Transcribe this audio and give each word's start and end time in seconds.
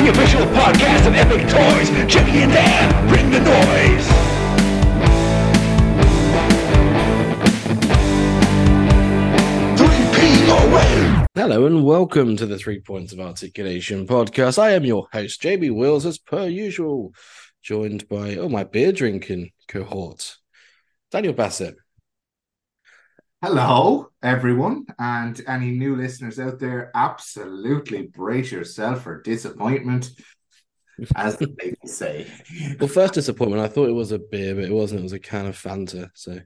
The 0.00 0.08
official 0.08 0.46
podcast 0.46 1.06
of 1.06 1.14
Epic 1.14 1.48
Toys. 1.48 1.90
Jimmy 2.10 2.42
and 2.42 2.52
Dan, 2.52 3.08
bring 3.08 3.30
the 3.30 3.40
noise. 3.40 4.08
Three 9.76 10.04
P 10.14 10.50
O 10.50 10.52
N. 10.76 11.23
Hello 11.36 11.66
and 11.66 11.82
welcome 11.82 12.36
to 12.36 12.46
the 12.46 12.56
Three 12.56 12.78
Points 12.78 13.12
of 13.12 13.18
Articulation 13.18 14.06
podcast. 14.06 14.56
I 14.56 14.70
am 14.70 14.84
your 14.84 15.08
host, 15.12 15.42
JB 15.42 15.74
Wills, 15.74 16.06
as 16.06 16.16
per 16.16 16.46
usual, 16.46 17.12
joined 17.60 18.08
by 18.08 18.36
oh 18.36 18.48
my 18.48 18.62
beer 18.62 18.92
drinking 18.92 19.50
cohort, 19.66 20.36
Daniel 21.10 21.32
Bassett. 21.32 21.74
Hello, 23.42 24.10
everyone, 24.22 24.86
and 24.96 25.42
any 25.48 25.72
new 25.72 25.96
listeners 25.96 26.38
out 26.38 26.60
there. 26.60 26.92
Absolutely 26.94 28.02
brace 28.02 28.52
yourself 28.52 29.02
for 29.02 29.20
disappointment, 29.20 30.12
as 31.16 31.36
they 31.36 31.74
say. 31.84 32.28
Well, 32.78 32.86
first 32.86 33.14
disappointment, 33.14 33.60
I 33.60 33.66
thought 33.66 33.88
it 33.88 33.92
was 33.92 34.12
a 34.12 34.20
beer, 34.20 34.54
but 34.54 34.66
it 34.66 34.72
wasn't. 34.72 35.00
It 35.00 35.02
was 35.02 35.12
a 35.12 35.18
can 35.18 35.46
of 35.46 35.60
Fanta. 35.60 36.10
So 36.14 36.38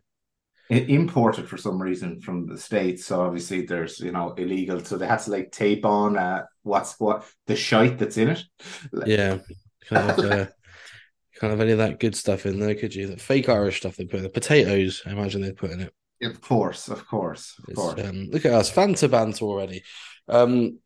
imported 0.71 1.49
for 1.49 1.57
some 1.57 1.81
reason 1.81 2.21
from 2.21 2.47
the 2.47 2.59
states, 2.59 3.07
so 3.07 3.23
obviously 3.23 3.65
there's 3.67 4.01
you 4.01 4.13
know 4.13 4.33
illegal. 4.35 4.85
So 4.85 4.97
they 4.97 5.07
had 5.07 5.21
to 5.21 5.31
like 5.31 5.51
tape 5.51 5.85
on 5.85 6.17
uh, 6.19 6.45
what's 6.63 6.99
what 7.01 7.25
the 7.47 7.57
shite 7.57 7.99
that's 7.99 8.17
in 8.19 8.29
it. 8.31 8.43
Yeah, 9.07 9.39
kind 9.87 10.11
of, 10.11 10.19
uh, 10.19 10.47
kind 11.41 11.53
of 11.53 11.61
any 11.61 11.73
of 11.73 11.79
that 11.79 12.01
good 12.01 12.15
stuff 12.15 12.47
in 12.47 12.59
there, 12.61 12.75
could 12.75 12.95
you? 12.95 13.07
The 13.07 13.17
fake 13.17 13.49
Irish 13.49 13.79
stuff 13.79 13.97
they 13.97 14.05
put 14.05 14.19
in 14.19 14.25
the 14.25 14.29
potatoes. 14.31 15.03
I 15.07 15.11
imagine 15.11 15.41
they 15.41 15.53
put 15.53 15.71
in 15.71 15.81
it. 15.81 15.93
of 16.23 16.41
course, 16.41 16.89
of 16.89 17.07
course, 17.07 17.55
of 17.59 17.65
It's, 17.69 17.79
course. 17.81 18.01
um, 18.05 18.29
look 18.31 18.45
at 18.45 18.53
us, 18.53 18.71
Fanta 18.71 19.11
banter 19.11 19.45
already. 19.45 19.83
Um, 20.29 20.79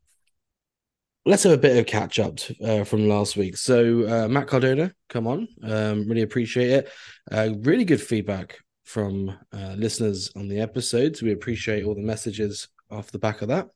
let's 1.25 1.43
have 1.43 1.53
a 1.53 1.57
bit 1.57 1.77
of 1.77 1.85
catch 1.85 2.19
up 2.19 2.37
uh, 2.63 2.83
from 2.83 3.07
last 3.07 3.35
week. 3.37 3.57
So 3.57 4.07
uh, 4.07 4.27
Matt 4.27 4.47
Cardona, 4.47 4.93
come 5.09 5.27
on, 5.27 5.47
um, 5.63 6.07
really 6.07 6.21
appreciate 6.21 6.69
it. 6.69 6.89
Uh, 7.31 7.49
really 7.61 7.85
good 7.85 8.01
feedback 8.01 8.59
from 8.83 9.37
uh, 9.51 9.73
listeners 9.77 10.31
on 10.35 10.47
the 10.47 10.59
episodes. 10.59 11.21
We 11.21 11.31
appreciate 11.31 11.85
all 11.85 11.95
the 11.95 12.01
messages 12.01 12.67
off 12.91 13.11
the 13.11 13.19
back 13.19 13.41
of 13.41 13.47
that. 13.47 13.69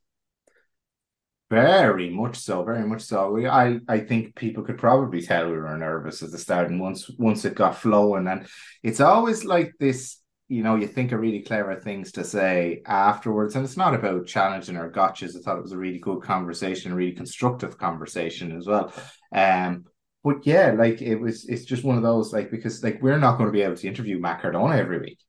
Very 1.49 2.09
much 2.09 2.35
so, 2.37 2.63
very 2.63 2.85
much 2.85 3.01
so. 3.03 3.31
We, 3.31 3.47
I, 3.47 3.79
I 3.87 3.99
think 4.01 4.35
people 4.35 4.63
could 4.63 4.77
probably 4.77 5.21
tell 5.21 5.45
we 5.45 5.53
were 5.53 5.77
nervous 5.77 6.21
at 6.21 6.31
the 6.31 6.37
start, 6.37 6.69
and 6.69 6.81
once, 6.81 7.09
once 7.17 7.45
it 7.45 7.55
got 7.55 7.77
flowing, 7.77 8.27
and 8.27 8.45
it's 8.83 8.99
always 8.99 9.45
like 9.45 9.73
this. 9.79 10.19
You 10.49 10.63
know, 10.63 10.75
you 10.75 10.87
think 10.87 11.11
of 11.11 11.19
really 11.19 11.41
clever 11.41 11.75
things 11.75 12.13
to 12.13 12.23
say 12.23 12.81
afterwards, 12.85 13.55
and 13.55 13.65
it's 13.65 13.75
not 13.75 13.93
about 13.93 14.27
challenging 14.27 14.77
or 14.77 14.89
gotchas. 14.89 15.35
I 15.35 15.41
thought 15.41 15.57
it 15.57 15.63
was 15.63 15.73
a 15.73 15.77
really 15.77 15.99
good 15.99 16.21
conversation, 16.21 16.91
a 16.91 16.95
really 16.95 17.11
constructive 17.11 17.77
conversation 17.77 18.55
as 18.55 18.65
well. 18.65 18.93
Um, 19.33 19.85
but 20.27 20.45
yeah, 20.45 20.71
like 20.71 21.01
it 21.01 21.15
was, 21.15 21.45
it's 21.47 21.65
just 21.65 21.83
one 21.83 21.97
of 21.97 22.03
those 22.03 22.33
like 22.33 22.51
because 22.51 22.83
like 22.83 23.01
we're 23.01 23.17
not 23.19 23.37
going 23.37 23.47
to 23.47 23.53
be 23.53 23.61
able 23.61 23.77
to 23.77 23.87
interview 23.87 24.19
Matt 24.19 24.41
Cardona 24.41 24.75
every 24.77 24.99
week. 24.99 25.19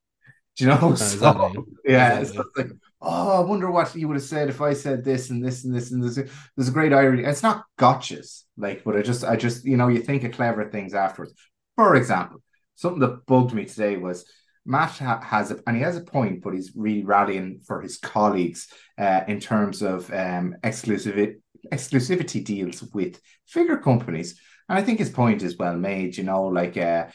Do 0.56 0.64
you 0.64 0.70
know? 0.70 0.94
So, 0.96 1.04
exactly. 1.04 1.62
yeah, 1.84 2.18
Exactly. 2.20 2.44
so 2.56 2.62
like 2.62 2.72
oh, 3.00 3.42
I 3.42 3.46
wonder 3.46 3.70
what 3.70 3.94
you 3.94 4.08
would 4.08 4.16
have 4.16 4.24
said 4.24 4.48
if 4.48 4.60
I 4.60 4.72
said 4.72 5.04
this 5.04 5.30
and 5.30 5.44
this 5.44 5.64
and 5.64 5.74
this 5.74 5.90
and 5.92 6.02
this. 6.02 6.16
There's 6.56 6.68
a 6.68 6.72
great 6.72 6.92
irony. 6.92 7.24
It's 7.24 7.42
not 7.42 7.64
gotchas, 7.78 8.42
like, 8.56 8.82
but 8.84 8.96
I 8.96 9.02
just, 9.02 9.24
I 9.24 9.36
just, 9.36 9.64
you 9.64 9.76
know, 9.76 9.88
you 9.88 10.00
think 10.00 10.24
of 10.24 10.32
clever 10.32 10.68
things 10.68 10.94
afterwards. 10.94 11.32
For 11.76 11.94
example, 11.94 12.42
something 12.74 13.00
that 13.00 13.24
bugged 13.26 13.54
me 13.54 13.64
today 13.66 13.96
was 13.96 14.24
Matt 14.66 14.90
ha- 14.98 15.20
has 15.22 15.50
a, 15.52 15.60
and 15.66 15.76
he 15.76 15.82
has 15.82 15.96
a 15.96 16.02
point, 16.02 16.42
but 16.42 16.54
he's 16.54 16.72
really 16.74 17.04
rallying 17.04 17.60
for 17.66 17.80
his 17.80 17.98
colleagues 17.98 18.68
uh, 18.98 19.22
in 19.28 19.38
terms 19.40 19.82
of 19.82 20.12
um, 20.12 20.56
exclusivity, 20.64 21.36
exclusivity 21.72 22.44
deals 22.44 22.82
with 22.92 23.20
figure 23.46 23.78
companies. 23.78 24.40
And 24.68 24.78
I 24.78 24.82
think 24.82 24.98
his 24.98 25.10
point 25.10 25.42
is 25.42 25.56
well 25.56 25.76
made. 25.76 26.16
You 26.16 26.24
know, 26.24 26.44
like 26.44 26.76
uh, 26.76 27.06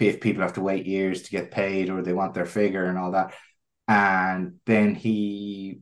if 0.00 0.20
people 0.20 0.42
have 0.42 0.54
to 0.54 0.62
wait 0.62 0.86
years 0.86 1.22
to 1.22 1.30
get 1.30 1.50
paid 1.50 1.90
or 1.90 2.02
they 2.02 2.12
want 2.12 2.34
their 2.34 2.46
figure 2.46 2.84
and 2.86 2.98
all 2.98 3.12
that 3.12 3.34
and 3.88 4.54
then 4.66 4.94
he 4.94 5.80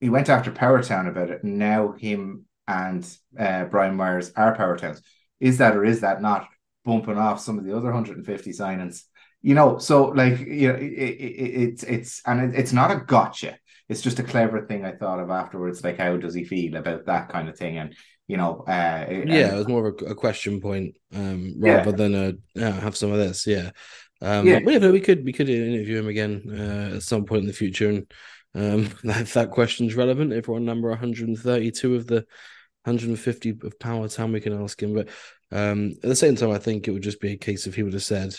he 0.00 0.10
went 0.10 0.28
after 0.28 0.50
Powertown 0.50 1.08
about 1.08 1.30
it. 1.30 1.44
Now 1.44 1.92
him 1.92 2.46
and 2.66 3.06
uh, 3.38 3.64
Brian 3.64 3.96
Myers 3.96 4.32
are 4.36 4.56
Powertowns. 4.56 5.00
Is 5.40 5.58
that 5.58 5.76
or 5.76 5.84
is 5.84 6.00
that 6.00 6.20
not 6.20 6.48
bumping 6.84 7.18
off 7.18 7.40
some 7.40 7.58
of 7.58 7.64
the 7.64 7.76
other 7.76 7.86
150 7.86 8.50
signings? 8.50 9.02
You 9.42 9.54
know, 9.54 9.78
so 9.78 10.06
like 10.06 10.40
you 10.40 10.68
know, 10.68 10.74
it, 10.74 10.82
it, 10.82 11.62
it's 11.62 11.82
it's 11.84 12.22
and 12.26 12.54
it, 12.54 12.58
it's 12.58 12.72
not 12.72 12.90
a 12.90 12.96
gotcha. 12.96 13.58
It's 13.88 14.02
just 14.02 14.18
a 14.18 14.24
clever 14.24 14.66
thing 14.66 14.84
I 14.84 14.92
thought 14.92 15.20
of 15.20 15.30
afterwards. 15.30 15.84
Like, 15.84 15.98
how 15.98 16.16
does 16.16 16.34
he 16.34 16.42
feel 16.42 16.74
about 16.74 17.06
that 17.06 17.28
kind 17.28 17.48
of 17.48 17.56
thing? 17.56 17.78
And 17.78 17.94
you 18.28 18.36
know, 18.36 18.64
uh, 18.66 19.06
Yeah, 19.08 19.54
it 19.54 19.58
was 19.58 19.68
more 19.68 19.88
of 19.88 20.02
a, 20.02 20.04
a 20.06 20.14
question 20.14 20.60
point 20.60 20.96
um, 21.14 21.54
Yeah. 21.62 21.80
rather 21.80 21.92
than 21.92 22.14
a 22.14 22.34
yeah, 22.54 22.72
have 22.80 22.96
some 22.96 23.12
of 23.12 23.18
this. 23.18 23.46
Yeah. 23.46 23.70
Um, 24.20 24.46
Yeah. 24.46 24.60
yeah, 24.64 24.78
no, 24.78 24.92
we 24.92 25.00
could 25.00 25.24
we 25.24 25.32
could 25.32 25.48
interview 25.48 25.98
him 25.98 26.08
again 26.08 26.42
uh, 26.50 26.96
at 26.96 27.02
some 27.02 27.24
point 27.24 27.42
in 27.42 27.46
the 27.46 27.52
future, 27.52 27.88
and 27.88 28.06
um, 28.54 28.90
if 29.04 29.34
that 29.34 29.50
question's 29.50 29.94
relevant, 29.94 30.32
if 30.32 30.48
we're 30.48 30.56
on 30.56 30.64
number 30.64 30.88
132 30.88 31.94
of 31.94 32.06
the 32.06 32.24
150 32.84 33.50
of 33.50 33.78
Powertown, 33.78 34.32
we 34.32 34.40
can 34.40 34.60
ask 34.62 34.82
him. 34.82 34.94
But 34.94 35.08
um, 35.52 35.92
at 36.02 36.08
the 36.08 36.16
same 36.16 36.36
time, 36.36 36.50
I 36.50 36.58
think 36.58 36.88
it 36.88 36.92
would 36.92 37.02
just 37.02 37.20
be 37.20 37.32
a 37.32 37.36
case 37.36 37.66
if 37.66 37.74
he 37.74 37.82
would 37.82 37.92
have 37.92 38.02
said, 38.02 38.34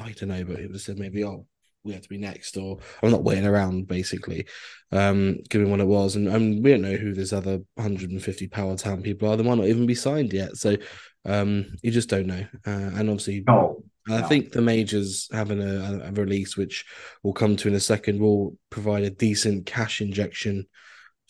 I 0.00 0.12
don't 0.12 0.28
know, 0.28 0.44
but 0.44 0.56
he 0.56 0.62
would 0.62 0.74
have 0.74 0.80
said 0.80 0.98
maybe, 0.98 1.24
oh, 1.24 1.46
we 1.84 1.92
have 1.92 2.02
to 2.02 2.08
be 2.08 2.18
next, 2.18 2.56
or 2.56 2.78
I'm 3.02 3.10
not 3.10 3.24
waiting 3.24 3.46
around, 3.46 3.88
basically, 3.88 4.46
um, 4.92 5.38
given 5.48 5.70
what 5.70 5.80
it 5.80 5.86
was. 5.86 6.16
And, 6.16 6.62
we 6.62 6.70
don't 6.70 6.82
know 6.82 6.96
who 6.96 7.12
this 7.12 7.32
other 7.32 7.60
150 7.74 8.48
Powertown 8.48 9.02
people 9.02 9.28
are. 9.28 9.36
They 9.36 9.42
might 9.42 9.58
not 9.58 9.66
even 9.66 9.86
be 9.86 9.94
signed 9.94 10.32
yet. 10.32 10.56
So 10.56 10.76
um, 11.24 11.66
you 11.82 11.90
just 11.90 12.08
don't 12.08 12.26
know. 12.26 12.44
Uh, 12.66 12.70
and 12.70 13.10
obviously, 13.10 13.44
no, 13.46 13.82
I 14.08 14.20
No. 14.20 14.26
think 14.26 14.52
the 14.52 14.62
majors 14.62 15.28
having 15.32 15.60
a, 15.60 16.02
a 16.04 16.12
release, 16.12 16.56
which 16.56 16.84
we'll 17.22 17.32
come 17.32 17.56
to 17.56 17.68
in 17.68 17.74
a 17.74 17.80
second, 17.80 18.20
will 18.20 18.56
provide 18.70 19.02
a 19.04 19.10
decent 19.10 19.66
cash 19.66 20.00
injection 20.00 20.66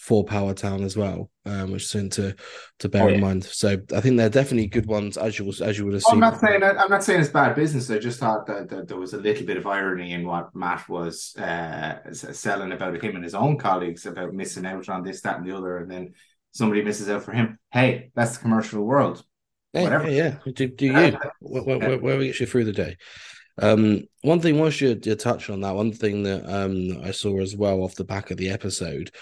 for 0.03 0.25
Powertown 0.25 0.83
as 0.83 0.97
well, 0.97 1.31
um, 1.47 1.71
which 1.71 1.85
is 1.85 1.91
something 1.91 2.11
to 2.11 2.35
to 2.81 2.89
bear 2.89 3.05
Oh, 3.05 3.09
in 3.09 3.21
mind. 3.21 3.45
So 3.45 3.77
I 3.95 4.01
think 4.01 4.17
they're 4.17 4.29
definitely 4.29 4.67
good 4.67 4.87
ones, 4.87 5.17
as 5.17 5.39
you 5.39 5.49
as 5.63 5.79
you 5.79 5.85
would 5.85 5.95
have 5.95 6.03
I'm 6.11 6.19
not 6.19 6.41
saying 6.41 6.61
I'm 6.65 6.91
not 6.91 7.05
saying 7.05 7.21
it's 7.21 7.31
bad 7.31 7.55
business. 7.55 7.89
I 7.89 7.99
just 7.99 8.19
thought 8.19 8.45
that, 8.49 8.69
that 8.71 8.89
there 8.89 8.97
was 8.97 9.15
a 9.15 9.19
little 9.19 9.47
bit 9.47 9.59
of 9.59 9.67
irony 9.69 10.11
in 10.13 10.27
what 10.27 10.57
Matt 10.57 10.89
was 10.89 11.37
uh, 11.37 12.13
selling 12.13 12.73
about 12.73 13.01
him 13.01 13.15
and 13.15 13.23
his 13.23 13.37
own 13.37 13.57
colleagues 13.59 14.05
about 14.05 14.35
missing 14.35 14.67
out 14.67 14.89
on 14.89 15.05
this, 15.05 15.21
that, 15.21 15.37
and 15.37 15.47
the 15.47 15.57
other, 15.57 15.77
and 15.77 15.89
then 15.89 16.15
somebody 16.51 16.83
misses 16.83 17.09
out 17.09 17.23
for 17.23 17.31
him. 17.31 17.61
Hey, 17.71 18.11
that's 18.17 18.37
the 18.37 18.43
commercial 18.43 18.83
world. 18.83 19.23
Yeah, 19.73 19.83
whatever. 19.85 20.11
yeah, 20.11 20.39
yeah. 20.45 20.53
Do, 20.53 20.67
do 20.67 20.87
you? 20.87 20.93
Where, 21.39 21.63
where, 21.63 21.79
where, 21.79 21.99
where 21.99 22.19
we 22.19 22.27
get 22.27 22.41
you 22.41 22.47
through 22.47 22.65
the 22.65 22.73
day. 22.73 22.97
Um, 23.59 24.03
one 24.23 24.41
thing 24.41 24.59
whilst 24.59 24.81
you 24.81 24.99
you 25.01 25.15
touched 25.15 25.49
on 25.49 25.61
that, 25.61 25.77
one 25.77 25.93
thing 25.93 26.25
that 26.25 26.45
um 26.47 27.01
I 27.05 27.13
saw 27.13 27.41
as 27.41 27.55
well 27.55 27.83
off 27.83 27.95
the 27.95 28.03
back 28.05 28.33
of 28.33 28.37
the 28.37 28.51
episode. 28.51 29.13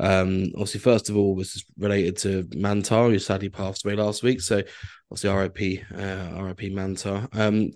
Um, 0.00 0.46
obviously, 0.54 0.80
first 0.80 1.10
of 1.10 1.16
all, 1.16 1.36
this 1.36 1.56
is 1.56 1.64
related 1.78 2.16
to 2.18 2.44
Mantaur, 2.56 3.10
who 3.10 3.18
sadly 3.18 3.50
passed 3.50 3.84
away 3.84 3.94
last 3.94 4.22
week. 4.22 4.40
So, 4.40 4.62
obviously, 5.10 5.30
RIP, 5.30 5.84
uh, 5.94 6.42
RIP 6.42 6.72
Mantaur. 6.72 7.28
Um, 7.38 7.70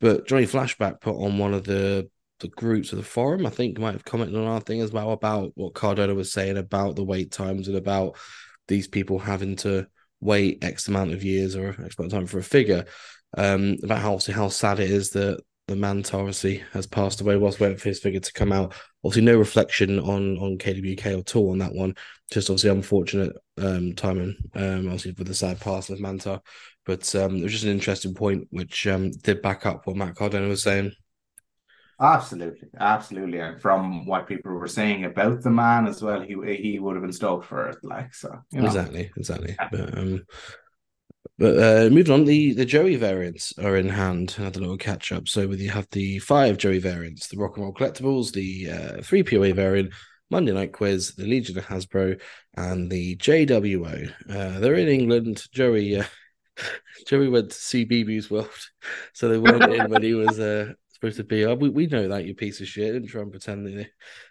but 0.00 0.26
Johnny 0.26 0.46
Flashback 0.46 1.00
put 1.00 1.16
on 1.16 1.38
one 1.38 1.54
of 1.54 1.64
the 1.64 2.08
the 2.40 2.48
groups 2.48 2.92
of 2.92 2.98
the 2.98 3.04
forum. 3.04 3.46
I 3.46 3.50
think 3.50 3.78
might 3.78 3.92
have 3.92 4.04
commented 4.04 4.36
on 4.36 4.46
our 4.46 4.60
thing 4.60 4.80
as 4.82 4.92
well 4.92 5.12
about 5.12 5.52
what 5.54 5.74
Cardona 5.74 6.14
was 6.14 6.32
saying 6.32 6.58
about 6.58 6.96
the 6.96 7.04
wait 7.04 7.32
times 7.32 7.66
and 7.68 7.76
about 7.76 8.16
these 8.68 8.86
people 8.86 9.18
having 9.18 9.56
to 9.56 9.86
wait 10.20 10.62
X 10.62 10.88
amount 10.88 11.12
of 11.12 11.24
years 11.24 11.56
or 11.56 11.70
X 11.70 11.98
amount 11.98 12.00
of 12.00 12.10
time 12.10 12.26
for 12.26 12.38
a 12.38 12.42
figure. 12.42 12.84
Um, 13.36 13.76
about 13.82 14.00
how 14.00 14.12
obviously 14.12 14.34
how 14.34 14.48
sad 14.48 14.80
it 14.80 14.90
is 14.90 15.10
that 15.10 15.40
the 15.68 15.74
Mantaur 15.74 16.20
obviously 16.20 16.62
has 16.72 16.86
passed 16.86 17.20
away 17.20 17.36
whilst 17.36 17.58
waiting 17.58 17.76
for 17.76 17.88
his 17.88 17.98
figure 17.98 18.20
to 18.20 18.32
come 18.32 18.52
out. 18.52 18.74
Obviously, 19.04 19.22
no 19.22 19.36
reflection 19.36 19.98
on 19.98 20.38
on 20.38 20.58
KWK 20.58 21.18
at 21.18 21.36
all 21.36 21.50
on 21.50 21.58
that 21.58 21.74
one. 21.74 21.94
Just 22.30 22.50
obviously 22.50 22.70
unfortunate 22.70 23.36
um 23.58 23.94
timing, 23.94 24.36
um, 24.54 24.86
obviously 24.86 25.12
with 25.12 25.26
the 25.26 25.34
sad 25.34 25.60
passing 25.60 25.96
of 25.96 26.00
Mantaur. 26.00 26.40
But 26.84 27.12
um, 27.16 27.36
it 27.36 27.42
was 27.42 27.52
just 27.52 27.64
an 27.64 27.70
interesting 27.70 28.14
point 28.14 28.46
which 28.50 28.86
um 28.86 29.10
did 29.10 29.42
back 29.42 29.66
up 29.66 29.86
what 29.86 29.96
Matt 29.96 30.14
Cardona 30.14 30.48
was 30.48 30.62
saying. 30.62 30.92
Absolutely, 31.98 32.68
absolutely. 32.78 33.38
And 33.38 33.60
from 33.60 34.04
what 34.06 34.28
people 34.28 34.52
were 34.52 34.68
saying 34.68 35.04
about 35.06 35.42
the 35.42 35.50
man 35.50 35.86
as 35.86 36.02
well, 36.02 36.20
he 36.20 36.36
he 36.56 36.78
would 36.78 36.94
have 36.94 37.02
been 37.02 37.12
stoked 37.12 37.46
for 37.46 37.68
it. 37.70 37.78
Like 37.82 38.14
so, 38.14 38.38
you 38.52 38.60
know. 38.60 38.66
Exactly, 38.66 39.10
exactly. 39.16 39.56
But 39.70 39.98
um, 39.98 40.24
but 41.38 41.58
uh, 41.58 41.90
moving 41.90 42.12
on, 42.12 42.24
the 42.24 42.52
the 42.54 42.64
Joey 42.64 42.96
variants 42.96 43.52
are 43.58 43.76
in 43.76 43.88
hand. 43.88 44.36
I 44.38 44.42
had 44.42 44.56
a 44.56 44.60
little 44.60 44.76
catch 44.76 45.12
up. 45.12 45.28
So 45.28 45.46
with 45.46 45.60
you 45.60 45.70
have 45.70 45.88
the 45.90 46.18
five 46.20 46.58
Joey 46.58 46.78
variants, 46.78 47.28
the 47.28 47.36
Rock 47.36 47.56
and 47.56 47.64
Roll 47.64 47.74
collectibles, 47.74 48.32
the 48.32 48.70
uh, 48.70 49.02
three 49.02 49.22
POA 49.22 49.52
variant, 49.54 49.92
Monday 50.30 50.52
Night 50.52 50.72
Quiz, 50.72 51.14
the 51.14 51.26
Legion 51.26 51.58
of 51.58 51.66
Hasbro, 51.66 52.20
and 52.56 52.90
the 52.90 53.16
JWO. 53.16 54.12
Uh, 54.28 54.60
they're 54.60 54.74
in 54.74 54.88
England. 54.88 55.44
Joey, 55.52 55.96
uh, 55.96 56.04
Joey 57.06 57.28
went 57.28 57.50
to 57.50 57.56
see 57.56 57.86
BB's 57.86 58.30
World, 58.30 58.50
so 59.12 59.28
they 59.28 59.38
weren't 59.38 59.72
in 59.72 59.90
when 59.90 60.02
he 60.02 60.14
was 60.14 60.40
uh, 60.40 60.72
supposed 61.10 61.16
to 61.16 61.24
be. 61.24 61.44
Uh, 61.44 61.54
we, 61.54 61.68
we 61.68 61.86
know 61.86 62.08
that 62.08 62.24
you 62.24 62.34
piece 62.34 62.60
of 62.60 62.68
shit, 62.68 62.94
and 62.94 63.08
try 63.08 63.22
and 63.22 63.30
pretend 63.30 63.66
they 63.66 63.88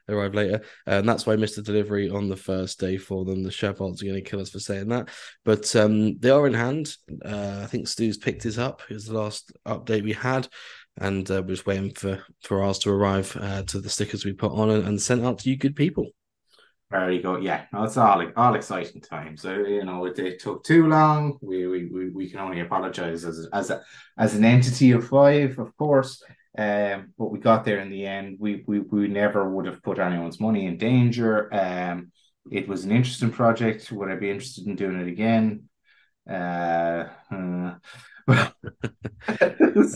arrived 0.07 0.35
later. 0.35 0.61
And 0.85 1.07
that's 1.07 1.25
why 1.25 1.35
the 1.35 1.61
delivery 1.61 2.09
on 2.09 2.29
the 2.29 2.37
first 2.37 2.79
day 2.79 2.97
for 2.97 3.25
them. 3.25 3.43
The 3.43 3.51
Shepherd's 3.51 4.01
are 4.01 4.05
going 4.05 4.23
to 4.23 4.29
kill 4.29 4.41
us 4.41 4.49
for 4.49 4.59
saying 4.59 4.89
that, 4.89 5.09
but 5.43 5.75
um, 5.75 6.17
they 6.19 6.29
are 6.29 6.47
in 6.47 6.53
hand. 6.53 6.95
Uh, 7.23 7.61
I 7.63 7.65
think 7.67 7.87
Stu's 7.87 8.17
picked 8.17 8.43
his 8.43 8.59
up. 8.59 8.81
It 8.89 8.93
was 8.93 9.05
the 9.05 9.17
last 9.19 9.51
update 9.65 10.03
we 10.03 10.13
had 10.13 10.47
and 10.97 11.29
uh, 11.29 11.41
we're 11.41 11.55
just 11.55 11.65
waiting 11.65 11.91
for 11.91 12.23
for 12.41 12.63
ours 12.63 12.79
to 12.79 12.89
arrive 12.89 13.35
uh, 13.39 13.63
to 13.63 13.79
the 13.79 13.89
stickers 13.89 14.23
we 14.23 14.33
put 14.33 14.51
on 14.51 14.69
and, 14.69 14.87
and 14.87 15.01
sent 15.01 15.25
out 15.25 15.39
to 15.39 15.49
you 15.49 15.57
good 15.57 15.75
people. 15.75 16.07
Very 16.91 17.19
good. 17.19 17.43
Yeah, 17.43 17.65
no, 17.73 17.83
it's 17.83 17.97
all 17.97 18.25
all 18.37 18.55
exciting 18.55 19.01
times. 19.01 19.41
So 19.41 19.53
you 19.53 19.83
know, 19.83 20.05
it, 20.05 20.17
it 20.19 20.39
took 20.39 20.63
too 20.63 20.87
long. 20.87 21.37
We 21.41 21.67
we 21.67 21.85
we, 21.87 22.09
we 22.09 22.29
can 22.29 22.39
only 22.39 22.61
apologize 22.61 23.25
as 23.25 23.47
as 23.51 23.71
a, 23.71 23.81
as 24.17 24.35
an 24.35 24.45
entity 24.45 24.91
of 24.91 25.07
five, 25.07 25.57
of 25.59 25.75
course. 25.77 26.23
Um, 26.57 27.13
but 27.17 27.31
we 27.31 27.39
got 27.39 27.65
there 27.65 27.79
in 27.79 27.89
the 27.89 28.05
end. 28.05 28.37
We 28.39 28.63
we 28.65 28.79
we 28.79 29.07
never 29.07 29.49
would 29.49 29.65
have 29.65 29.83
put 29.83 29.99
anyone's 29.99 30.39
money 30.39 30.65
in 30.65 30.77
danger. 30.77 31.53
Um, 31.53 32.11
it 32.51 32.67
was 32.67 32.85
an 32.85 32.91
interesting 32.91 33.31
project. 33.31 33.91
Would 33.91 34.11
I 34.11 34.15
be 34.15 34.29
interested 34.29 34.67
in 34.67 34.75
doing 34.75 34.99
it 34.99 35.07
again? 35.07 35.69
Uh, 36.29 37.05
uh 37.31 37.75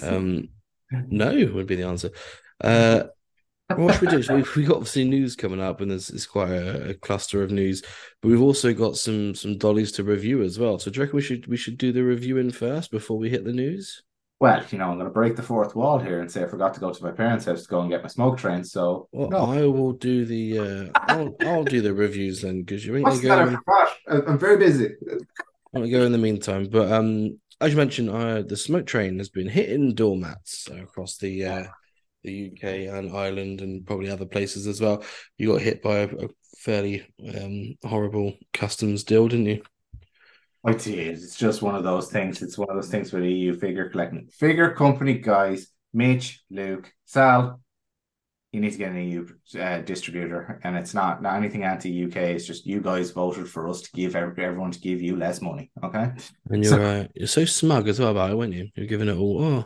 um, 0.03 0.49
no, 0.91 1.51
would 1.53 1.67
be 1.67 1.75
the 1.75 1.87
answer. 1.87 2.11
Uh, 2.61 3.03
what 3.75 3.93
should 3.93 4.11
we 4.11 4.21
do? 4.21 4.33
We've, 4.33 4.55
we 4.55 4.65
got 4.65 4.77
obviously 4.77 5.05
news 5.05 5.35
coming 5.35 5.61
up, 5.61 5.79
and 5.79 5.91
there's, 5.91 6.09
it's 6.09 6.25
quite 6.25 6.49
a, 6.49 6.89
a, 6.89 6.93
cluster 6.95 7.43
of 7.43 7.51
news. 7.51 7.83
But 8.21 8.29
we've 8.29 8.41
also 8.41 8.73
got 8.73 8.97
some 8.97 9.35
some 9.35 9.57
dollies 9.57 9.91
to 9.93 10.03
review 10.03 10.41
as 10.41 10.57
well. 10.57 10.79
So 10.79 10.89
do 10.89 10.97
you 10.97 11.03
reckon 11.03 11.17
we 11.17 11.21
should 11.21 11.47
we 11.47 11.57
should 11.57 11.77
do 11.77 11.91
the 11.91 12.03
reviewing 12.03 12.51
first 12.51 12.91
before 12.91 13.17
we 13.17 13.29
hit 13.29 13.45
the 13.45 13.53
news? 13.53 14.03
Well, 14.39 14.63
you 14.69 14.77
know, 14.77 14.85
I'm 14.85 14.95
going 14.95 15.05
to 15.05 15.13
break 15.13 15.35
the 15.35 15.43
fourth 15.43 15.75
wall 15.75 15.99
here 15.99 16.21
and 16.21 16.31
say 16.31 16.43
I 16.43 16.47
forgot 16.47 16.73
to 16.75 16.79
go 16.79 16.93
to 16.93 17.03
my 17.03 17.11
parents' 17.11 17.45
house 17.45 17.63
to 17.63 17.67
go 17.67 17.81
and 17.81 17.89
get 17.89 18.03
my 18.03 18.07
smoke 18.07 18.37
train. 18.37 18.63
So 18.63 19.09
well, 19.11 19.29
no. 19.29 19.37
I 19.51 19.63
will 19.63 19.91
do 19.91 20.23
the 20.25 20.59
uh, 20.59 20.85
I'll, 20.95 21.35
I'll 21.41 21.63
do 21.65 21.81
the 21.81 21.93
reviews 21.93 22.41
then 22.41 22.61
because 22.61 22.85
you 22.85 22.95
ain't 22.95 23.05
What's 23.05 23.19
going. 23.19 23.57
I'm 24.07 24.39
very 24.39 24.57
busy. 24.57 24.91
I'm 25.73 25.81
gonna 25.81 25.89
go 25.89 26.03
in 26.03 26.13
the 26.13 26.17
meantime, 26.17 26.69
but 26.71 26.91
um, 26.91 27.37
as 27.59 27.71
you 27.71 27.77
mentioned, 27.77 28.09
uh, 28.09 28.41
the 28.41 28.55
smoke 28.55 28.87
train 28.87 29.17
has 29.17 29.29
been 29.29 29.49
hitting 29.49 29.93
doormats 29.93 30.69
across 30.69 31.17
the 31.17 31.45
uh, 31.45 31.63
the 32.23 32.51
UK 32.51 32.63
and 32.97 33.11
Ireland 33.11 33.61
and 33.61 33.85
probably 33.85 34.09
other 34.09 34.25
places 34.25 34.67
as 34.67 34.79
well. 34.79 35.03
You 35.37 35.51
got 35.51 35.61
hit 35.61 35.81
by 35.81 35.97
a, 35.97 36.07
a 36.07 36.29
fairly 36.57 37.05
um, 37.35 37.75
horrible 37.83 38.33
customs 38.53 39.03
deal, 39.03 39.27
didn't 39.27 39.45
you? 39.47 39.61
It 40.67 40.87
is. 40.87 41.23
It's 41.23 41.37
just 41.37 41.61
one 41.61 41.75
of 41.75 41.83
those 41.83 42.11
things. 42.11 42.41
It's 42.41 42.57
one 42.57 42.69
of 42.69 42.75
those 42.75 42.89
things 42.89 43.13
with 43.13 43.23
EU 43.23 43.57
figure 43.57 43.89
collecting. 43.89 44.27
Figure 44.27 44.71
company 44.73 45.13
guys, 45.13 45.67
Mitch, 45.93 46.41
Luke, 46.49 46.91
Sal, 47.05 47.61
you 48.51 48.59
need 48.59 48.71
to 48.71 48.77
get 48.77 48.91
an 48.91 48.97
EU 48.97 49.27
uh, 49.59 49.81
distributor, 49.81 50.59
and 50.63 50.75
it's 50.75 50.93
not 50.93 51.21
not 51.21 51.35
anything 51.35 51.63
anti 51.63 52.05
UK. 52.05 52.15
It's 52.17 52.45
just 52.45 52.65
you 52.65 52.81
guys 52.81 53.11
voted 53.11 53.47
for 53.47 53.67
us 53.67 53.81
to 53.81 53.91
give 53.93 54.15
everyone 54.15 54.71
to 54.71 54.79
give 54.79 55.01
you 55.01 55.15
less 55.15 55.39
money. 55.39 55.71
Okay, 55.83 56.11
and 56.49 56.63
you're 56.63 56.73
so, 56.73 56.81
uh, 56.81 57.07
you're 57.13 57.27
so 57.27 57.45
smug 57.45 57.87
as 57.87 57.99
well 57.99 58.09
about 58.09 58.31
it, 58.31 58.37
weren't 58.37 58.53
you? 58.53 58.69
You're 58.75 58.87
giving 58.87 59.07
it 59.07 59.17
all. 59.17 59.43
Oh, 59.43 59.65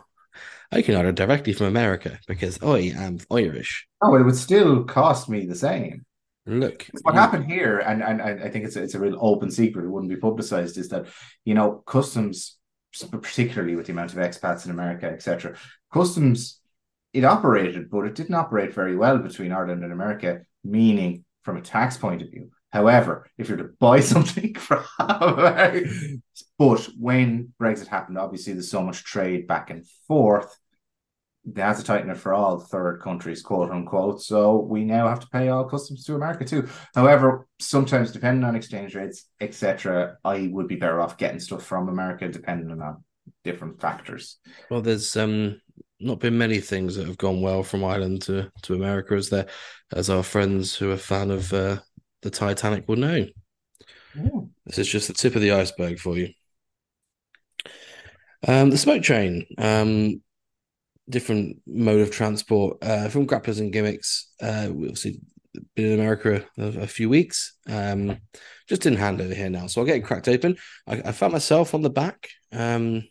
I 0.70 0.82
can 0.82 0.96
order 0.96 1.12
directly 1.12 1.54
from 1.54 1.68
America 1.68 2.18
because 2.28 2.62
I 2.62 2.92
am 2.94 3.18
Irish. 3.30 3.86
Oh, 4.02 4.16
it 4.16 4.22
would 4.22 4.36
still 4.36 4.84
cost 4.84 5.30
me 5.30 5.46
the 5.46 5.54
same. 5.54 6.04
Look, 6.46 6.86
what 7.02 7.14
happened 7.14 7.50
here, 7.50 7.78
and, 7.78 8.02
and 8.02 8.20
I 8.20 8.50
think 8.50 8.66
it's 8.66 8.76
a, 8.76 8.82
it's 8.82 8.94
a 8.94 9.00
real 9.00 9.16
open 9.18 9.50
secret. 9.50 9.84
It 9.84 9.88
wouldn't 9.88 10.10
be 10.10 10.16
publicized. 10.16 10.76
Is 10.76 10.90
that 10.90 11.06
you 11.44 11.54
know 11.54 11.82
customs, 11.86 12.58
particularly 13.10 13.76
with 13.76 13.86
the 13.86 13.92
amount 13.92 14.12
of 14.12 14.18
expats 14.18 14.66
in 14.66 14.70
America, 14.70 15.06
etc. 15.06 15.56
Customs 15.92 16.60
it 17.14 17.24
operated, 17.24 17.88
but 17.88 18.04
it 18.04 18.14
didn't 18.14 18.34
operate 18.34 18.74
very 18.74 18.96
well 18.96 19.18
between 19.18 19.52
Ireland 19.52 19.84
and 19.84 19.92
America, 19.92 20.40
meaning 20.64 21.24
from 21.44 21.56
a 21.56 21.62
tax 21.62 21.96
point 21.96 22.20
of 22.22 22.30
view. 22.30 22.50
However, 22.72 23.30
if 23.38 23.48
you're 23.48 23.58
to 23.58 23.70
buy 23.78 24.00
something 24.00 24.54
from 24.56 24.84
but 26.58 26.88
when 26.98 27.52
Brexit 27.60 27.86
happened, 27.86 28.18
obviously 28.18 28.52
there's 28.52 28.70
so 28.70 28.82
much 28.82 29.04
trade 29.04 29.46
back 29.46 29.70
and 29.70 29.86
forth. 30.08 30.54
They 31.46 31.60
had 31.60 31.76
to 31.76 31.84
tighten 31.84 32.10
it 32.10 32.16
for 32.16 32.32
all 32.32 32.58
third 32.58 33.02
countries, 33.02 33.42
quote 33.42 33.70
unquote. 33.70 34.22
So 34.22 34.58
we 34.58 34.84
now 34.84 35.08
have 35.08 35.20
to 35.20 35.28
pay 35.28 35.48
all 35.48 35.64
customs 35.64 36.04
to 36.04 36.14
America 36.14 36.44
too. 36.44 36.68
However, 36.94 37.46
sometimes 37.58 38.12
depending 38.12 38.44
on 38.44 38.56
exchange 38.56 38.94
rates, 38.94 39.28
etc., 39.40 40.16
I 40.24 40.48
would 40.50 40.68
be 40.68 40.76
better 40.76 41.00
off 41.00 41.18
getting 41.18 41.40
stuff 41.40 41.64
from 41.64 41.88
America, 41.88 42.28
depending 42.28 42.80
on 42.80 43.04
different 43.42 43.80
factors. 43.80 44.38
Well, 44.70 44.80
there's 44.80 45.16
um 45.16 45.60
not 46.00 46.20
been 46.20 46.36
many 46.36 46.60
things 46.60 46.96
that 46.96 47.06
have 47.06 47.18
gone 47.18 47.40
well 47.40 47.62
from 47.62 47.84
Ireland 47.84 48.22
to, 48.22 48.50
to 48.62 48.74
America, 48.74 49.14
as 49.14 49.30
there, 49.30 49.46
as 49.92 50.10
our 50.10 50.22
friends 50.22 50.74
who 50.74 50.90
are 50.90 50.96
fan 50.96 51.30
of 51.30 51.52
uh, 51.52 51.78
the 52.22 52.30
Titanic 52.30 52.88
will 52.88 52.96
know. 52.96 53.26
Ooh. 54.18 54.50
This 54.66 54.78
is 54.78 54.88
just 54.88 55.08
the 55.08 55.14
tip 55.14 55.34
of 55.34 55.42
the 55.42 55.52
iceberg 55.52 55.98
for 55.98 56.16
you. 56.16 56.28
Um, 58.46 58.70
the 58.70 58.76
smoke 58.76 59.02
train, 59.02 59.46
um, 59.56 60.22
different 61.08 61.60
mode 61.66 62.00
of 62.00 62.10
transport 62.10 62.78
uh, 62.82 63.08
from 63.08 63.26
grapplers 63.26 63.60
and 63.60 63.72
gimmicks. 63.72 64.32
Uh, 64.40 64.68
we 64.72 64.86
obviously 64.86 65.20
been 65.74 65.92
in 65.92 66.00
America 66.00 66.44
a, 66.58 66.82
a 66.82 66.86
few 66.86 67.08
weeks. 67.08 67.56
Um, 67.68 68.18
just 68.68 68.86
in 68.86 68.96
hand 68.96 69.20
over 69.20 69.34
here 69.34 69.50
now, 69.50 69.66
so 69.66 69.80
I'll 69.80 69.86
get 69.86 69.96
it 69.96 70.04
cracked 70.04 70.28
open. 70.28 70.56
I, 70.86 71.02
I 71.06 71.12
found 71.12 71.32
myself 71.32 71.74
on 71.74 71.82
the 71.82 71.90
back. 71.90 72.28
Um, 72.52 73.04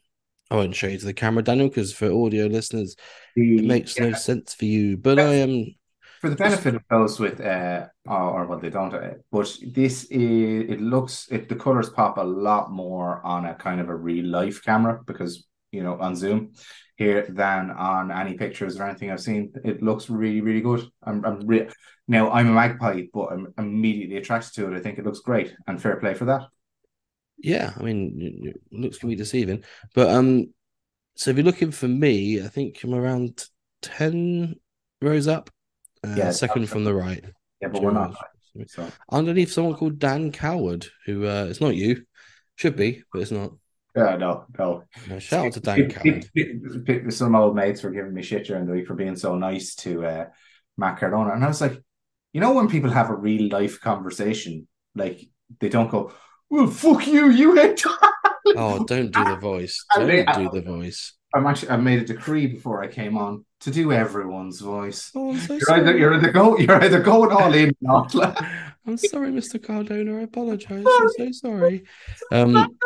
I 0.50 0.56
won't 0.56 0.76
show 0.76 0.88
you 0.88 0.98
to 0.98 1.06
the 1.06 1.14
camera, 1.14 1.44
Daniel, 1.44 1.68
because 1.68 1.94
for 1.94 2.12
audio 2.12 2.48
listeners, 2.48 2.96
the, 3.36 3.58
it 3.58 3.66
makes 3.66 3.98
yeah. 3.98 4.10
no 4.10 4.14
sense 4.14 4.54
for 4.54 4.66
you. 4.66 4.98
But 4.98 5.20
I 5.20 5.36
am 5.36 5.76
for 6.24 6.30
the 6.30 6.36
benefit 6.38 6.74
of 6.74 6.82
those 6.90 7.20
with 7.20 7.42
uh 7.42 7.86
or, 8.06 8.46
what 8.46 8.62
they 8.62 8.70
don't 8.70 8.94
uh, 8.94 9.16
but 9.30 9.58
this 9.62 10.06
is 10.06 10.70
it 10.70 10.80
looks 10.80 11.28
it 11.30 11.50
the 11.50 11.56
colors 11.56 11.90
pop 11.90 12.18
a 12.18 12.24
lot 12.24 12.72
more 12.72 13.20
on 13.26 13.46
a 13.46 13.54
kind 13.54 13.82
of 13.82 13.90
a 13.90 13.96
real 13.96 14.26
life 14.28 14.64
camera 14.64 15.02
because 15.06 15.46
you 15.74 15.84
know 15.84 16.00
on 16.00 16.16
zoom 16.16 16.54
here 16.96 17.26
than 17.30 17.72
on 17.72 18.12
any 18.12 18.36
pictures 18.36 18.80
or 18.80 18.84
anything 18.84 19.12
i've 19.12 19.22
seen 19.22 19.52
it 19.64 19.82
looks 19.82 20.10
really 20.10 20.42
really 20.42 20.62
good 20.62 20.88
i'm, 21.04 21.26
I'm 21.26 21.46
re- 21.48 21.70
now 22.08 22.32
i'm 22.32 22.50
a 22.50 22.54
magpie 22.54 23.04
but 23.14 23.32
i'm 23.32 23.54
immediately 23.58 24.18
attracted 24.18 24.54
to 24.56 24.72
it 24.72 24.78
i 24.78 24.80
think 24.80 25.00
it 25.00 25.06
looks 25.06 25.20
great 25.20 25.56
and 25.68 25.82
fair 25.82 25.96
play 25.98 26.14
for 26.14 26.26
that 26.26 26.48
yeah, 27.44 27.74
I 27.78 27.84
mean, 27.84 28.42
it 28.42 28.62
looks 28.72 28.98
can 28.98 29.10
be 29.10 29.16
deceiving, 29.16 29.66
but 29.94 30.10
um, 30.10 30.54
so 31.16 31.30
if 31.30 31.38
you're 31.38 31.46
looking 31.46 31.72
for 31.72 31.90
me, 31.90 32.42
I 32.42 32.48
think 32.48 32.82
I'm 32.84 32.94
around 32.94 33.46
ten 33.82 34.56
rows 35.02 35.28
up, 35.28 35.50
uh, 36.08 36.16
yeah, 36.16 36.32
second 36.32 36.68
from 36.68 36.86
the 36.86 36.94
right. 36.94 37.24
Yeah, 37.62 37.68
but 37.68 37.84
we're 37.84 37.92
not. 37.92 38.16
So. 38.68 38.90
Underneath, 39.12 39.52
someone 39.52 39.76
called 39.76 40.00
Dan 40.00 40.32
Coward, 40.32 40.88
who 41.06 41.28
uh, 41.28 41.48
it's 41.50 41.60
not 41.60 41.76
you, 41.76 42.06
should 42.56 42.78
be, 42.78 43.04
but 43.12 43.22
it's 43.22 43.32
not. 43.32 43.52
Yeah, 43.96 44.18
no, 44.18 44.46
no. 44.58 44.84
Uh, 45.12 45.20
shout 45.20 45.46
out 45.46 45.54
to 45.54 45.60
Dan. 45.60 47.12
Some 47.12 47.36
old 47.36 47.56
mates 47.56 47.84
were 47.84 47.92
giving 47.92 48.14
me 48.14 48.24
shit 48.24 48.46
during 48.46 48.66
the 48.66 48.74
week 48.74 48.88
for 48.88 48.96
being 48.96 49.16
so 49.16 49.36
nice 49.36 49.76
to 49.76 50.06
uh, 50.06 50.26
Matt 50.78 51.00
Cardona, 51.00 51.34
and 51.34 51.44
I 51.44 51.48
was 51.48 51.62
like, 51.62 51.80
you 52.34 52.42
know, 52.42 52.54
when 52.54 52.68
people 52.68 52.90
have 52.90 53.12
a 53.12 53.16
real 53.16 53.50
life 53.52 53.80
conversation, 53.80 54.68
like 54.96 55.22
they 55.60 55.70
don't 55.70 55.92
go, 55.92 56.12
well, 56.50 56.68
fuck 56.68 57.06
you, 57.08 57.30
you 57.30 57.56
hate 57.56 57.84
Oh, 58.56 58.84
don't 58.84 59.12
do 59.12 59.24
the 59.24 59.38
voice. 59.38 59.86
Don't 59.96 60.10
do 60.34 60.50
the 60.50 60.62
voice. 60.62 61.14
I'm 61.34 61.48
actually 61.48 61.70
I 61.70 61.78
made 61.78 62.00
a 62.00 62.06
decree 62.06 62.46
before 62.48 62.84
I 62.84 62.88
came 62.88 63.18
on 63.18 63.46
to 63.62 63.72
do 63.72 63.92
everyone's 63.92 64.60
voice. 64.60 65.12
Oh, 65.16 65.36
so 65.36 65.54
you're, 65.54 65.72
either, 65.72 65.98
you're 65.98 66.14
either 66.14 66.32
go 66.32 66.58
you're 66.58 66.84
either 66.84 67.02
going 67.02 67.32
all 67.32 67.54
in 67.54 67.72
not. 67.82 68.14
I'm 68.86 68.98
sorry, 68.98 69.32
Mr. 69.32 69.64
Cardona. 69.64 70.20
I 70.20 70.24
apologize. 70.24 70.86
I'm 70.86 71.10
so 71.18 71.32
sorry. 71.32 71.86
Um, 72.32 72.54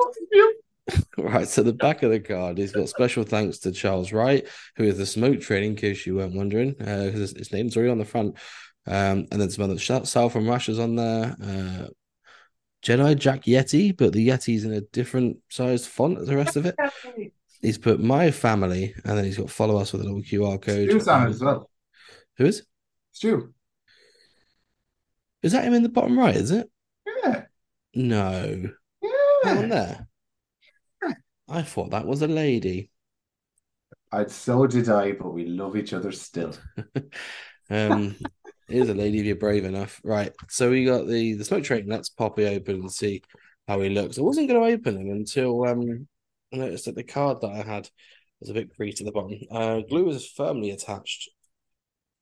right, 1.17 1.48
so 1.48 1.63
the 1.63 1.74
back 1.74 2.03
of 2.03 2.12
the 2.12 2.20
card, 2.20 2.58
he's 2.58 2.72
got 2.72 2.89
special 2.89 3.24
thanks 3.24 3.60
to 3.60 3.72
Charles 3.72 4.12
Wright, 4.12 4.48
who 4.75 4.84
is 4.84 4.98
the 4.98 5.06
smoke 5.06 5.41
train, 5.41 5.63
in 5.63 5.75
case 5.75 6.06
you 6.06 6.15
weren't 6.15 6.36
wondering, 6.36 6.74
because 6.74 7.15
uh, 7.15 7.17
his, 7.17 7.38
his, 7.38 7.51
name's 7.51 7.75
already 7.75 7.91
on 7.91 7.98
the 7.98 8.06
front. 8.06 8.38
Um, 8.86 9.27
and 9.32 9.41
then 9.41 9.50
some 9.50 9.65
other 9.65 9.77
Sal 9.79 10.29
from 10.29 10.48
Russia's 10.48 10.79
on 10.79 10.96
there. 10.96 11.36
Uh, 11.44 11.88
Jedi 12.84 13.17
Jack 13.17 13.44
Yeti, 13.44 13.96
but 13.96 14.13
the 14.13 14.25
Yeti's 14.25 14.63
in 14.63 14.72
a 14.72 14.82
different 14.82 15.38
sized 15.50 15.88
font 15.88 16.20
as 16.20 16.27
the 16.27 16.38
rest 16.38 16.56
of 16.56 16.65
it. 16.65 16.75
He's 17.62 17.77
put 17.77 18.00
my 18.00 18.32
family, 18.32 18.94
and 19.03 19.17
then 19.17 19.25
he's 19.25 19.38
got 19.38 19.50
follow 19.50 19.77
us 19.77 19.91
with 19.91 20.01
a 20.01 20.06
little 20.06 20.22
QR 20.22 20.62
code. 20.62 20.89
Stu's 20.89 21.08
on 21.08 21.27
it 21.27 21.32
as 21.32 21.41
well. 21.41 21.70
Who 22.38 22.46
is? 22.46 22.63
Stu. 23.12 23.53
Is 25.41 25.51
that 25.51 25.65
him 25.65 25.74
in 25.74 25.84
the 25.84 25.89
bottom 25.89 26.17
right? 26.17 26.36
Is 26.36 26.51
it? 26.51 26.70
Yeah. 27.06 27.44
No. 27.94 28.70
Yeah. 29.01 29.58
On 29.58 29.70
there. 29.70 30.08
Yeah. 31.48 31.58
I 31.58 31.62
thought 31.63 31.92
that 31.92 32.06
was 32.06 32.22
a 32.22 32.27
lady. 32.27 32.92
I 34.12 34.25
so 34.27 34.68
did 34.68 34.89
I, 34.89 35.13
but 35.13 35.34
we 35.34 35.46
love 35.46 35.75
each 35.75 35.94
other 35.94 36.12
still. 36.12 36.54
um, 37.70 38.16
Here's 38.68 38.89
a 38.89 38.94
lady 38.94 39.20
if 39.20 39.25
you're 39.25 39.36
brave 39.36 39.63
enough. 39.63 40.01
Right. 40.04 40.34
So 40.50 40.70
we 40.70 40.84
got 40.84 41.08
the 41.08 41.34
the 41.34 41.46
smoke 41.46 41.63
train. 41.63 41.86
Let's 41.88 42.10
pop 42.10 42.38
it 42.39 42.54
open 42.54 42.82
and 42.82 42.92
see 42.92 43.22
how 43.68 43.80
he 43.80 43.89
looks. 43.89 44.18
I 44.18 44.22
wasn't 44.22 44.50
going 44.50 44.62
to 44.62 44.75
open 44.75 44.98
him 44.98 45.12
until 45.12 45.66
um 45.66 46.08
I 46.54 46.58
noticed 46.58 46.86
that 46.86 46.96
the 46.96 47.04
card 47.04 47.42
that 47.42 47.51
I 47.51 47.63
had 47.63 47.89
was 48.39 48.50
a 48.50 48.54
bit 48.54 48.75
creased 48.75 49.00
at 49.01 49.06
the 49.06 49.12
bottom. 49.12 49.39
Uh, 49.50 49.80
glue 49.82 50.10
is 50.10 50.27
firmly 50.27 50.72
attached. 50.72 51.30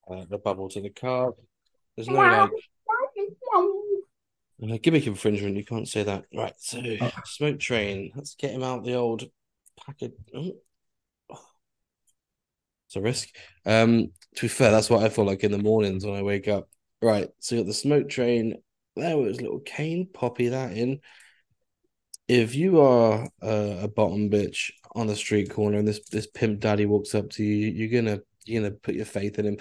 Uh, 0.09 0.25
the 0.29 0.37
bubble 0.37 0.69
to 0.69 0.81
the 0.81 0.89
card. 0.89 1.33
There's 1.95 2.07
no 2.07 2.15
like 2.15 2.51
uh, 4.63 4.77
gimmick 4.81 5.07
infringement. 5.07 5.57
You 5.57 5.65
can't 5.65 5.87
say 5.87 6.03
that. 6.03 6.25
Right. 6.33 6.53
So 6.57 6.81
smoke 7.25 7.59
train. 7.59 8.11
Let's 8.15 8.35
get 8.35 8.51
him 8.51 8.63
out 8.63 8.83
the 8.83 8.95
old 8.95 9.23
package. 9.85 10.13
Oh. 10.33 10.53
It's 12.87 12.95
a 12.95 13.01
risk. 13.01 13.29
Um, 13.65 14.11
to 14.35 14.41
be 14.43 14.47
fair, 14.47 14.71
that's 14.71 14.89
what 14.89 15.03
I 15.03 15.09
feel 15.09 15.25
like 15.25 15.43
in 15.43 15.51
the 15.51 15.57
mornings 15.57 16.05
when 16.05 16.15
I 16.15 16.21
wake 16.21 16.47
up. 16.47 16.69
Right. 17.01 17.29
So 17.39 17.55
you 17.55 17.61
got 17.61 17.67
the 17.67 17.73
smoke 17.73 18.09
train. 18.09 18.55
There 18.95 19.17
was 19.17 19.41
little 19.41 19.59
cane. 19.59 20.07
Poppy 20.13 20.49
that 20.49 20.77
in. 20.77 20.99
If 22.27 22.55
you 22.55 22.81
are 22.81 23.27
a, 23.41 23.79
a 23.83 23.87
bottom 23.87 24.29
bitch 24.29 24.71
on 24.95 25.07
the 25.07 25.15
street 25.15 25.51
corner 25.51 25.77
and 25.77 25.87
this 25.87 25.99
this 26.09 26.27
pimp 26.27 26.59
daddy 26.59 26.85
walks 26.85 27.13
up 27.13 27.29
to 27.31 27.43
you, 27.43 27.67
you're 27.67 28.01
gonna 28.01 28.21
you're 28.45 28.61
gonna 28.63 28.73
put 28.73 28.95
your 28.95 29.05
faith 29.05 29.37
in 29.37 29.45
him. 29.45 29.57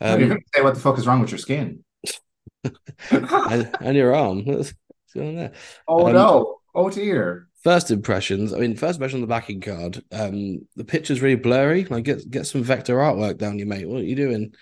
You're 0.00 0.10
Um, 0.10 0.28
gonna 0.28 0.40
say 0.54 0.62
what 0.62 0.74
the 0.74 0.80
fuck 0.80 0.98
is 0.98 1.06
wrong 1.06 1.20
with 1.20 1.30
your 1.30 1.38
skin? 1.38 1.84
And, 3.10 3.76
and 3.80 3.96
your 3.96 4.14
arm. 4.14 4.44
What's 4.44 4.74
going 5.14 5.36
there? 5.36 5.52
Oh 5.88 6.06
Um, 6.06 6.12
no! 6.12 6.56
Oh 6.74 6.90
dear! 6.90 7.48
First 7.62 7.90
impressions. 7.90 8.52
I 8.54 8.58
mean, 8.58 8.74
first 8.76 8.96
impression 8.96 9.18
on 9.18 9.20
the 9.22 9.26
backing 9.26 9.60
card. 9.60 10.02
Um, 10.12 10.66
the 10.76 10.84
picture's 10.84 11.20
really 11.20 11.36
blurry. 11.36 11.84
Like, 11.84 12.04
get 12.04 12.30
get 12.30 12.46
some 12.46 12.62
vector 12.62 12.96
artwork 12.96 13.38
down, 13.38 13.58
you 13.58 13.66
mate. 13.66 13.88
What 13.88 14.00
are 14.00 14.04
you 14.04 14.16
doing? 14.16 14.54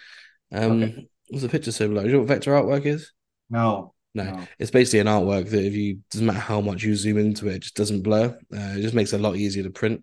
Um, 0.52 0.82
Okay. 0.82 1.08
what's 1.28 1.42
the 1.42 1.48
picture 1.48 1.72
so 1.72 1.88
blurry? 1.88 2.06
You 2.06 2.12
know 2.14 2.18
what 2.20 2.28
vector 2.28 2.52
artwork 2.52 2.86
is? 2.86 3.12
No, 3.50 3.94
No, 4.14 4.24
no. 4.24 4.48
it's 4.58 4.70
basically 4.70 5.00
an 5.00 5.06
artwork 5.06 5.48
that 5.50 5.64
if 5.64 5.74
you 5.74 6.00
doesn't 6.10 6.26
matter 6.26 6.38
how 6.38 6.60
much 6.60 6.82
you 6.82 6.94
zoom 6.96 7.18
into 7.18 7.48
it, 7.48 7.56
it 7.56 7.62
just 7.62 7.76
doesn't 7.76 8.02
blur. 8.02 8.36
Uh, 8.52 8.74
it 8.76 8.82
just 8.82 8.94
makes 8.94 9.12
it 9.12 9.20
a 9.20 9.22
lot 9.22 9.36
easier 9.36 9.62
to 9.62 9.70
print. 9.70 10.02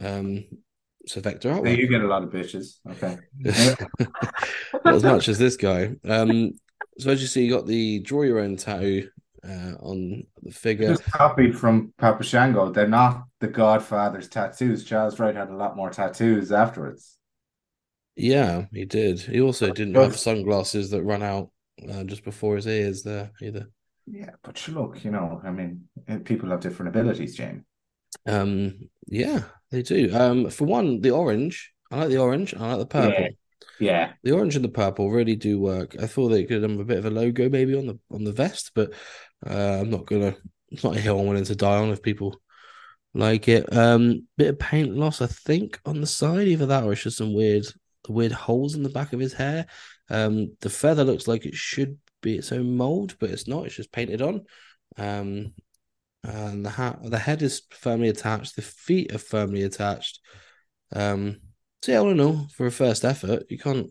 Um, 0.00 0.44
so 1.06 1.20
vector 1.20 1.50
artwork. 1.50 1.76
you 1.76 1.88
get 1.88 2.00
a 2.02 2.06
lot 2.06 2.22
of 2.22 2.30
bitches. 2.30 2.78
Okay. 2.88 3.18
Not 4.84 4.94
as 4.94 5.04
much 5.04 5.28
as 5.28 5.38
this 5.38 5.56
guy. 5.56 5.92
Um, 6.04 6.52
so 6.98 7.10
as 7.10 7.20
you 7.20 7.26
see, 7.26 7.44
you 7.44 7.52
got 7.52 7.66
the 7.66 8.00
draw 8.00 8.22
your 8.22 8.40
own 8.40 8.56
tattoo 8.56 9.08
uh, 9.46 9.74
on 9.80 10.24
the 10.42 10.52
figure. 10.52 10.88
Just 10.88 11.10
copied 11.10 11.58
from 11.58 11.92
Papa 11.98 12.22
Shango. 12.22 12.70
They're 12.70 12.86
not 12.86 13.24
the 13.40 13.48
Godfather's 13.48 14.28
tattoos. 14.28 14.84
Charles 14.84 15.18
Wright 15.18 15.34
had 15.34 15.50
a 15.50 15.56
lot 15.56 15.76
more 15.76 15.90
tattoos 15.90 16.52
afterwards. 16.52 17.18
Yeah, 18.14 18.66
he 18.72 18.84
did. 18.84 19.20
He 19.20 19.40
also 19.40 19.72
didn't 19.72 19.94
have 19.94 20.18
sunglasses 20.18 20.90
that 20.90 21.02
run 21.02 21.22
out 21.22 21.50
uh, 21.90 22.04
just 22.04 22.24
before 22.24 22.56
his 22.56 22.66
ears 22.66 23.02
there 23.02 23.30
either. 23.40 23.68
Yeah, 24.06 24.30
but 24.42 24.68
look, 24.68 25.04
you 25.04 25.10
know, 25.10 25.40
I 25.44 25.50
mean, 25.50 25.88
eh, 26.08 26.18
people 26.18 26.50
have 26.50 26.60
different 26.60 26.90
abilities, 26.94 27.36
Jamie. 27.36 27.60
Um, 28.26 28.90
yeah, 29.06 29.44
they 29.70 29.82
do. 29.82 30.14
Um, 30.14 30.50
for 30.50 30.66
one, 30.66 31.00
the 31.00 31.10
orange. 31.10 31.72
I 31.90 32.00
like 32.00 32.08
the 32.08 32.18
orange. 32.18 32.54
I 32.54 32.70
like 32.70 32.78
the 32.80 32.86
purple. 32.86 33.22
Yeah. 33.22 33.28
Yeah, 33.82 34.12
the 34.22 34.32
orange 34.32 34.56
and 34.56 34.64
the 34.64 34.68
purple 34.68 35.10
really 35.10 35.36
do 35.36 35.60
work. 35.60 35.96
I 36.00 36.06
thought 36.06 36.28
they 36.28 36.44
could 36.44 36.62
have 36.62 36.78
a 36.78 36.84
bit 36.84 36.98
of 36.98 37.06
a 37.06 37.10
logo 37.10 37.48
maybe 37.48 37.76
on 37.76 37.86
the 37.86 37.98
on 38.10 38.24
the 38.24 38.32
vest, 38.32 38.72
but 38.74 38.92
uh, 39.46 39.80
I'm 39.80 39.90
not 39.90 40.06
gonna. 40.06 40.36
It's 40.70 40.84
not 40.84 40.96
a 40.96 41.00
hill 41.00 41.18
I'm 41.20 41.26
willing 41.26 41.44
to 41.44 41.56
die 41.56 41.78
on 41.78 41.90
if 41.90 42.02
people 42.02 42.40
like 43.14 43.48
it. 43.48 43.76
Um, 43.76 44.26
bit 44.36 44.48
of 44.48 44.58
paint 44.58 44.94
loss, 44.94 45.20
I 45.20 45.26
think, 45.26 45.80
on 45.84 46.00
the 46.00 46.06
side. 46.06 46.48
Either 46.48 46.66
that 46.66 46.84
or 46.84 46.92
it's 46.92 47.02
just 47.02 47.18
some 47.18 47.34
weird 47.34 47.66
the 48.04 48.12
weird 48.12 48.32
holes 48.32 48.74
in 48.74 48.82
the 48.82 48.88
back 48.88 49.12
of 49.12 49.20
his 49.20 49.32
hair. 49.32 49.66
Um, 50.10 50.56
the 50.60 50.70
feather 50.70 51.04
looks 51.04 51.28
like 51.28 51.46
it 51.46 51.54
should 51.54 51.98
be 52.20 52.36
its 52.36 52.52
own 52.52 52.76
mold, 52.76 53.16
but 53.18 53.30
it's 53.30 53.48
not. 53.48 53.66
It's 53.66 53.76
just 53.76 53.92
painted 53.92 54.22
on. 54.22 54.44
Um, 54.96 55.54
and 56.24 56.64
the 56.64 56.70
hat, 56.70 57.00
the 57.02 57.18
head 57.18 57.42
is 57.42 57.62
firmly 57.70 58.08
attached. 58.08 58.56
The 58.56 58.62
feet 58.62 59.12
are 59.14 59.18
firmly 59.18 59.62
attached. 59.64 60.20
Um, 60.94 61.40
so 61.82 61.92
yeah, 61.92 61.98
all 61.98 62.10
in 62.10 62.20
all, 62.20 62.46
for 62.54 62.66
a 62.66 62.70
first 62.70 63.04
effort, 63.04 63.44
you 63.48 63.58
can't. 63.58 63.90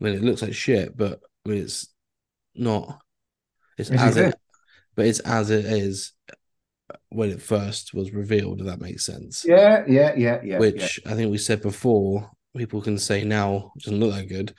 I 0.00 0.04
mean, 0.04 0.14
it 0.14 0.22
looks 0.22 0.42
like 0.42 0.54
shit, 0.54 0.96
but 0.96 1.20
I 1.44 1.50
mean, 1.50 1.62
it's 1.62 1.88
not. 2.54 3.00
It's 3.76 3.90
It 3.90 4.00
as 4.00 4.16
it, 4.16 4.28
it. 4.28 4.34
but 4.94 5.06
it's 5.06 5.20
as 5.20 5.50
it 5.50 5.66
is 5.66 6.12
when 7.10 7.30
it 7.30 7.42
first 7.42 7.92
was 7.92 8.12
revealed. 8.12 8.60
If 8.60 8.66
that 8.66 8.80
makes 8.80 9.04
sense. 9.04 9.44
Yeah, 9.46 9.84
yeah, 9.86 10.14
yeah, 10.16 10.40
yeah. 10.42 10.58
Which 10.58 11.00
I 11.06 11.14
think 11.14 11.30
we 11.30 11.38
said 11.38 11.62
before. 11.62 12.30
People 12.56 12.80
can 12.80 12.98
say 12.98 13.24
now 13.24 13.72
it 13.74 13.82
doesn't 13.82 13.98
look 13.98 14.14
that 14.14 14.28
good, 14.28 14.54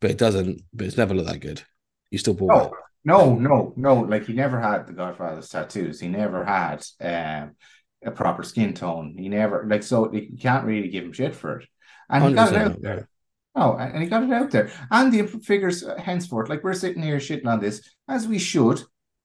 but 0.00 0.10
it 0.10 0.18
doesn't. 0.18 0.60
But 0.72 0.86
it's 0.86 0.98
never 0.98 1.14
looked 1.14 1.30
that 1.30 1.40
good. 1.40 1.62
You 2.10 2.18
still 2.18 2.34
bought 2.34 2.54
yeah. 2.54 2.66
it. 2.66 2.72
No, 3.04 3.34
no, 3.34 3.72
no, 3.74 3.74
no. 3.76 4.00
Like 4.02 4.26
he 4.26 4.34
never 4.34 4.60
had 4.60 4.86
the 4.86 4.92
Godfather's 4.92 5.48
tattoos. 5.48 5.98
He 5.98 6.08
never 6.08 6.44
had 6.44 6.84
um, 7.00 7.56
a 8.04 8.10
proper 8.10 8.42
skin 8.42 8.74
tone. 8.74 9.16
He 9.18 9.28
never 9.28 9.66
like 9.68 9.82
so 9.82 10.12
you 10.12 10.36
can't 10.38 10.66
really 10.66 10.88
give 10.88 11.04
him 11.04 11.12
shit 11.12 11.34
for 11.34 11.60
it. 11.60 11.68
And 12.12 12.24
he 12.28 12.34
got 12.34 12.52
it 12.52 12.58
out 12.58 12.80
there. 12.80 13.08
Oh, 13.54 13.76
and 13.76 14.02
he 14.02 14.08
got 14.08 14.22
it 14.22 14.32
out 14.32 14.50
there. 14.50 14.70
And 14.90 15.12
the 15.12 15.26
figures 15.26 15.84
uh, 15.84 15.96
henceforth, 15.96 16.48
like 16.48 16.62
we're 16.62 16.74
sitting 16.74 17.02
here 17.02 17.18
shitting 17.18 17.46
on 17.46 17.60
this, 17.60 17.82
as 18.08 18.26
we 18.26 18.38
should, 18.38 18.82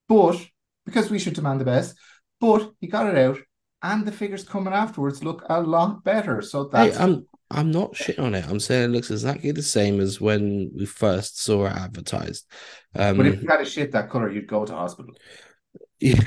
but 0.08 0.36
because 0.84 1.10
we 1.10 1.18
should 1.18 1.34
demand 1.34 1.60
the 1.60 1.64
best, 1.64 1.96
but 2.40 2.72
he 2.80 2.86
got 2.88 3.06
it 3.06 3.18
out, 3.18 3.38
and 3.82 4.06
the 4.06 4.12
figures 4.12 4.44
coming 4.44 4.74
afterwards 4.74 5.22
look 5.22 5.44
a 5.48 5.60
lot 5.60 6.02
better. 6.02 6.42
So 6.42 6.68
Hey, 6.72 6.94
I'm 6.94 7.26
I'm 7.50 7.70
not 7.70 7.92
shitting 7.92 8.22
on 8.22 8.34
it. 8.34 8.46
I'm 8.46 8.60
saying 8.60 8.90
it 8.90 8.92
looks 8.92 9.10
exactly 9.10 9.52
the 9.52 9.62
same 9.62 10.00
as 10.00 10.20
when 10.20 10.70
we 10.76 10.84
first 10.84 11.42
saw 11.42 11.66
it 11.66 11.72
advertised. 11.72 12.46
Um, 12.94 13.16
but 13.16 13.26
if 13.26 13.42
you 13.42 13.48
had 13.48 13.60
a 13.60 13.64
shit 13.64 13.92
that 13.92 14.10
color, 14.10 14.30
you'd 14.30 14.46
go 14.46 14.66
to 14.66 14.74
hospital. 14.74 15.14
yeah. 16.00 16.20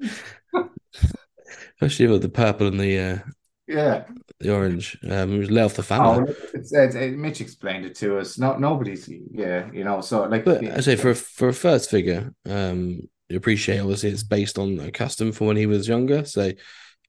especially 1.80 2.08
with 2.08 2.22
the 2.22 2.28
purple 2.28 2.66
and 2.66 2.80
the 2.80 2.98
uh, 2.98 3.18
Yeah. 3.68 4.04
the 4.40 4.54
orange. 4.54 4.98
Um, 5.04 5.34
it 5.34 5.38
was 5.38 5.50
lay 5.50 5.62
off 5.62 5.74
the 5.74 5.82
Oh, 5.82 5.84
family. 5.84 6.34
it's, 6.54 6.72
it's, 6.72 6.94
it, 6.94 7.16
Mitch 7.18 7.40
explained 7.40 7.84
it 7.84 7.94
to 7.96 8.18
us. 8.18 8.38
No, 8.38 8.56
nobody's, 8.56 9.08
yeah, 9.30 9.70
you 9.72 9.84
know. 9.84 10.00
So 10.00 10.24
like, 10.24 10.44
But 10.44 10.64
I 10.64 10.80
say 10.80 10.96
for 10.96 11.10
a, 11.10 11.14
for 11.14 11.48
a 11.48 11.52
first 11.52 11.90
figure, 11.90 12.32
um, 12.46 13.02
you 13.28 13.36
appreciate 13.36 13.80
obviously 13.80 14.10
it's 14.10 14.22
based 14.22 14.58
on 14.58 14.80
a 14.80 14.90
custom 14.90 15.32
for 15.32 15.46
when 15.46 15.56
he 15.58 15.66
was 15.66 15.86
younger. 15.86 16.24
So, 16.24 16.50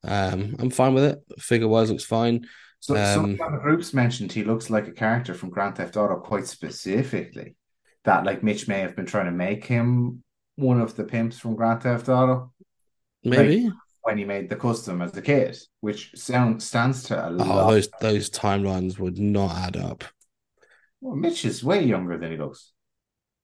um, 0.04 0.56
I'm 0.60 0.70
fine 0.70 0.94
with 0.94 1.06
it. 1.06 1.20
Figure 1.40 1.68
wise, 1.68 1.90
looks 1.90 2.04
fine. 2.04 2.46
so 2.82 2.96
um, 2.96 3.38
some 3.38 3.48
of 3.48 3.52
the 3.54 3.60
groups 3.60 3.94
mentioned 3.94 4.32
he 4.32 4.44
looks 4.44 4.70
like 4.70 4.88
a 4.88 4.92
character 4.94 5.34
from 5.34 5.50
Grand 5.50 5.78
Theft 5.78 5.96
Auto 5.98 6.18
quite 6.20 6.48
specifically. 6.48 7.56
That 8.04 8.26
like 8.26 8.44
Mitch 8.44 8.68
may 8.68 8.80
have 8.80 8.96
been 8.96 9.06
trying 9.06 9.26
to 9.26 9.32
make 9.32 9.66
him 9.66 10.24
one 10.56 10.82
of 10.82 10.96
the 10.96 11.04
pimps 11.06 11.40
from 11.40 11.56
Grand 11.56 11.84
Theft 11.84 12.10
Auto 12.10 12.52
Maybe. 13.24 13.72
When 14.10 14.18
he 14.18 14.26
made 14.26 14.50
the 14.50 14.56
custom 14.56 15.04
as 15.04 15.16
a 15.16 15.22
kid, 15.22 15.56
which 15.82 16.10
sound 16.16 16.64
stands 16.64 17.04
to 17.04 17.16
a 17.16 17.30
oh, 17.30 17.36
lot. 17.36 17.70
those 17.70 17.90
those 18.02 18.30
timelines 18.32 18.98
would 18.98 19.20
not 19.20 19.56
add 19.56 19.78
up. 19.78 20.04
Well, 21.00 21.16
Mitch 21.16 21.46
is 21.46 21.64
way 21.64 21.84
younger 21.84 22.18
than 22.18 22.32
he 22.32 22.38
looks. 22.38 22.72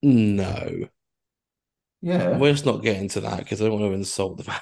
No. 0.01 0.87
Yeah. 2.01 2.37
We're 2.39 2.53
just 2.53 2.65
not 2.65 2.81
getting 2.81 3.09
to 3.09 3.19
that 3.21 3.39
because 3.39 3.61
I 3.61 3.65
don't 3.65 3.79
want 3.79 3.91
to 3.91 3.95
insult 3.95 4.37
the 4.37 4.45
man. 4.45 4.59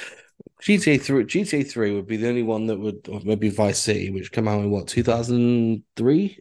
GTA 0.62 1.00
three, 1.00 1.24
GTA 1.24 1.66
three 1.66 1.94
would 1.94 2.06
be 2.06 2.18
the 2.18 2.28
only 2.28 2.42
one 2.42 2.66
that 2.66 2.78
would, 2.78 3.08
or 3.08 3.22
maybe 3.24 3.48
Vice 3.48 3.80
City, 3.80 4.10
which 4.10 4.32
came 4.32 4.46
out 4.46 4.60
in 4.60 4.70
what 4.70 4.88
two 4.88 5.02
thousand 5.02 5.84
three. 5.96 6.38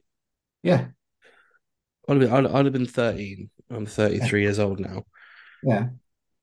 Yeah. 0.61 0.87
I'd 2.09 2.17
have 2.17 2.19
been, 2.19 2.31
I'd, 2.33 2.51
I'd 2.51 2.65
have 2.65 2.73
been 2.73 2.85
thirteen. 2.85 3.49
I'm 3.69 3.85
thirty 3.85 4.19
three 4.19 4.41
years 4.41 4.59
old 4.59 4.81
now, 4.81 5.03
Yeah. 5.63 5.87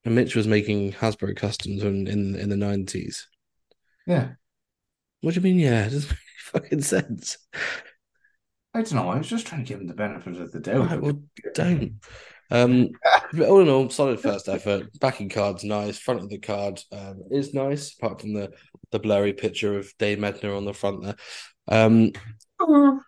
And 0.06 0.14
Mitch 0.14 0.36
was 0.36 0.46
making 0.46 0.92
Hasbro 0.92 1.36
customs 1.36 1.82
in 1.82 2.06
in, 2.06 2.36
in 2.36 2.48
the 2.48 2.56
nineties. 2.56 3.28
Yeah. 4.06 4.30
What 5.20 5.34
do 5.34 5.40
you 5.40 5.44
mean? 5.44 5.58
Yeah, 5.58 5.84
it 5.86 5.90
doesn't 5.90 6.10
make 6.10 6.18
fucking 6.62 6.82
sense. 6.82 7.36
I 8.72 8.82
don't 8.82 8.94
know. 8.94 9.08
I 9.08 9.18
was 9.18 9.26
just 9.26 9.46
trying 9.46 9.64
to 9.64 9.68
give 9.68 9.80
him 9.80 9.88
the 9.88 9.94
benefit 9.94 10.40
of 10.40 10.52
the 10.52 10.60
doubt. 10.60 10.90
Right, 10.90 11.02
well, 11.02 11.20
don't. 11.54 11.94
Um, 12.50 12.90
but 13.32 13.48
all 13.48 13.60
in 13.60 13.68
all, 13.68 13.88
solid 13.90 14.20
first 14.20 14.48
effort. 14.48 14.88
Backing 15.00 15.28
card's 15.28 15.64
nice. 15.64 15.98
Front 15.98 16.20
of 16.20 16.28
the 16.28 16.38
card 16.38 16.80
um, 16.92 17.22
is 17.30 17.54
nice, 17.54 17.94
apart 17.94 18.20
from 18.20 18.34
the 18.34 18.52
the 18.92 18.98
blurry 18.98 19.32
picture 19.32 19.78
of 19.78 19.92
Dave 19.98 20.18
Medner 20.18 20.56
on 20.56 20.64
the 20.64 20.72
front 20.72 21.02
there. 21.02 21.16
Um, 21.68 22.12
uh, 22.60 23.00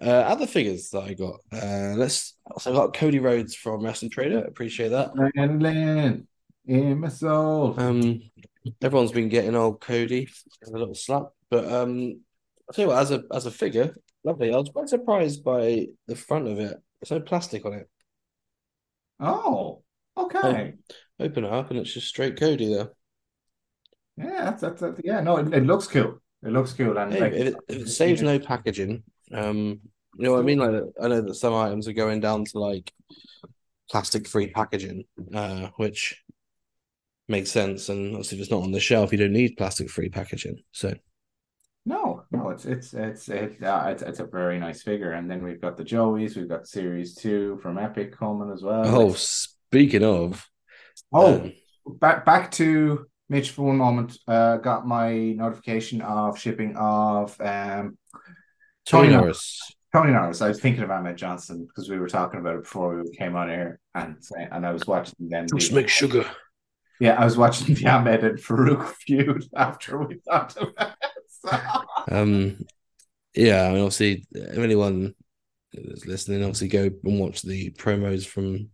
other 0.00 0.46
figures 0.46 0.90
that 0.90 1.04
I 1.04 1.14
got. 1.14 1.40
Uh, 1.52 1.94
let's. 1.96 2.36
So 2.58 2.72
I 2.72 2.74
got 2.74 2.94
Cody 2.94 3.18
Rhodes 3.18 3.54
from 3.54 3.82
Wrestling 3.82 4.10
Trader. 4.10 4.44
Appreciate 4.44 4.90
that. 4.90 5.12
Landon 5.36 6.26
in 6.66 7.00
my 7.00 7.08
soul. 7.08 7.74
Um, 7.78 8.22
everyone's 8.82 9.12
been 9.12 9.28
getting 9.28 9.54
old 9.54 9.80
Cody 9.80 10.28
a 10.66 10.70
little 10.70 10.94
slap, 10.94 11.28
but 11.50 11.70
um, 11.70 12.20
I'll 12.68 12.74
tell 12.74 12.84
you 12.84 12.88
what. 12.88 12.98
As 12.98 13.10
a 13.10 13.22
as 13.32 13.46
a 13.46 13.50
figure, 13.50 13.94
lovely. 14.22 14.52
I 14.52 14.56
was 14.56 14.70
quite 14.70 14.88
surprised 14.88 15.44
by 15.44 15.88
the 16.06 16.16
front 16.16 16.48
of 16.48 16.58
it. 16.58 16.76
There's 17.00 17.10
no 17.10 17.20
plastic 17.20 17.64
on 17.64 17.74
it. 17.74 17.88
Oh, 19.20 19.82
okay. 20.16 20.74
Open 21.20 21.44
it 21.44 21.52
up, 21.52 21.70
and 21.70 21.78
it's 21.78 21.92
just 21.92 22.08
straight 22.08 22.38
Cody 22.38 22.72
there. 22.72 22.90
Yeah, 24.16 24.44
that's, 24.44 24.60
that's, 24.60 24.80
that's 24.80 25.00
yeah. 25.04 25.20
No, 25.20 25.36
it, 25.38 25.52
it 25.52 25.64
looks 25.64 25.86
cool. 25.86 26.20
It 26.44 26.50
looks 26.50 26.72
cool, 26.72 26.98
and 26.98 27.12
Hey, 27.12 27.20
like 27.20 27.32
if, 27.32 27.46
it, 27.46 27.56
if 27.68 27.76
it 27.82 27.88
saves 27.88 28.22
no 28.22 28.38
packaging, 28.38 29.02
um, 29.32 29.80
You 30.16 30.24
know 30.24 30.32
what 30.32 30.40
I 30.40 30.42
mean? 30.42 30.58
Like 30.58 30.82
I 31.02 31.08
know 31.08 31.20
that 31.22 31.34
some 31.34 31.54
items 31.54 31.88
are 31.88 31.92
going 31.92 32.20
down 32.20 32.44
to 32.44 32.58
like 32.58 32.92
plastic 33.90 34.28
free 34.28 34.48
packaging, 34.48 35.04
uh, 35.34 35.68
which 35.76 36.22
makes 37.28 37.50
sense. 37.50 37.88
And 37.88 38.14
obviously, 38.14 38.38
if 38.38 38.42
it's 38.42 38.50
not 38.50 38.62
on 38.62 38.72
the 38.72 38.80
shelf, 38.80 39.10
you 39.12 39.18
don't 39.18 39.32
need 39.32 39.56
plastic 39.56 39.90
free 39.90 40.08
packaging. 40.08 40.62
So 40.72 40.94
no, 41.84 42.23
it's 42.54 42.64
it's 42.64 42.94
it's 42.94 43.28
it, 43.28 43.62
uh, 43.62 43.84
it's 43.88 44.02
it's 44.02 44.20
a 44.20 44.24
very 44.26 44.58
nice 44.58 44.82
figure. 44.82 45.12
And 45.12 45.30
then 45.30 45.42
we've 45.44 45.60
got 45.60 45.76
the 45.76 45.84
Joeys, 45.84 46.36
we've 46.36 46.48
got 46.48 46.66
Series 46.66 47.14
Two 47.14 47.58
from 47.62 47.78
Epic 47.78 48.16
coming 48.16 48.50
as 48.52 48.62
well. 48.62 48.82
oh, 48.86 49.06
It's- 49.08 49.48
speaking 49.68 50.04
of, 50.04 50.46
oh, 51.12 51.34
um, 51.34 51.52
back 52.00 52.24
back 52.24 52.50
to 52.52 53.06
Mitch 53.28 53.50
for 53.50 53.66
one 53.66 53.76
moment. 53.78 54.16
Uh, 54.28 54.56
got 54.58 54.86
my 54.86 55.32
notification 55.32 56.00
of 56.02 56.38
shipping 56.38 56.76
of 56.76 57.38
um 57.40 57.98
Tony 58.86 59.08
Tony 59.08 59.08
Norris. 59.10 59.60
Tony 59.92 60.12
Norris. 60.12 60.42
I 60.42 60.48
was 60.48 60.60
thinking 60.60 60.82
of 60.82 60.90
Ahmed 60.90 61.16
Johnson 61.16 61.66
because 61.66 61.88
we 61.88 61.98
were 61.98 62.08
talking 62.08 62.40
about 62.40 62.56
it 62.56 62.62
before 62.64 63.02
we 63.02 63.10
came 63.16 63.34
on 63.36 63.50
air, 63.50 63.80
and 63.94 64.16
and 64.52 64.66
I 64.66 64.72
was 64.72 64.86
watching 64.86 65.28
them. 65.28 65.46
Just 65.56 65.72
make 65.72 65.88
sugar. 65.88 66.24
Yeah, 67.00 67.14
I 67.20 67.24
was 67.24 67.36
watching 67.36 67.74
the 67.74 67.86
Ahmed 67.88 68.22
and 68.24 68.38
Farouk 68.38 68.86
feud 68.88 69.44
after 69.56 69.98
we 69.98 70.20
talked 70.28 70.56
about 70.56 70.92
it. 71.02 71.10
So- 71.28 71.60
Um, 72.10 72.58
yeah, 73.34 73.64
I 73.64 73.72
mean, 73.72 73.80
obviously, 73.80 74.26
if 74.32 74.58
anyone 74.58 75.14
is 75.72 76.06
listening, 76.06 76.42
obviously 76.42 76.68
go 76.68 76.90
and 77.04 77.20
watch 77.20 77.42
the 77.42 77.70
promos 77.72 78.26
from 78.26 78.70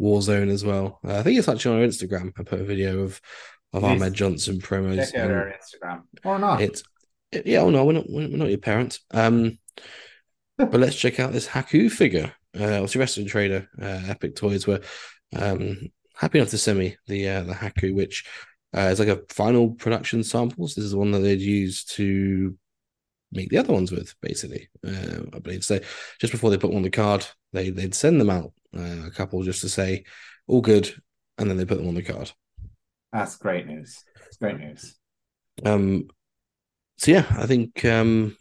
Warzone 0.00 0.50
as 0.50 0.64
well. 0.64 1.00
Uh, 1.06 1.18
I 1.18 1.22
think 1.22 1.38
it's 1.38 1.48
actually 1.48 1.76
on 1.76 1.82
our 1.82 1.88
Instagram. 1.88 2.32
I 2.38 2.42
put 2.42 2.60
a 2.60 2.64
video 2.64 3.00
of 3.00 3.20
of 3.72 3.82
is. 3.82 3.90
Ahmed 3.90 4.14
Johnson 4.14 4.58
promos. 4.58 5.10
Check 5.10 5.20
out 5.20 5.30
our 5.30 5.52
Instagram 5.52 6.02
or 6.24 6.38
not. 6.38 6.60
It's 6.60 6.82
it, 7.30 7.46
yeah, 7.46 7.60
oh 7.60 7.70
no, 7.70 7.84
we're 7.84 7.94
not 7.94 8.04
we're 8.08 8.28
not 8.28 8.48
your 8.48 8.58
parents. 8.58 9.00
Um, 9.12 9.58
but 10.58 10.74
let's 10.74 10.96
check 10.96 11.18
out 11.18 11.32
this 11.32 11.48
Haku 11.48 11.90
figure. 11.90 12.32
Uh, 12.58 12.74
obviously, 12.74 12.98
wrestling 12.98 13.26
trader, 13.26 13.68
uh, 13.80 14.02
Epic 14.08 14.36
Toys 14.36 14.66
were 14.66 14.80
um 15.34 15.78
happy 16.14 16.38
enough 16.38 16.50
to 16.50 16.58
send 16.58 16.78
me 16.78 16.96
the 17.06 17.28
uh, 17.28 17.42
the 17.42 17.54
Haku, 17.54 17.94
which 17.94 18.26
uh, 18.76 18.88
is 18.92 18.98
like 18.98 19.08
a 19.08 19.22
final 19.28 19.70
production 19.70 20.22
samples. 20.22 20.74
This 20.74 20.84
is 20.84 20.90
the 20.92 20.98
one 20.98 21.12
that 21.12 21.20
they'd 21.20 21.40
use 21.40 21.84
to 21.84 22.56
make 23.32 23.50
the 23.50 23.58
other 23.58 23.72
ones 23.72 23.90
with, 23.90 24.14
basically. 24.20 24.68
Uh, 24.86 25.22
I 25.32 25.38
believe 25.38 25.64
so. 25.64 25.80
Just 26.20 26.32
before 26.32 26.50
they 26.50 26.58
put 26.58 26.68
them 26.68 26.76
on 26.76 26.82
the 26.82 26.90
card, 26.90 27.26
they 27.52 27.70
they'd 27.70 27.94
send 27.94 28.20
them 28.20 28.30
out 28.30 28.52
uh, 28.76 29.06
a 29.06 29.10
couple 29.10 29.42
just 29.42 29.60
to 29.62 29.68
say 29.68 30.04
all 30.46 30.60
good, 30.60 30.92
and 31.38 31.48
then 31.48 31.56
they 31.56 31.64
put 31.64 31.78
them 31.78 31.88
on 31.88 31.94
the 31.94 32.02
card. 32.02 32.32
That's 33.12 33.36
great 33.36 33.66
news. 33.66 34.02
It's 34.26 34.36
great 34.36 34.58
news. 34.58 34.96
Um, 35.64 36.08
so 36.98 37.10
yeah, 37.10 37.26
I 37.30 37.46
think 37.46 37.84
um, 37.84 38.36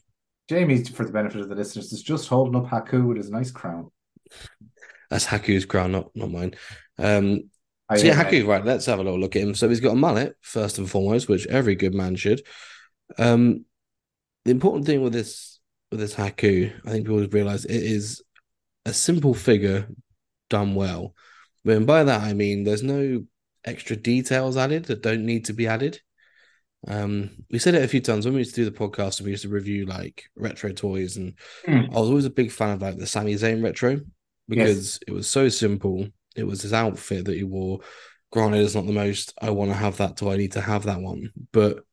Jamie, 0.50 0.84
for 0.84 1.06
the 1.06 1.12
benefit 1.12 1.42
of 1.42 1.50
the 1.50 1.56
listeners, 1.56 1.92
is 1.92 2.04
just 2.04 2.28
holding 2.28 2.56
up 2.56 2.68
Haku 2.68 3.08
with 3.08 3.18
his 3.18 3.30
nice 3.30 3.52
crown. 3.52 3.92
that's 5.10 5.26
Haku's 5.26 5.66
crown, 5.66 5.92
not 5.92 6.16
not 6.16 6.32
mine. 6.32 6.56
Um, 6.98 7.50
I, 7.90 7.98
so 7.98 8.08
yeah, 8.08 8.24
Haku, 8.24 8.48
right? 8.48 8.64
Let's 8.64 8.86
have 8.86 9.00
a 9.00 9.04
little 9.04 9.20
look 9.20 9.36
at 9.36 9.42
him. 9.42 9.56
So 9.56 9.68
he's 9.68 9.82
got 9.82 9.92
a 9.92 9.96
mullet 9.96 10.38
first 10.40 10.78
and 10.78 10.90
foremost, 10.90 11.28
which 11.28 11.46
every 11.48 11.76
good 11.76 11.94
man 11.94 12.16
should. 12.16 12.42
Um, 13.18 13.66
the 14.46 14.52
important 14.52 14.86
thing 14.86 15.02
with 15.02 15.14
this 15.14 15.60
with 15.90 16.00
this 16.00 16.16
Haku, 16.16 16.72
I 16.86 16.90
think 16.90 17.06
people 17.06 17.26
realize 17.28 17.66
it 17.66 17.84
is 17.84 18.22
a 18.86 18.94
simple 18.94 19.34
figure 19.34 19.90
done 20.50 20.76
well. 20.76 21.14
And 21.66 21.86
by 21.86 22.04
that 22.04 22.22
I 22.22 22.34
mean 22.34 22.64
there's 22.64 22.84
no 22.84 23.24
extra 23.64 23.96
details 23.96 24.58
added 24.58 24.86
that 24.86 25.04
don't 25.04 25.26
need 25.26 25.46
to 25.46 25.54
be 25.54 25.68
added. 25.68 26.02
Um, 26.88 27.30
we 27.52 27.60
said 27.60 27.76
it 27.76 27.84
a 27.84 27.88
few 27.88 28.02
times 28.02 28.26
when 28.26 28.34
we 28.34 28.40
used 28.40 28.56
to 28.56 28.64
do 28.64 28.70
the 28.70 28.76
podcast 28.78 29.20
and 29.20 29.26
we 29.26 29.32
used 29.32 29.44
to 29.44 29.50
review 29.50 29.86
like 29.86 30.24
retro 30.36 30.72
toys, 30.72 31.18
and 31.18 31.36
Hmm. 31.66 31.96
I 31.96 32.00
was 32.00 32.10
always 32.10 32.26
a 32.26 32.32
big 32.32 32.52
fan 32.52 32.72
of 32.72 32.82
like 32.82 32.98
the 32.98 33.06
Sami 33.06 33.36
Zayn 33.36 33.64
retro 33.64 34.00
because 34.48 35.00
it 35.08 35.12
was 35.12 35.28
so 35.28 35.48
simple. 35.50 36.08
It 36.36 36.44
was 36.44 36.62
his 36.64 36.74
outfit 36.74 37.26
that 37.26 37.36
he 37.36 37.44
wore. 37.44 37.82
Granted, 38.32 38.64
it's 38.64 38.74
not 38.74 38.88
the 38.88 38.94
most 38.94 39.34
I 39.40 39.52
want 39.52 39.70
to 39.72 39.78
have 39.78 39.98
that 39.98 40.18
toy. 40.18 40.34
I 40.34 40.38
need 40.38 40.54
to 40.54 40.62
have 40.62 40.84
that 40.86 41.02
one, 41.02 41.32
but 41.52 41.84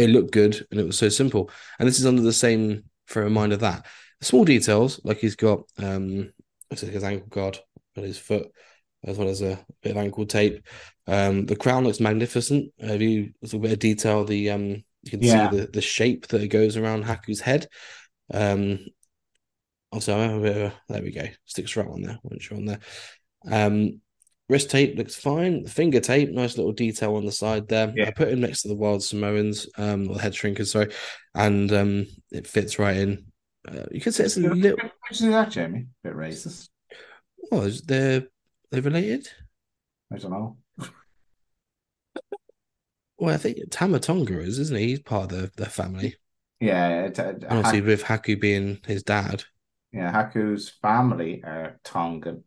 it 0.00 0.10
looked 0.10 0.32
good 0.32 0.66
and 0.70 0.80
it 0.80 0.86
was 0.86 0.98
so 0.98 1.08
simple. 1.08 1.50
And 1.78 1.86
this 1.88 2.00
is 2.00 2.06
under 2.06 2.22
the 2.22 2.32
same 2.32 2.84
for 3.06 3.20
a 3.20 3.24
reminder 3.24 3.56
that 3.58 3.86
small 4.20 4.44
details 4.44 5.00
like 5.04 5.18
he's 5.18 5.36
got 5.36 5.62
um 5.78 6.32
his 6.70 7.02
ankle 7.04 7.28
guard 7.28 7.58
on 7.96 8.04
his 8.04 8.18
foot 8.18 8.50
as 9.04 9.16
well 9.18 9.28
as 9.28 9.42
a 9.42 9.58
bit 9.82 9.92
of 9.92 9.96
ankle 9.96 10.26
tape. 10.26 10.66
Um, 11.06 11.46
the 11.46 11.56
crown 11.56 11.84
looks 11.84 12.00
magnificent. 12.00 12.72
Have 12.80 13.02
you 13.02 13.32
a 13.42 13.58
bit 13.58 13.72
of 13.72 13.78
detail? 13.78 14.24
The 14.24 14.50
um, 14.50 14.84
you 15.02 15.10
can 15.10 15.22
Yeah. 15.22 15.50
see 15.50 15.56
the 15.56 15.66
the 15.66 15.80
shape 15.80 16.28
that 16.28 16.42
it 16.42 16.48
goes 16.48 16.76
around 16.76 17.04
Haku's 17.04 17.40
head. 17.40 17.66
Um, 18.32 18.78
also, 19.92 20.16
I 20.16 20.22
have 20.22 20.36
a 20.36 20.40
bit 20.40 20.56
of 20.56 20.62
a, 20.62 20.74
there 20.88 21.02
we 21.02 21.10
go, 21.10 21.26
sticks 21.46 21.76
right 21.76 21.88
on 21.88 22.02
there. 22.02 22.18
Once 22.22 22.48
you're 22.48 22.58
on 22.58 22.66
there, 22.66 22.80
um, 23.50 24.00
wrist 24.50 24.70
tape 24.70 24.96
looks 24.98 25.14
fine. 25.16 25.62
The 25.62 25.70
finger 25.70 26.00
tape, 26.00 26.30
nice 26.30 26.56
little 26.58 26.72
detail 26.72 27.14
on 27.16 27.24
the 27.24 27.32
side 27.32 27.68
there. 27.68 27.92
Yeah. 27.96 28.08
I 28.08 28.10
put 28.10 28.28
him 28.28 28.40
next 28.40 28.62
to 28.62 28.68
the 28.68 28.74
Wild 28.76 29.02
Samoans, 29.02 29.68
um, 29.78 30.08
or 30.10 30.14
the 30.14 30.20
head 30.22 30.32
shrinkers, 30.32 30.66
sorry, 30.72 30.92
and 31.34 31.72
um, 31.72 32.06
it 32.30 32.46
fits 32.46 32.78
right 32.78 32.96
in. 32.96 33.26
Uh, 33.66 33.84
you 33.90 34.00
could 34.00 34.14
say 34.14 34.24
it's 34.24 34.36
a 34.36 34.40
little. 34.40 34.76
Which 35.08 35.20
is 35.20 35.28
that, 35.28 35.50
Jamie? 35.50 35.86
bit 36.02 36.14
racist. 36.14 36.68
Oh, 37.52 37.62
is- 37.62 37.82
they're 37.82 38.24
they're 38.70 38.82
related. 38.82 39.28
I 40.12 40.18
don't 40.18 40.30
know. 40.32 40.56
Well, 43.18 43.34
I 43.34 43.38
think 43.38 43.58
Tama 43.70 44.00
Tonga 44.00 44.40
is, 44.40 44.58
isn't 44.58 44.76
he? 44.78 44.88
He's 44.88 45.00
part 45.00 45.30
of 45.30 45.38
the, 45.38 45.50
the 45.56 45.66
family. 45.66 46.16
Yeah, 46.58 47.04
it, 47.04 47.18
uh, 47.18 47.34
obviously, 47.48 47.78
Hak- 47.78 47.86
with 47.86 48.02
Haku 48.04 48.40
being 48.40 48.80
his 48.86 49.02
dad. 49.02 49.44
yeah. 49.92 50.10
Haku's 50.12 50.70
family 50.80 51.42
are 51.44 51.78
Tongan, 51.84 52.44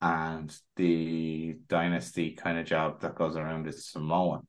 and 0.00 0.54
the 0.76 1.56
dynasty 1.68 2.32
kind 2.32 2.58
of 2.58 2.66
job 2.66 3.00
that 3.00 3.14
goes 3.16 3.36
around 3.36 3.66
is 3.66 3.86
Samoan. 3.88 4.46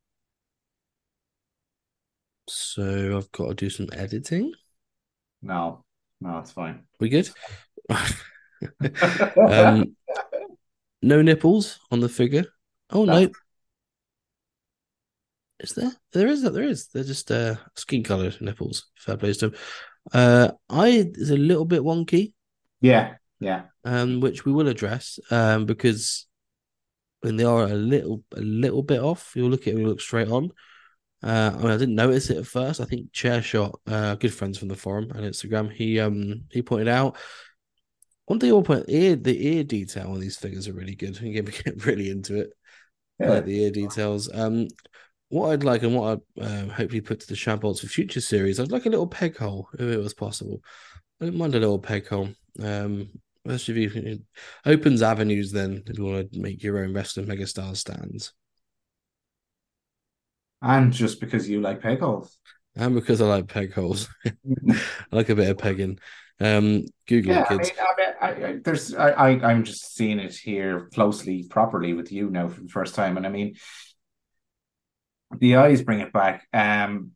So 2.47 3.17
I've 3.17 3.31
got 3.31 3.49
to 3.49 3.53
do 3.55 3.69
some 3.69 3.87
editing. 3.93 4.53
No, 5.41 5.83
no, 6.21 6.39
it's 6.39 6.51
fine. 6.51 6.83
We 6.99 7.09
good? 7.09 7.29
um, 9.37 9.95
no 11.01 11.21
nipples 11.21 11.79
on 11.91 11.99
the 11.99 12.09
figure. 12.09 12.45
Oh 12.89 13.05
no. 13.05 13.13
That's- 13.13 13.31
Is 15.61 15.73
there? 15.73 15.91
There 16.13 16.27
is 16.27 16.41
that. 16.41 16.51
There 16.53 16.63
is. 16.63 16.87
They're 16.87 17.03
just 17.03 17.31
uh, 17.31 17.55
skin 17.75 18.03
colored 18.03 18.39
nipples. 18.41 18.87
Fair 18.97 19.17
play 19.17 19.33
to 19.33 19.49
them. 19.49 19.59
Uh, 20.13 20.51
I 20.69 21.09
is 21.13 21.29
a 21.31 21.37
little 21.37 21.65
bit 21.65 21.81
wonky. 21.81 22.33
yeah, 22.81 23.15
yeah. 23.39 23.63
um, 23.85 24.19
which 24.19 24.45
we 24.45 24.51
will 24.51 24.67
address, 24.67 25.19
um, 25.31 25.65
because 25.65 26.27
when 27.21 27.35
they 27.35 27.43
are 27.43 27.63
a 27.63 27.73
little 27.73 28.23
a 28.35 28.41
little 28.41 28.83
bit 28.83 29.01
off, 29.01 29.33
you'll 29.35 29.49
look 29.49 29.67
at 29.67 29.73
it, 29.73 29.77
and 29.77 29.87
look 29.87 30.01
straight 30.01 30.29
on. 30.29 30.51
Uh, 31.21 31.51
I, 31.53 31.57
mean, 31.57 31.71
I 31.71 31.77
didn't 31.77 31.95
notice 31.95 32.29
it 32.29 32.37
at 32.37 32.47
first. 32.47 32.79
I 32.79 32.85
think 32.85 33.11
Chairshot, 33.11 33.73
uh, 33.87 34.15
good 34.15 34.33
friends 34.33 34.57
from 34.57 34.69
the 34.69 34.75
forum 34.75 35.11
and 35.13 35.25
Instagram, 35.25 35.71
he 35.71 35.99
um 35.99 36.43
he 36.49 36.61
pointed 36.61 36.87
out 36.87 37.17
one 38.25 38.39
thing. 38.39 38.51
I'll 38.51 38.61
point 38.61 38.85
ear 38.87 39.15
the 39.15 39.47
ear 39.47 39.63
detail 39.63 40.11
on 40.11 40.19
these 40.19 40.37
figures 40.37 40.67
are 40.67 40.73
really 40.73 40.95
good. 40.95 41.19
You 41.21 41.41
get, 41.41 41.63
get 41.63 41.85
really 41.85 42.09
into 42.09 42.39
it. 42.39 42.51
Yeah. 43.19 43.31
like 43.31 43.45
the 43.45 43.63
ear 43.63 43.71
details. 43.71 44.29
Um, 44.33 44.67
what 45.27 45.49
I'd 45.49 45.63
like 45.63 45.83
and 45.83 45.95
what 45.95 46.21
I'd 46.37 46.43
um, 46.45 46.69
hopefully 46.69 47.01
put 47.01 47.19
to 47.19 47.27
the 47.27 47.35
Shambolts 47.35 47.81
for 47.81 47.87
future 47.87 48.21
series, 48.21 48.59
I'd 48.59 48.71
like 48.71 48.85
a 48.85 48.89
little 48.89 49.07
peg 49.07 49.37
hole 49.37 49.67
if 49.73 49.81
it 49.81 49.97
was 49.97 50.13
possible. 50.13 50.61
I 51.21 51.25
don't 51.25 51.37
mind 51.37 51.53
a 51.53 51.59
little 51.59 51.79
peg 51.79 52.07
hole. 52.07 52.29
Um, 52.61 53.09
especially 53.45 53.83
if 53.85 53.95
you 53.95 54.19
opens 54.65 55.01
avenues 55.01 55.51
then 55.51 55.83
if 55.87 55.97
you 55.97 56.05
want 56.05 56.31
to 56.31 56.39
make 56.39 56.63
your 56.63 56.83
own 56.83 56.93
wrestling 56.93 57.25
megastar 57.27 57.75
stands. 57.75 58.33
And 60.61 60.91
just 60.93 61.19
because 61.19 61.49
you 61.49 61.61
like 61.61 61.81
peg 61.81 61.99
holes. 61.99 62.37
And 62.75 62.95
because 62.95 63.21
I 63.21 63.25
like 63.25 63.47
peg 63.47 63.73
holes, 63.73 64.07
I 64.25 64.35
like 65.11 65.29
a 65.29 65.35
bit 65.35 65.49
of 65.49 65.57
pegging. 65.57 65.99
Um, 66.39 66.85
Google 67.07 67.41
Yeah, 67.41 67.41
it, 67.41 67.47
I 67.49 67.57
kids. 67.57 67.61
mean, 67.63 67.73
I, 67.79 68.13
I, 68.21 68.47
I, 68.47 68.59
there's, 68.63 68.93
I, 68.95 69.09
I, 69.11 69.27
I'm 69.51 69.63
just 69.65 69.93
seeing 69.95 70.19
it 70.19 70.33
here 70.33 70.89
closely, 70.93 71.43
properly 71.49 71.93
with 71.93 72.11
you 72.11 72.29
now 72.29 72.47
for 72.47 72.61
the 72.61 72.69
first 72.69 72.95
time, 72.95 73.17
and 73.17 73.25
I 73.25 73.29
mean, 73.29 73.55
the 75.37 75.55
eyes 75.57 75.81
bring 75.81 75.99
it 75.99 76.11
back. 76.13 76.47
Um, 76.53 77.11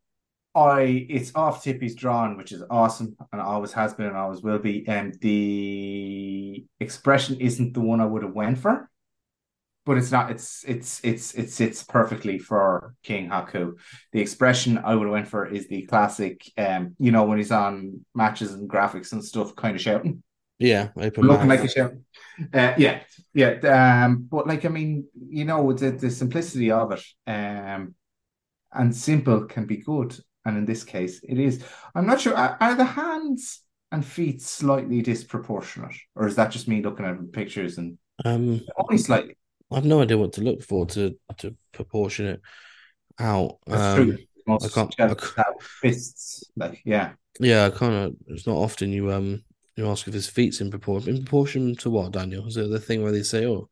I, 0.56 1.08
it's 1.10 1.32
off 1.36 1.64
Tippy's 1.64 1.96
drawn, 1.96 2.38
which 2.38 2.52
is 2.52 2.64
awesome, 2.70 3.16
and 3.32 3.42
always 3.42 3.74
has 3.74 3.94
been 3.94 4.08
and 4.08 4.18
always 4.18 4.42
will 4.42 4.60
be. 4.60 4.88
And 4.88 5.16
the 5.22 6.66
expression 6.80 7.40
isn't 7.40 7.74
the 7.74 7.82
one 7.82 8.00
I 8.02 8.06
would 8.06 8.24
have 8.24 8.34
went 8.34 8.60
for, 8.60 8.90
but 9.86 9.98
it's 9.98 10.12
not. 10.12 10.32
It's 10.32 10.64
it's 10.68 11.02
it's 11.04 11.34
it 11.34 11.50
sits 11.52 11.84
perfectly 11.84 12.38
for 12.40 12.96
King 13.04 13.30
Haku. 13.30 13.74
The 14.12 14.22
expression 14.22 14.78
I 14.78 14.96
would 14.96 15.06
have 15.06 15.12
went 15.12 15.28
for 15.28 15.46
is 15.46 15.68
the 15.68 15.84
classic, 15.88 16.44
um, 16.58 16.96
you 17.00 17.12
know, 17.12 17.24
when 17.26 17.40
he's 17.40 17.52
on 17.52 18.06
matches 18.16 18.54
and 18.54 18.70
graphics 18.70 19.12
and 19.12 19.24
stuff, 19.26 19.56
kind 19.56 19.76
of 19.76 19.82
shouting, 19.82 20.24
yeah, 20.60 20.90
open 20.98 21.26
looking 21.26 21.48
like 21.50 21.64
a 21.64 21.68
shouting. 21.68 22.06
Uh, 22.54 22.74
yeah, 22.78 23.02
yeah. 23.34 24.04
Um, 24.06 24.28
but 24.30 24.48
like 24.48 24.66
I 24.66 24.70
mean, 24.70 25.08
you 25.30 25.46
know, 25.46 25.74
the 25.74 25.92
the 25.92 26.10
simplicity 26.10 26.72
of 26.72 26.92
it, 26.94 27.04
um, 27.28 27.96
and 28.72 28.96
simple 28.96 29.46
can 29.46 29.66
be 29.66 29.78
good, 29.78 30.18
and 30.46 30.58
in 30.58 30.66
this 30.66 30.84
case, 30.84 31.22
it 31.24 31.40
is. 31.40 31.64
I'm 31.96 32.06
not 32.08 32.22
sure. 32.22 32.36
Are, 32.36 32.58
are 32.60 32.76
the 32.76 32.86
hands 32.86 33.62
and 33.92 34.06
feet 34.06 34.42
slightly 34.42 35.02
disproportionate, 35.02 35.96
or 36.16 36.28
is 36.28 36.36
that 36.36 36.52
just 36.52 36.68
me 36.68 36.82
looking 36.82 37.06
at 37.06 37.32
pictures 37.32 37.78
and 37.78 37.98
Um, 38.26 38.62
only 38.78 38.98
slightly? 38.98 39.38
I've 39.72 39.86
no 39.86 40.02
idea 40.02 40.18
what 40.18 40.34
to 40.34 40.42
look 40.42 40.62
for 40.64 40.86
to 40.88 41.18
to 41.38 41.56
proportion 41.72 42.26
it 42.28 42.42
out. 43.20 43.58
That's 43.68 44.00
Um, 44.00 44.06
true. 44.08 44.18
Most 44.46 44.66
I 44.66 44.70
can't- 44.70 44.96
I 45.00 45.14
can't- 45.16 45.62
fists, 45.62 46.44
like 46.58 46.82
yeah. 46.86 47.14
Yeah, 47.40 47.66
I 47.66 47.70
kind 47.70 47.94
of. 47.94 48.16
It's 48.28 48.46
not 48.46 48.58
often 48.58 48.92
you 48.92 49.12
um 49.12 49.44
you 49.78 49.88
ask 49.88 50.08
if 50.08 50.14
his 50.14 50.28
feet's 50.30 50.62
in 50.62 50.70
proportion. 50.70 51.16
In 51.16 51.24
proportion 51.24 51.76
to 51.78 51.90
what, 51.90 52.12
Daniel? 52.12 52.46
Is 52.48 52.58
it 52.58 52.70
the 52.70 52.80
thing 52.80 53.02
where 53.02 53.12
they 53.12 53.24
say, 53.24 53.46
"Oh, 53.48 53.70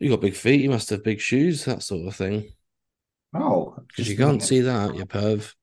you 0.00 0.10
got 0.10 0.20
big 0.20 0.34
feet, 0.34 0.60
you 0.60 0.68
must 0.70 0.90
have 0.90 1.02
big 1.04 1.20
shoes," 1.20 1.64
that 1.64 1.82
sort 1.82 2.06
of 2.06 2.14
thing? 2.16 2.50
Oh, 3.32 3.76
Because 3.86 4.08
you 4.08 4.16
can't 4.16 4.42
see 4.42 4.60
that, 4.60 4.94
you 4.96 5.04
perv. 5.06 5.54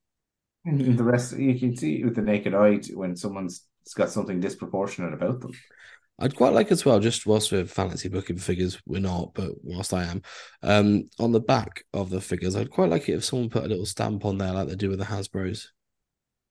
The 0.65 1.03
rest. 1.03 1.37
You 1.37 1.59
can 1.59 1.75
see 1.75 2.03
with 2.03 2.15
the 2.15 2.21
naked 2.21 2.53
eye 2.53 2.79
when 2.93 3.15
someone's 3.15 3.65
got 3.95 4.09
something 4.09 4.39
disproportionate 4.39 5.13
about 5.13 5.41
them. 5.41 5.51
I'd 6.17 6.35
quite 6.35 6.53
like 6.53 6.71
as 6.71 6.85
well, 6.85 6.99
just 6.99 7.25
whilst 7.25 7.51
we're 7.51 7.65
fancy 7.65 8.07
booking 8.07 8.37
figures, 8.37 8.81
we're 8.85 9.01
not, 9.01 9.33
but 9.33 9.51
whilst 9.63 9.93
I 9.93 10.05
am, 10.05 10.21
um, 10.63 11.09
on 11.19 11.33
the 11.33 11.41
back 11.41 11.83
of 11.93 12.09
the 12.09 12.21
figures, 12.21 12.55
I'd 12.55 12.71
quite 12.71 12.89
like 12.89 13.09
it 13.09 13.15
if 13.15 13.25
someone 13.25 13.49
put 13.49 13.65
a 13.65 13.67
little 13.67 13.85
stamp 13.85 14.23
on 14.23 14.37
there 14.37 14.53
like 14.53 14.69
they 14.69 14.75
do 14.75 14.89
with 14.89 14.99
the 14.99 15.05
Hasbro's. 15.05 15.73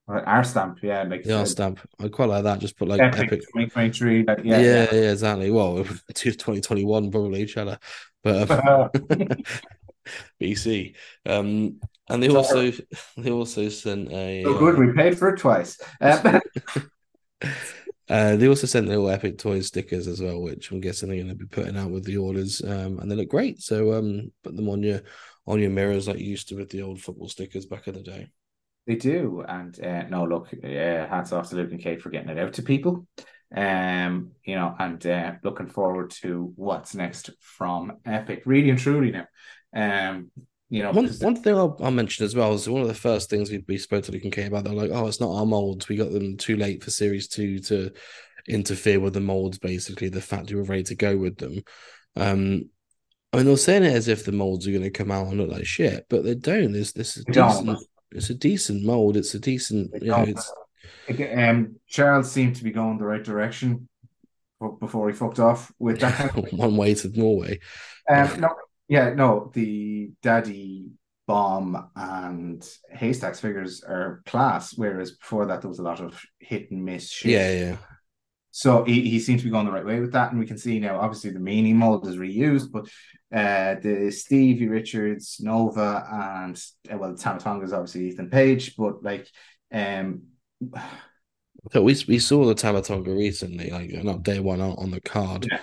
Right, 0.07 0.22
our 0.27 0.44
stamp, 0.44 0.81
yeah, 0.83 1.05
like 1.05 1.22
The 1.22 1.37
R 1.37 1.42
uh, 1.42 1.44
stamp. 1.46 1.81
I'd 1.98 2.12
quite 2.12 2.29
like 2.29 2.44
that. 2.44 2.59
Just 2.59 2.77
put 2.77 2.88
like 2.88 3.00
epic, 3.00 3.24
epic. 3.24 3.40
2023. 3.40 4.24
like, 4.24 4.40
Yeah, 4.44 4.61
yeah, 4.61 4.88
yeah, 4.92 5.12
exactly. 5.12 5.50
Well, 5.50 5.77
2021 6.14 7.11
probably, 7.11 7.46
Cheddar, 7.46 7.79
but 8.22 8.50
um. 8.50 8.90
BC. 10.40 10.94
Um, 11.27 11.81
and 12.09 12.23
they 12.23 12.29
also 12.29 12.73
they 13.17 13.31
also 13.31 13.69
sent 13.69 14.12
a 14.12 14.43
so 14.43 14.59
good, 14.59 14.79
we 14.79 14.93
paid 14.93 15.19
for 15.19 15.31
it 15.31 15.38
twice. 15.38 15.81
Um, 16.01 16.40
uh, 18.09 18.37
they 18.37 18.49
also 18.49 18.67
sent 18.67 18.87
the 18.87 18.93
little 18.93 19.11
Epic 19.11 19.38
Toys 19.38 19.67
stickers 19.67 20.07
as 20.07 20.21
well, 20.21 20.40
which 20.40 20.71
I'm 20.71 20.81
guessing 20.81 21.09
they're 21.09 21.19
going 21.19 21.29
to 21.29 21.35
be 21.35 21.47
putting 21.47 21.77
out 21.77 21.90
with 21.90 22.05
the 22.05 22.17
orders. 22.17 22.62
Um, 22.62 22.99
and 22.99 23.11
they 23.11 23.17
look 23.17 23.29
great. 23.29 23.61
So 23.62 23.95
um, 23.95 24.33
put 24.43 24.57
them 24.57 24.69
on 24.69 24.83
your 24.83 25.01
on 25.47 25.61
your 25.61 25.71
mirrors 25.71 26.09
like 26.09 26.19
you 26.19 26.27
used 26.27 26.49
to 26.49 26.57
with 26.57 26.71
the 26.71 26.83
old 26.83 27.01
football 27.01 27.29
stickers 27.29 27.67
back 27.67 27.88
in 27.88 27.95
the 27.95 28.03
day. 28.03 28.29
They 28.87 28.97
do, 28.97 29.43
and 29.49 29.79
uh, 29.83 30.03
no, 30.09 30.25
look, 30.25 30.53
uh, 30.53 30.69
hats 30.69 31.33
off 31.33 31.49
to 31.49 31.57
Luke 31.57 31.71
and 31.71 31.81
Kate 31.81 32.03
for 32.03 32.11
getting 32.11 32.29
it 32.29 32.38
out 32.38 32.55
to 32.55 32.62
people. 32.62 33.07
Um, 33.55 34.33
you 34.45 34.57
know, 34.57 34.75
and 34.79 35.05
uh, 35.07 35.33
looking 35.43 35.69
forward 35.69 36.11
to 36.23 36.53
what's 36.57 36.95
next 36.95 37.31
from 37.40 37.99
Epic. 38.05 38.43
Really 38.45 38.69
and 38.69 38.79
truly 38.79 39.11
now. 39.11 39.27
Um, 39.75 40.31
you 40.74 40.82
know, 40.82 40.90
One 40.90 41.06
one 41.06 41.37
thing 41.37 41.54
I'll, 41.54 41.76
I'll 41.80 41.92
mention 41.92 42.24
as 42.24 42.34
well 42.34 42.52
is 42.52 42.68
one 42.68 42.82
of 42.82 42.88
the 42.88 42.94
first 42.94 43.30
things 43.30 43.48
we, 43.48 43.64
we 43.68 43.78
spoke 43.78 44.02
to 44.04 44.12
Luke 44.12 44.24
and 44.24 44.38
about. 44.38 44.64
They're 44.64 44.72
like, 44.72 44.90
"Oh, 44.92 45.06
it's 45.06 45.20
not 45.20 45.32
our 45.32 45.46
molds. 45.46 45.88
We 45.88 45.94
got 45.94 46.10
them 46.10 46.37
too 46.37 46.56
late 46.56 46.82
for 46.82 46.90
Series 46.90 47.28
Two 47.28 47.60
to 47.60 47.92
interfere 48.48 48.98
with 48.98 49.14
the 49.14 49.20
molds. 49.20 49.56
Basically, 49.60 50.08
the 50.08 50.20
fact 50.20 50.50
we 50.50 50.56
were 50.56 50.64
ready 50.64 50.82
to 50.82 50.96
go 50.96 51.16
with 51.16 51.37
them." 51.37 51.62
Um, 52.16 52.70
I 53.32 53.37
mean, 53.37 53.46
they're 53.46 53.56
saying 53.56 53.84
it 53.84 53.94
as 53.94 54.08
if 54.08 54.24
the 54.24 54.32
molds 54.32 54.66
are 54.66 54.72
going 54.72 54.82
to 54.82 54.90
come 54.90 55.12
out 55.12 55.28
and 55.28 55.38
look 55.38 55.48
like 55.48 55.64
shit, 55.64 56.06
but 56.10 56.24
they 56.24 56.34
don't. 56.34 56.72
This 56.72 56.90
this 56.90 57.18
is 57.18 57.24
decent. 57.26 57.78
It's 58.10 58.30
a 58.30 58.34
decent 58.34 58.84
mold. 58.84 59.16
It's 59.16 59.34
a 59.34 59.38
decent. 59.38 59.92
They 59.92 60.06
You 60.06 60.10
know, 60.10 60.24
it's 60.26 60.52
um, 61.37 61.76
Charles 61.87 62.32
seemed 62.32 62.56
to 62.56 62.64
be 62.64 62.72
going 62.72 62.98
the 62.98 63.04
right 63.04 63.22
direction 63.22 63.88
before 64.80 65.08
he 65.08 65.14
fucked 65.14 65.38
off 65.38 65.70
with 65.78 66.00
that. 66.00 66.34
One 66.52 66.76
way 66.76 66.94
to 66.94 67.16
Norway. 67.16 67.60
um, 68.10 68.40
no, 68.40 68.48
yeah, 68.88 69.14
no, 69.14 69.51
the 69.55 70.11
daddy 70.23 70.90
bomb 71.27 71.90
and 71.97 72.68
haystacks 72.90 73.40
figures 73.40 73.83
are 73.83 74.23
class, 74.27 74.75
whereas 74.77 75.12
before 75.12 75.47
that 75.47 75.62
there 75.62 75.70
was 75.70 75.79
a 75.79 75.83
lot 75.83 76.01
of 76.01 76.20
hit 76.38 76.70
and 76.70 76.85
miss 76.85 77.11
shit. 77.11 77.33
Yeah, 77.33 77.53
yeah. 77.53 77.77
So 78.51 78.85
he, 78.85 79.09
he 79.09 79.18
seems 79.18 79.40
to 79.40 79.44
be 79.47 79.51
going 79.51 79.66
the 79.66 79.73
right 79.73 79.85
way 79.85 79.99
with 79.99 80.12
that, 80.12 80.31
and 80.31 80.38
we 80.38 80.47
can 80.47 80.59
see 80.59 80.79
now. 80.79 81.01
Obviously, 81.01 81.31
the 81.31 81.40
meanie 81.40 81.75
mold 81.75 82.07
is 82.07 82.16
reused, 82.16 82.70
but 82.70 82.87
uh, 83.37 83.81
the 83.81 84.12
Stevie 84.12 84.68
Richards, 84.68 85.38
Nova, 85.40 86.07
and 86.12 86.62
uh, 86.92 86.97
well, 86.97 87.16
Tama 87.16 87.40
Tonga 87.40 87.64
is 87.64 87.73
obviously 87.73 88.09
Ethan 88.09 88.31
Page, 88.31 88.77
but 88.77 89.03
like, 89.03 89.27
um, 89.73 90.23
So 91.73 91.83
we 91.83 91.97
we 92.07 92.18
saw 92.18 92.44
the 92.44 92.55
Tama 92.55 92.83
Tonga 92.83 93.12
recently, 93.12 93.70
like 93.70 93.90
not 94.05 94.23
day 94.23 94.38
one 94.38 94.61
on, 94.61 94.73
on 94.79 94.90
the 94.90 95.01
card. 95.01 95.49
Yeah. 95.51 95.61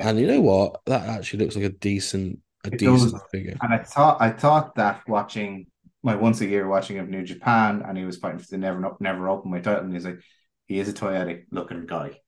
and 0.00 0.18
you 0.18 0.26
know 0.26 0.40
what? 0.40 0.80
That 0.86 1.08
actually 1.08 1.44
looks 1.44 1.56
like 1.56 1.64
a 1.64 1.70
decent 1.70 2.40
a 2.64 2.70
It 2.70 2.78
decent 2.78 3.22
figure. 3.30 3.60
And 3.62 3.72
I 3.74 3.78
thought 3.78 4.20
I 4.20 4.30
thought 4.30 4.74
that 4.76 5.02
watching 5.08 5.66
my 6.02 6.14
once 6.16 6.40
a 6.40 6.46
year 6.46 6.66
watching 6.68 6.98
of 6.98 7.08
New 7.08 7.24
Japan, 7.24 7.82
and 7.86 7.96
he 7.96 8.04
was 8.04 8.18
fighting 8.18 8.38
for 8.38 8.46
the 8.48 8.58
never 8.58 8.96
never 9.00 9.28
open 9.28 9.50
weight 9.50 9.64
title, 9.64 9.84
and 9.84 9.92
he's 9.92 10.04
like, 10.04 10.20
he 10.66 10.78
is 10.78 10.88
a 10.88 10.92
Toyetic 10.92 11.44
looking 11.50 11.86
guy. 11.86 12.20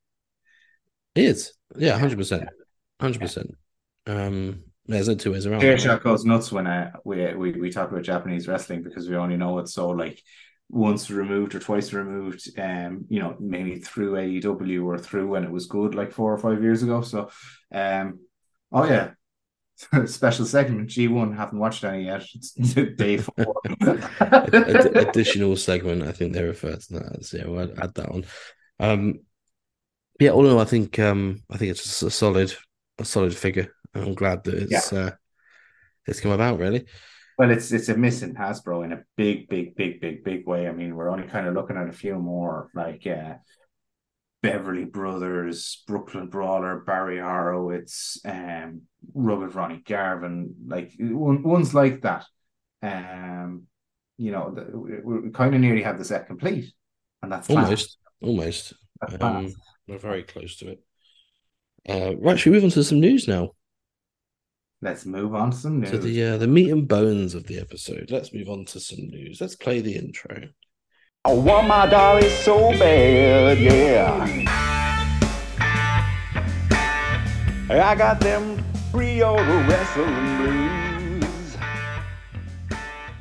He 1.15 1.25
is, 1.27 1.53
yeah, 1.77 1.99
hundred 1.99 2.19
percent, 2.19 2.49
hundred 3.01 3.21
percent. 3.21 3.57
Um, 4.07 4.65
there's 4.87 5.09
no 5.09 5.15
two 5.15 5.33
ways 5.33 5.47
around. 5.47 5.61
Chair 5.61 5.75
it. 5.75 5.81
shot 5.81 6.03
goes 6.03 6.25
nuts 6.25 6.53
when 6.53 6.67
uh, 6.67 6.93
we, 7.05 7.35
we 7.35 7.53
we 7.53 7.71
talk 7.71 7.91
about 7.91 8.03
Japanese 8.03 8.47
wrestling 8.47 8.83
because 8.83 9.09
we 9.09 9.17
only 9.17 9.37
know 9.37 9.59
it's 9.59 9.73
so 9.73 9.89
like 9.89 10.23
once 10.69 11.11
removed 11.11 11.55
or 11.55 11.61
twice 11.61 11.93
removed. 11.93 12.49
Um, 12.59 13.07
you 13.09 13.21
know, 13.21 13.37
maybe 13.41 13.77
through 13.81 14.17
AEW 14.19 14.85
or 14.85 14.99
through 14.99 15.29
when 15.29 15.45
it 15.45 15.51
was 15.51 15.67
good 15.67 15.95
like 15.95 16.13
four 16.13 16.33
or 16.33 16.39
five 16.39 16.63
years 16.63 16.83
ago. 16.83 17.01
So, 17.01 17.31
um, 17.73 18.21
oh 18.71 18.85
yeah. 18.85 19.13
Special 20.07 20.47
segment 20.47 20.89
G1 20.89 21.37
haven't 21.37 21.59
watched 21.59 21.85
any 21.85 22.05
yet. 22.05 22.25
It's 22.35 22.53
day 22.97 23.19
four. 23.19 23.61
Ad- 24.21 24.55
additional 24.97 25.57
segment, 25.57 26.03
I 26.03 26.13
think 26.13 26.33
they 26.33 26.43
refer 26.43 26.77
to 26.77 26.93
that 26.95 27.17
as. 27.19 27.33
Yeah, 27.33 27.47
we'll 27.47 27.61
add, 27.81 27.95
that 27.95 28.09
on. 28.09 28.25
Um, 28.81 29.21
yeah, 30.19 30.31
all 30.31 30.47
in 30.47 30.53
all, 30.53 30.61
I 30.61 30.65
think 30.65 30.99
um, 30.99 31.43
I 31.51 31.59
think 31.59 31.71
it's 31.71 31.83
just 31.83 32.03
a 32.03 32.11
solid, 32.11 32.55
a 32.99 33.05
solid 33.05 33.37
figure. 33.37 33.73
I'm 33.95 34.15
glad 34.15 34.45
that 34.45 34.55
it's 34.55 34.93
uh, 34.93 35.13
it's 36.07 36.21
come 36.21 36.33
about. 36.33 36.59
Really, 36.59 36.87
Well, 37.39 37.51
it's 37.51 37.71
it's 37.71 37.91
a 37.91 37.97
missing 37.97 38.35
Hasbro 38.35 38.85
in 38.85 38.93
a 38.93 39.03
big, 39.17 39.49
big, 39.49 39.77
big, 39.77 40.01
big, 40.01 40.25
big 40.25 40.47
way. 40.47 40.69
I 40.69 40.73
mean, 40.73 40.97
we're 40.97 41.11
only 41.11 41.29
kind 41.29 41.47
of 41.47 41.55
looking 41.55 41.77
at 41.77 41.89
a 41.89 41.93
few 41.93 42.15
more 42.15 42.71
like 42.75 43.07
uh, 43.07 43.35
Beverly 44.43 44.85
Brothers, 44.85 45.83
Brooklyn 45.87 46.29
Brawler, 46.29 46.81
Barry 46.81 47.19
Horowitz, 47.19 48.21
um, 48.25 48.83
Rugged 49.15 49.55
Ronnie 49.55 49.83
Garvin, 49.87 50.55
like 50.67 50.93
one, 50.99 51.43
ones 51.43 51.75
like 51.75 52.03
that. 52.03 52.25
Um, 52.83 53.65
you 54.19 54.33
know, 54.33 54.55
the, 54.55 54.79
we, 54.79 55.19
we 55.21 55.31
kind 55.31 55.55
of 55.55 55.61
nearly 55.61 55.83
have 55.83 55.99
the 55.99 56.05
set 56.05 56.27
complete, 56.27 56.73
and 57.23 57.31
that's 57.31 57.47
class. 57.47 57.65
almost, 57.65 57.99
almost. 58.23 58.73
That's 59.01 59.23
Um, 59.23 59.55
we're 59.87 59.99
very 59.99 60.23
close 60.23 60.57
to 60.57 60.71
it. 60.71 60.83
Uh, 61.89 62.17
right, 62.17 62.39
should 62.39 62.51
we 62.51 62.57
move 62.57 62.65
on 62.65 62.71
to 62.71 62.85
some 62.85 63.01
news 63.01 63.29
now? 63.29 63.51
Let's 64.83 65.07
move 65.07 65.35
on 65.35 65.53
to 65.53 65.57
some 65.57 65.81
news. 65.81 65.91
To 65.91 65.99
the 65.99 66.23
uh, 66.23 66.37
the 66.39 66.47
meat 66.47 66.71
and 66.71 66.87
bones 66.87 67.35
of 67.35 67.47
the 67.47 67.59
episode. 67.59 68.11
Let's 68.11 68.35
move 68.35 68.49
on 68.49 68.65
to 68.67 68.81
some 68.81 69.07
news. 69.09 69.41
Let's 69.41 69.57
play 69.57 69.81
the 69.81 69.97
intro. 69.97 70.49
I 71.25 71.33
want 71.33 71.67
my 71.67 71.87
dolly 71.87 72.29
so 72.29 72.71
bad, 72.73 73.59
yeah. 73.59 74.67
I 77.69 77.95
got 77.97 78.21
them 78.21 78.66
pre-order 78.97 79.59
wrestling 79.69 80.37
blues. 80.39 81.57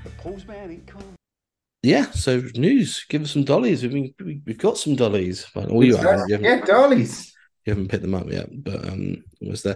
The 0.06 0.10
postman 0.18 0.72
ain't 0.72 0.88
come. 0.88 1.04
Yeah, 1.84 2.12
so 2.12 2.42
news. 2.56 3.06
Give 3.10 3.24
us 3.24 3.32
some 3.32 3.44
dollies. 3.44 3.84
I 3.84 3.90
mean, 3.90 4.14
we, 4.24 4.42
we've 4.46 4.58
got 4.58 4.78
some 4.78 4.96
dollies. 4.96 5.46
Well, 5.54 5.68
well, 5.70 5.84
you 5.84 5.98
haven't. 5.98 6.30
You 6.30 6.36
haven't, 6.36 6.44
yeah, 6.46 6.62
dollies. 6.62 7.34
you 7.66 7.72
haven't 7.72 7.90
picked 7.90 8.04
them 8.04 8.16
up 8.16 8.32
yet, 8.32 8.48
but 8.64 8.88
um, 8.88 9.26
was 9.42 9.64
there? 9.64 9.76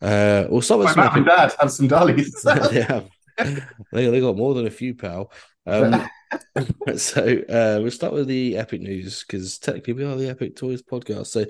Uh, 0.00 0.46
we'll 0.48 0.62
start 0.62 0.78
with 0.78 0.86
My 0.86 0.92
some 0.94 1.04
mom 1.04 1.16
and 1.16 1.26
dad 1.26 1.54
have 1.60 1.70
some 1.70 1.88
dollies. 1.88 2.42
they 2.70 2.80
have. 2.80 3.10
They 3.92 4.06
they 4.06 4.20
got 4.20 4.38
more 4.38 4.54
than 4.54 4.66
a 4.66 4.70
few, 4.70 4.94
pal. 4.94 5.30
Um, 5.66 6.08
so 6.96 7.22
uh, 7.22 7.80
we'll 7.82 7.90
start 7.90 8.14
with 8.14 8.28
the 8.28 8.56
epic 8.56 8.80
news 8.80 9.24
because 9.24 9.58
technically 9.58 9.92
we 9.92 10.04
are 10.04 10.16
the 10.16 10.30
Epic 10.30 10.56
Toys 10.56 10.80
podcast. 10.80 11.26
So 11.26 11.44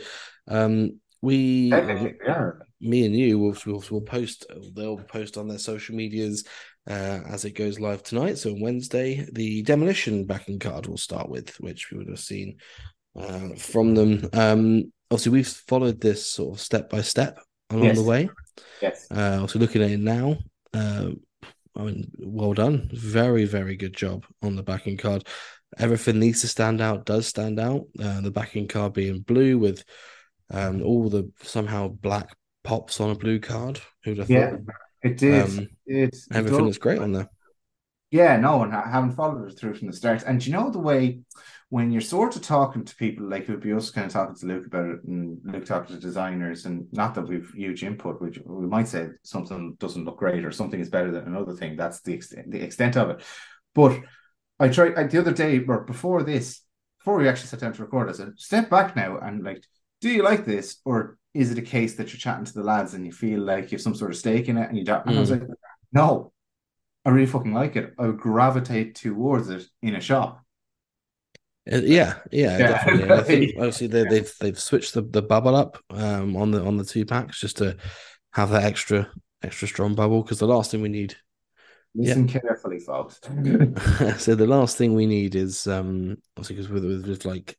um, 0.49 0.99
we, 1.25 1.71
Technically, 1.71 2.15
they 2.27 2.35
me 2.81 3.07
and 3.07 3.17
you, 3.17 3.39
will 3.39 3.57
will 3.67 3.85
will 3.91 4.01
post. 4.03 4.47
They'll 4.75 4.99
post 4.99 5.37
on 5.39 5.49
their 5.49 5.59
social 5.59 5.95
medias 5.97 6.45
uh, 6.89 7.21
as 7.27 7.45
it 7.45 7.53
goes 7.53 7.81
live 7.81 8.03
tonight. 8.03 8.37
So 8.39 8.51
on 8.51 8.61
Wednesday, 8.61 9.27
the 9.33 9.63
demolition 9.63 10.27
backing 10.27 10.59
card 10.59 10.87
will 10.87 10.99
start 10.99 11.29
with, 11.29 11.49
which 11.61 11.91
we 11.91 11.99
would 11.99 12.09
have 12.09 12.21
seen 12.21 12.59
uh, 13.19 13.55
from 13.57 13.95
them. 13.95 14.29
Um, 14.33 14.93
obviously, 15.11 15.33
we've 15.33 15.49
followed 15.49 16.01
this 16.01 16.31
sort 16.31 16.57
of 16.57 16.61
step 16.61 16.91
by 16.91 17.01
step 17.01 17.39
along 17.71 17.85
Yes. 17.87 17.97
the 17.97 18.05
way. 18.05 18.29
Yes. 18.83 19.07
Uh, 19.11 19.39
also 19.41 19.59
looking 19.59 19.83
at 19.83 19.91
it 19.91 20.01
now, 20.01 20.37
uh, 20.75 21.11
I 21.77 21.83
mean, 21.83 22.11
well 22.19 22.53
done, 22.53 22.91
very 22.93 23.47
very 23.47 23.77
good 23.77 23.97
job 23.97 24.25
on 24.43 24.57
the 24.57 24.63
backing 24.63 24.99
card. 24.99 25.27
Everything 25.79 26.21
needs 26.21 26.43
to 26.43 26.49
stand 26.49 26.81
out, 26.81 27.07
does 27.07 27.27
stand 27.27 27.59
out. 27.59 27.87
Uh, 27.99 28.21
the 28.21 28.31
backing 28.31 28.69
card 28.69 28.93
being 28.93 29.21
blue 29.21 29.59
with 29.59 29.83
um, 30.51 30.83
all 30.83 31.09
the 31.09 31.31
somehow 31.43 31.89
black 31.89 32.37
pops 32.63 33.01
on 33.01 33.11
a 33.11 33.15
blue 33.15 33.41
card. 33.41 33.81
Who'd 34.05 34.19
have 34.19 34.29
Yeah, 34.29 34.51
thought? 34.51 34.61
it 35.03 35.17
did. 35.19 35.47
Um, 35.47 35.69
it, 35.87 36.17
everything 36.33 36.67
is 36.67 36.79
great 36.79 36.99
on 37.01 37.13
there. 37.13 37.29
Yeah, 38.11 38.37
no, 38.37 38.63
and 38.63 38.73
I 38.73 38.89
haven't 38.89 39.17
followed 39.17 39.51
it 39.51 39.59
through 39.59 39.75
from 39.75 39.89
the 39.89 39.93
start. 39.97 40.23
And 40.23 40.45
you 40.45 40.53
know 40.53 40.71
the 40.71 40.79
way 40.79 41.21
when 41.69 41.91
you're 41.91 42.01
sort 42.01 42.37
of 42.37 42.43
talking 42.43 42.85
to 42.85 42.95
people, 42.95 43.29
like 43.29 43.43
it 43.43 43.51
would 43.51 43.61
be 43.61 43.73
us 43.73 43.91
kind 43.91 44.07
of 44.07 44.13
talking 44.13 44.37
to 44.37 44.47
Luke 44.47 44.67
about 44.67 44.87
it, 44.87 45.05
and 45.05 45.39
Luke 45.45 45.65
talking 45.65 45.97
to 45.97 46.01
designers, 46.01 46.65
and 46.65 46.87
not 46.93 47.15
that 47.17 47.27
we've 47.27 47.51
huge 47.57 47.83
input, 47.83 48.21
which 48.21 48.39
we 48.45 48.67
might 48.67 48.87
say 48.87 49.09
something 49.25 49.75
doesn't 49.81 50.05
look 50.05 50.19
great 50.19 50.45
or 50.45 50.53
something 50.53 50.79
is 50.79 50.91
better 50.91 51.11
than 51.11 51.25
another 51.27 51.55
thing. 51.55 51.75
That's 51.77 52.03
the 52.03 52.13
extent 52.15 52.53
the 52.53 52.63
extent 52.63 52.97
of 52.97 53.11
it. 53.11 53.23
But 53.75 54.01
I 54.61 54.69
tried 54.69 54.95
I, 54.97 55.05
the 55.05 55.19
other 55.19 55.33
day 55.33 55.65
or 55.67 55.81
before 55.81 56.23
this, 56.23 56.61
before 57.01 57.19
we 57.19 57.29
actually 57.29 57.49
sat 57.49 57.61
down 57.61 57.73
to 57.73 57.83
record, 57.83 58.09
I 58.09 58.13
said, 58.13 58.35
step 58.37 58.71
back 58.71 58.95
now 58.95 59.19
and 59.19 59.43
like, 59.43 59.65
do 60.05 60.11
you 60.11 60.23
like 60.23 60.45
this? 60.45 60.83
Or 60.85 61.17
is 61.33 61.51
it 61.51 61.57
a 61.57 61.63
case 61.63 61.95
that 61.95 62.13
you're 62.13 62.19
chatting 62.21 62.45
to 62.45 62.53
the 62.53 62.63
lads 62.63 62.93
and 62.93 63.07
you 63.07 63.11
feel 63.13 63.41
like 63.41 63.73
you 63.73 63.77
have 63.77 63.81
some 63.81 63.95
sort 63.95 64.11
of 64.11 64.19
stake 64.19 64.51
in 64.51 64.59
it 64.59 64.69
and 64.69 64.77
you 64.77 64.85
don't? 64.85 65.07
And 65.07 65.17
I 65.17 65.21
was 65.21 65.31
like, 65.31 65.43
no, 65.93 66.31
I 67.07 67.11
really 67.11 67.27
fucking 67.27 67.55
like 67.55 67.77
it. 67.77 67.95
I 67.99 68.09
would 68.09 68.19
gravitate 68.19 68.97
towards 68.97 69.49
it 69.49 69.65
in 69.81 69.95
a 69.95 70.03
shop. 70.03 70.43
Uh, 71.73 71.79
yeah, 71.79 72.19
yeah, 72.31 72.59
Yeah. 72.59 72.67
definitely. 72.69 73.19
I 73.19 73.23
think 73.23 73.53
obviously 73.57 73.87
they, 73.87 74.05
Yeah. 74.05 74.11
they've 74.11 74.35
they've 74.41 74.59
switched 74.61 74.93
the, 74.93 75.01
the 75.01 75.23
bubble 75.23 75.57
up 75.57 75.79
um 75.89 76.37
on 76.37 76.51
the 76.51 76.63
on 76.63 76.77
the 76.77 76.85
two 76.85 77.07
packs 77.07 77.41
just 77.41 77.57
to 77.59 77.79
have 78.35 78.51
that 78.51 78.65
extra 78.65 79.11
extra 79.43 79.67
strong 79.67 79.95
bubble 79.95 80.23
because 80.23 80.39
the 80.39 80.47
last 80.47 80.71
thing 80.71 80.83
we 80.83 80.91
need 80.91 81.17
Listen 81.95 82.27
carefully, 82.27 82.81
folks. 82.81 83.21
so 84.19 84.35
the 84.35 84.47
last 84.47 84.77
thing 84.77 84.95
we 84.95 85.07
need 85.07 85.35
is 85.35 85.67
um 85.67 86.19
obviously 86.37 86.57
because 86.57 86.69
with, 86.71 86.85
with 86.85 87.07
with 87.07 87.25
like 87.25 87.57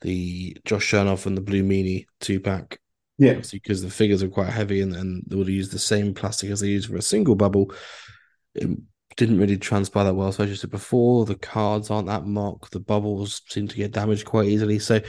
the 0.00 0.56
Josh 0.64 0.90
Chernoff 0.90 1.26
and 1.26 1.36
the 1.36 1.42
Blue 1.42 1.62
Meanie 1.62 2.06
two 2.20 2.40
pack 2.40 2.78
yeah, 3.20 3.32
obviously 3.32 3.58
because 3.58 3.82
the 3.82 3.90
figures 3.90 4.22
are 4.22 4.28
quite 4.28 4.48
heavy 4.48 4.80
and, 4.80 4.96
and 4.96 5.22
they 5.26 5.36
would 5.36 5.46
use 5.48 5.68
the 5.68 5.78
same 5.78 6.14
plastic 6.14 6.50
as 6.50 6.60
they 6.60 6.68
use 6.68 6.86
for 6.86 6.96
a 6.96 7.02
single 7.02 7.34
bubble. 7.34 7.70
It 8.54 8.70
didn't 9.16 9.38
really 9.38 9.58
transpire 9.58 10.04
that 10.04 10.14
well. 10.14 10.32
So 10.32 10.44
as 10.44 10.48
you 10.48 10.56
said 10.56 10.70
before, 10.70 11.26
the 11.26 11.34
cards 11.34 11.90
aren't 11.90 12.08
that 12.08 12.24
mock. 12.24 12.70
The 12.70 12.80
bubbles 12.80 13.42
seem 13.46 13.68
to 13.68 13.76
get 13.76 13.92
damaged 13.92 14.24
quite 14.24 14.48
easily. 14.48 14.78
So 14.78 15.02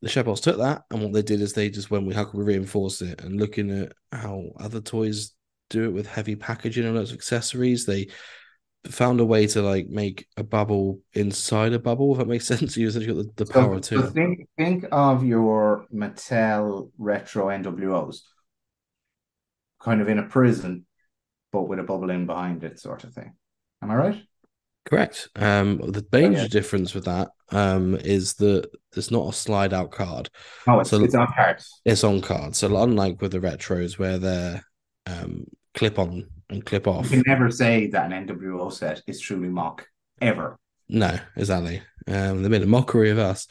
the 0.00 0.08
Shepherds 0.08 0.40
took 0.40 0.56
that 0.58 0.84
and 0.90 1.02
what 1.02 1.12
they 1.12 1.20
did 1.20 1.42
is 1.42 1.52
they 1.52 1.68
just 1.68 1.90
went, 1.90 2.06
we 2.06 2.14
how 2.14 2.24
can 2.24 2.38
we 2.38 2.46
reinforce 2.46 3.02
it? 3.02 3.20
And 3.20 3.38
looking 3.38 3.70
at 3.70 3.92
how 4.12 4.44
other 4.58 4.80
toys 4.80 5.32
do 5.68 5.84
it 5.84 5.92
with 5.92 6.06
heavy 6.06 6.36
packaging 6.36 6.86
and 6.86 6.96
lots 6.96 7.10
of 7.10 7.16
accessories, 7.16 7.84
they 7.84 8.08
found 8.86 9.20
a 9.20 9.24
way 9.24 9.46
to 9.46 9.62
like 9.62 9.88
make 9.88 10.26
a 10.36 10.42
bubble 10.42 11.00
inside 11.12 11.72
a 11.72 11.78
bubble, 11.78 12.12
if 12.12 12.18
that 12.18 12.28
makes 12.28 12.46
sense. 12.48 12.74
To 12.74 12.80
you 12.80 12.88
essentially 12.88 13.24
got 13.24 13.36
the, 13.36 13.44
the 13.44 13.52
power 13.52 13.74
so, 13.82 13.96
to 13.96 14.02
so 14.02 14.10
think 14.10 14.48
think 14.56 14.84
of 14.90 15.24
your 15.24 15.86
Mattel 15.94 16.90
retro 16.98 17.46
NWOs, 17.46 18.20
kind 19.80 20.00
of 20.00 20.08
in 20.08 20.18
a 20.18 20.24
prison, 20.24 20.86
but 21.52 21.62
with 21.62 21.78
a 21.78 21.84
bubble 21.84 22.10
in 22.10 22.26
behind 22.26 22.64
it, 22.64 22.80
sort 22.80 23.04
of 23.04 23.12
thing. 23.12 23.34
Am 23.82 23.90
I 23.90 23.94
right? 23.96 24.22
Correct. 24.84 25.28
Um, 25.36 25.78
the 25.78 26.04
major 26.10 26.42
yeah. 26.42 26.48
difference 26.48 26.92
with 26.92 27.04
that 27.04 27.30
um 27.52 27.94
is 27.96 28.34
that 28.34 28.68
there's 28.92 29.10
not 29.10 29.28
a 29.28 29.32
slide 29.32 29.72
out 29.72 29.92
card. 29.92 30.28
Oh, 30.66 30.80
it's, 30.80 30.90
So- 30.90 31.04
it's 31.04 31.14
on 31.14 31.28
cards. 31.34 31.80
It's 31.84 32.04
on 32.04 32.20
cards. 32.20 32.58
So 32.58 32.76
unlike 32.82 33.20
with 33.20 33.32
the 33.32 33.38
retros 33.38 33.98
where 33.98 34.18
they're 34.18 34.64
um 35.06 35.44
clip 35.74 35.98
on 35.98 36.28
and 36.52 36.64
clip 36.64 36.86
off. 36.86 37.10
You 37.10 37.22
can 37.22 37.24
never 37.26 37.50
say 37.50 37.88
that 37.88 38.10
an 38.10 38.26
NWO 38.26 38.72
set 38.72 39.02
is 39.06 39.20
truly 39.20 39.48
mock 39.48 39.86
ever. 40.20 40.58
No, 40.88 41.18
exactly. 41.36 41.82
Um, 42.06 42.42
they 42.42 42.48
made 42.48 42.62
a 42.62 42.66
mockery 42.66 43.10
of 43.10 43.18
us. 43.18 43.46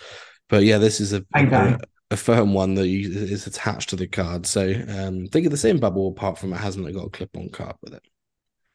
But 0.50 0.64
yeah, 0.64 0.78
this 0.78 1.00
is 1.00 1.14
a 1.14 1.24
a, 1.34 1.80
a 2.12 2.18
firm 2.18 2.54
one 2.54 2.76
that 2.76 2.88
you, 2.88 3.10
is 3.10 3.48
attached 3.48 3.90
to 3.90 3.96
the 3.96 4.08
card. 4.08 4.46
So 4.46 4.74
um, 4.90 5.28
think 5.28 5.46
of 5.46 5.52
the 5.52 5.58
same 5.58 5.80
bubble 5.80 6.10
apart 6.10 6.38
from 6.38 6.54
it 6.54 6.58
hasn't 6.58 6.94
got 6.94 7.06
a 7.06 7.10
clip 7.10 7.36
on 7.38 7.50
card 7.50 7.76
with 7.82 7.94
it. 7.94 8.04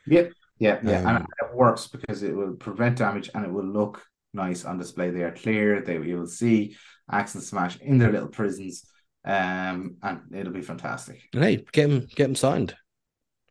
Yep. 0.07 0.33
Yeah, 0.59 0.81
yeah, 0.83 1.01
Um, 1.01 1.17
and 1.17 1.27
it 1.43 1.55
works 1.55 1.87
because 1.87 2.23
it 2.23 2.35
will 2.35 2.55
prevent 2.55 2.97
damage 2.97 3.29
and 3.35 3.45
it 3.45 3.53
will 3.53 3.67
look 3.67 4.03
nice 4.33 4.65
on 4.65 4.79
display. 4.79 5.11
They 5.11 5.23
are 5.23 5.33
clear. 5.33 5.83
They 5.83 5.95
you 5.95 6.19
will 6.19 6.27
see 6.27 6.77
Axe 7.11 7.35
and 7.35 7.45
Smash 7.45 7.79
in 7.81 7.99
their 7.99 8.11
little 8.11 8.29
prisons, 8.29 8.87
um, 9.25 9.97
and 10.03 10.21
it'll 10.35 10.55
be 10.55 10.63
fantastic. 10.63 11.21
And 11.35 11.45
hey, 11.45 11.65
get 11.73 11.91
them 11.91 12.07
get 12.15 12.25
them 12.25 12.35
signed. 12.35 12.75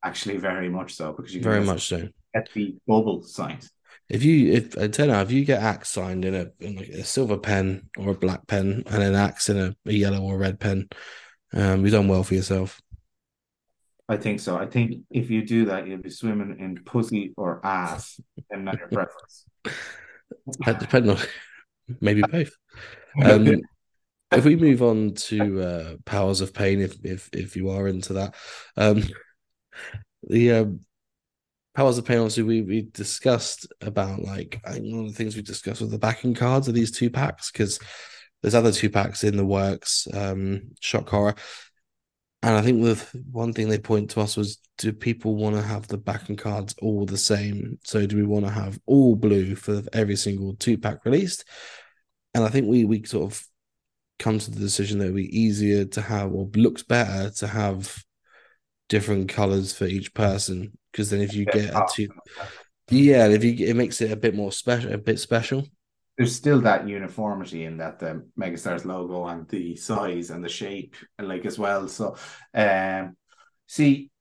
Actually, 0.06 0.38
very 0.38 0.70
much 0.70 0.94
so 0.94 1.12
because 1.13 1.34
you 1.34 1.41
can 1.41 1.52
Very 1.52 1.65
much 1.65 1.88
so. 1.88 2.08
get 2.34 2.48
the 2.54 2.76
bubble 2.88 3.24
signed. 3.24 3.68
If 4.08 4.24
you 4.24 4.54
if 4.54 4.78
I 4.78 4.88
tell 4.88 5.08
you 5.08 5.13
now, 5.13 5.22
if 5.22 5.32
you 5.32 5.44
get 5.44 5.63
axe 5.63 5.89
signed 5.89 6.26
in 6.26 6.36
a 6.36 6.52
in 6.60 6.76
like 6.76 6.89
a 6.89 7.04
silver 7.04 7.38
pen 7.38 7.89
or 7.98 8.12
a 8.12 8.13
black 8.13 8.46
pen 8.46 8.84
and 8.86 9.02
an 9.02 9.15
axe 9.15 9.50
in 9.50 9.58
a, 9.58 9.76
a 9.88 9.94
yellow 9.94 10.22
or 10.22 10.38
red 10.38 10.60
pen, 10.60 10.89
um, 11.54 11.82
you've 11.82 11.94
done 11.94 12.08
well 12.08 12.24
for 12.24 12.36
yourself. 12.36 12.80
I 14.08 14.18
think 14.18 14.41
so. 14.41 14.58
I 14.58 14.68
think 14.68 14.98
if 15.10 15.32
you 15.32 15.44
do 15.44 15.65
that, 15.65 15.88
you'll 15.88 15.98
be 15.98 16.12
swimming 16.12 16.60
in 16.60 16.84
pussy 16.84 17.34
or 17.36 17.65
ass, 17.65 18.20
and 18.52 18.65
not 18.65 18.78
your 18.78 18.89
preference. 18.89 19.46
That 20.68 20.80
depends 20.80 21.10
on 21.10 21.18
maybe 22.00 22.22
both. 22.32 22.52
Um, 23.24 23.62
if 24.34 24.44
we 24.44 24.58
move 24.58 24.84
on 24.84 25.13
to 25.13 25.62
uh, 25.62 25.96
powers 26.04 26.41
of 26.41 26.54
pain, 26.54 26.82
if 26.82 26.98
if 27.06 27.30
if 27.32 27.56
you 27.56 27.70
are 27.70 27.88
into 27.88 28.13
that, 28.13 28.36
um, 28.76 29.04
the 30.28 30.52
um, 30.52 30.80
powers 31.76 31.98
of. 31.98 32.10
Obviously, 32.10 32.44
we 32.44 32.62
we 32.62 32.82
discussed 32.84 33.68
about 33.82 34.22
like 34.22 34.62
one 34.66 35.06
of 35.06 35.08
the 35.08 35.16
things 35.16 35.36
we 35.36 35.42
discussed 35.42 35.82
with 35.82 35.92
the 35.92 36.00
backing 36.00 36.34
cards 36.34 36.68
of 36.68 36.74
these 36.74 36.92
two 36.92 37.10
packs 37.10 37.52
because 37.52 37.80
there's 38.42 38.56
other 38.56 38.72
two 38.72 38.90
packs 38.90 39.24
in 39.24 39.38
the 39.38 39.46
works. 39.46 40.08
Um, 40.14 40.72
shock 40.80 41.10
horror, 41.10 41.36
and 42.46 42.56
I 42.56 42.62
think 42.62 42.80
with 42.80 43.10
one 43.32 43.54
thing 43.54 43.70
they 43.70 43.80
point 43.80 44.12
to 44.12 44.22
us 44.22 44.38
was, 44.38 44.60
do 44.78 44.94
people 44.94 45.36
want 45.36 45.56
to 45.56 45.64
have 45.64 45.88
the 45.88 45.98
backing 45.98 46.36
cards 46.36 46.76
all 46.80 47.08
the 47.08 47.18
same? 47.18 47.80
So 47.84 48.06
do 48.06 48.16
we 48.16 48.24
want 48.24 48.46
to 48.46 48.52
have 48.52 48.80
all 48.86 49.16
blue 49.16 49.56
for 49.56 49.82
every 49.94 50.16
single 50.16 50.56
two 50.56 50.78
pack 50.78 51.06
released? 51.06 51.44
And 52.36 52.44
I 52.44 52.50
think 52.50 52.68
we 52.68 52.86
we 52.86 53.04
sort 53.04 53.32
of 53.32 53.44
come 54.20 54.38
to 54.38 54.52
the 54.52 54.60
decision 54.60 55.00
that 55.00 55.06
it 55.06 55.14
would 55.14 55.24
be 55.24 55.40
easier 55.40 55.86
to 55.86 56.02
have 56.02 56.34
or 56.34 56.48
looks 56.54 56.84
better 56.84 57.32
to 57.32 57.48
have 57.48 57.98
different 58.89 59.30
colors 59.30 59.74
for 59.74 59.86
each 59.86 60.13
person 60.13 60.78
because 60.91 61.10
then 61.10 61.21
if 61.21 61.34
you 61.34 61.45
get 61.45 61.74
a 61.74 61.86
two 61.91 62.08
yeah 62.89 63.28
if 63.28 63.43
you 63.43 63.67
it 63.67 63.76
makes 63.76 64.02
it 64.02 64.12
a 64.12 64.15
bit 64.15 64.36
more 64.36 64.52
special 64.52 64.93
a 64.93 64.98
bit 64.98 65.19
special 65.19 65.65
There's 66.17 66.36
still 66.36 66.62
that 66.62 66.88
uniformity 66.88 67.65
in 67.65 67.78
that 67.78 68.00
the 68.00 68.26
Megastars 68.39 68.86
logo 68.86 69.26
and 69.28 69.48
the 69.50 69.76
size 69.76 70.30
and 70.30 70.41
the 70.43 70.48
shape, 70.50 70.95
like 71.19 71.45
as 71.45 71.60
well. 71.60 71.89
So, 71.89 72.15
um, 72.54 73.17
see, 73.67 74.12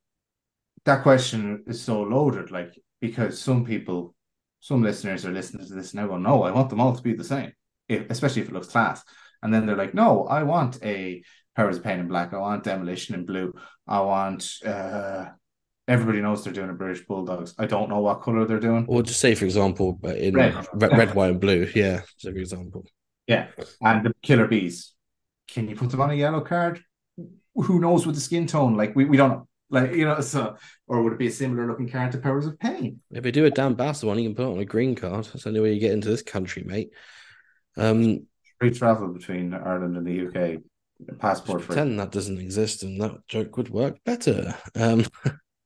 that 0.84 1.02
question 1.04 1.62
is 1.68 1.80
so 1.80 2.02
loaded, 2.02 2.50
like 2.50 2.74
because 3.00 3.38
some 3.40 3.64
people, 3.64 4.14
some 4.60 4.82
listeners 4.82 5.24
are 5.24 5.32
listening 5.32 5.66
to 5.68 5.74
this 5.74 5.94
now 5.94 6.08
go, 6.08 6.18
no, 6.18 6.42
I 6.42 6.50
want 6.50 6.68
them 6.68 6.80
all 6.80 6.96
to 6.96 7.02
be 7.02 7.14
the 7.14 7.22
same, 7.22 7.52
if, 7.88 8.10
especially 8.10 8.42
if 8.42 8.48
it 8.48 8.54
looks 8.54 8.68
class. 8.68 9.04
And 9.42 9.54
then 9.54 9.66
they're 9.66 9.76
like, 9.76 9.94
no, 9.94 10.24
I 10.26 10.42
want 10.42 10.82
a 10.82 11.22
Powers 11.54 11.76
of 11.76 11.84
Pain 11.84 12.00
in 12.00 12.08
black. 12.08 12.32
I 12.32 12.38
want 12.38 12.64
Demolition 12.64 13.14
in 13.14 13.24
blue. 13.24 13.54
I 13.86 14.00
want. 14.00 14.48
uh 14.64 15.26
Everybody 15.86 16.22
knows 16.22 16.42
they're 16.42 16.52
doing 16.54 16.70
a 16.70 16.72
British 16.72 17.04
Bulldogs. 17.04 17.54
I 17.58 17.66
don't 17.66 17.90
know 17.90 18.00
what 18.00 18.22
color 18.22 18.46
they're 18.46 18.58
doing. 18.58 18.86
or 18.88 19.02
just 19.02 19.20
say 19.20 19.34
for 19.34 19.44
example 19.44 19.98
uh, 20.02 20.14
in 20.14 20.34
Red. 20.34 20.66
red, 20.72 21.14
white 21.14 21.30
and 21.32 21.40
blue 21.40 21.70
yeah 21.74 22.00
so 22.16 22.32
for 22.32 22.38
example 22.38 22.86
Yeah, 23.26 23.48
and 23.82 24.06
the 24.06 24.12
killer 24.22 24.48
bees. 24.48 24.94
Can 25.46 25.68
you 25.68 25.76
put 25.76 25.90
them 25.90 26.00
on 26.00 26.10
a 26.10 26.14
yellow 26.14 26.40
card? 26.40 26.82
Who 27.54 27.80
knows 27.80 28.06
with 28.06 28.14
the 28.14 28.20
skin 28.22 28.46
tone? 28.46 28.78
Like 28.78 28.96
we, 28.96 29.04
we 29.04 29.18
don't 29.18 29.30
know. 29.30 29.48
Like 29.68 29.92
you 29.92 30.06
know, 30.06 30.20
so 30.20 30.56
or 30.86 31.02
would 31.02 31.12
it 31.12 31.18
be 31.18 31.26
a 31.26 31.30
similar 31.30 31.66
looking 31.66 31.90
card 31.90 32.12
to 32.12 32.18
Powers 32.18 32.46
of 32.46 32.58
Pain? 32.58 33.00
if 33.10 33.22
they 33.22 33.30
do 33.30 33.44
a 33.44 33.50
Dan 33.50 33.74
Bassett 33.74 34.06
one 34.08 34.18
you 34.18 34.28
can 34.30 34.34
put 34.36 34.48
it 34.48 34.52
on 34.54 34.60
a 34.60 34.64
green 34.64 34.94
card 34.94 35.24
that's 35.26 35.42
the 35.42 35.48
only 35.50 35.60
way 35.60 35.74
you 35.74 35.80
get 35.80 35.92
into 35.92 36.08
this 36.08 36.22
country 36.22 36.62
mate 36.64 36.90
um 37.76 38.26
Free 38.58 38.70
travel 38.70 39.08
between 39.08 39.52
Ireland 39.52 39.96
and 39.98 40.06
the 40.06 40.26
UK, 40.28 40.62
passport 41.18 41.58
Just 41.58 41.66
free. 41.66 41.76
pretend 41.76 41.98
that 42.00 42.12
doesn't 42.12 42.38
exist 42.38 42.82
and 42.82 43.00
that 43.00 43.26
joke 43.28 43.56
would 43.56 43.70
work 43.70 43.98
better. 44.04 44.54
Um, 44.74 45.04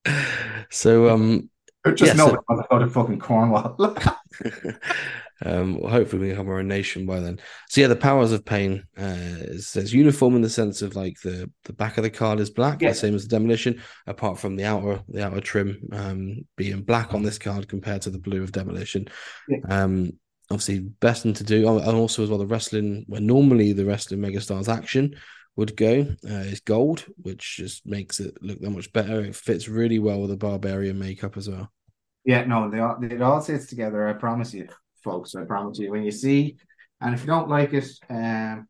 so 0.70 1.08
um, 1.10 1.50
Just 1.94 2.02
yeah, 2.02 2.12
know 2.14 2.28
so- 2.28 2.34
it 2.34 2.40
was 2.48 2.66
out 2.70 2.82
of 2.82 2.92
fucking 2.92 3.18
Cornwall. 3.20 3.76
um, 5.44 5.80
well, 5.80 5.90
hopefully 5.92 6.22
we 6.22 6.30
become 6.30 6.48
our 6.48 6.58
own 6.58 6.68
nation 6.68 7.06
by 7.06 7.20
then. 7.20 7.40
So 7.68 7.80
yeah, 7.80 7.86
the 7.88 7.96
powers 7.96 8.32
of 8.32 8.44
pain 8.44 8.84
uh, 8.96 9.58
says 9.58 9.92
uniform 9.92 10.36
in 10.36 10.42
the 10.42 10.50
sense 10.50 10.82
of 10.82 10.96
like 10.96 11.16
the 11.22 11.50
the 11.64 11.72
back 11.72 11.96
of 11.98 12.04
the 12.04 12.10
card 12.10 12.40
is 12.40 12.50
black, 12.50 12.80
Yeah. 12.82 12.90
the 12.90 12.94
same 12.94 13.14
as 13.14 13.24
the 13.26 13.36
demolition, 13.36 13.82
apart 14.06 14.38
from 14.38 14.56
the 14.56 14.64
outer 14.64 15.02
the 15.08 15.24
outer 15.24 15.40
trim 15.40 15.80
um, 15.92 16.46
being 16.56 16.82
black 16.82 17.14
on 17.14 17.22
this 17.22 17.38
card 17.38 17.68
compared 17.68 18.02
to 18.02 18.10
the 18.10 18.18
blue 18.18 18.42
of 18.42 18.52
demolition. 18.52 19.08
Yeah. 19.48 19.58
Um, 19.68 20.12
obviously, 20.50 20.80
best 20.80 21.22
thing 21.22 21.34
to 21.34 21.44
do, 21.44 21.68
and 21.68 21.96
also 21.96 22.22
as 22.22 22.30
well 22.30 22.38
the 22.38 22.46
wrestling 22.46 23.04
where 23.08 23.20
normally 23.20 23.72
the 23.72 23.84
wrestling 23.84 24.20
megastars 24.20 24.68
action 24.68 25.14
would 25.56 25.76
go 25.76 26.06
uh, 26.28 26.44
is 26.46 26.60
gold, 26.60 27.04
which 27.22 27.56
just 27.56 27.84
makes 27.86 28.20
it 28.20 28.36
look 28.40 28.60
that 28.60 28.70
much 28.70 28.92
better. 28.92 29.20
It 29.20 29.36
fits 29.36 29.68
really 29.68 29.98
well 29.98 30.20
with 30.20 30.30
the 30.30 30.36
barbarian 30.36 30.98
makeup 30.98 31.36
as 31.36 31.48
well. 31.48 31.70
yeah, 32.24 32.44
no, 32.44 32.70
they 32.70 32.78
all 32.78 33.02
it 33.02 33.22
all 33.22 33.40
sits 33.40 33.66
together. 33.66 34.06
I 34.08 34.12
promise 34.12 34.54
you, 34.54 34.68
folks. 35.02 35.34
I 35.34 35.44
promise 35.44 35.78
you. 35.78 35.90
When 35.90 36.02
you 36.04 36.10
see, 36.12 36.56
and 37.00 37.14
if 37.14 37.20
you 37.22 37.26
don't 37.26 37.48
like 37.48 37.72
it, 37.74 37.88
um, 38.10 38.68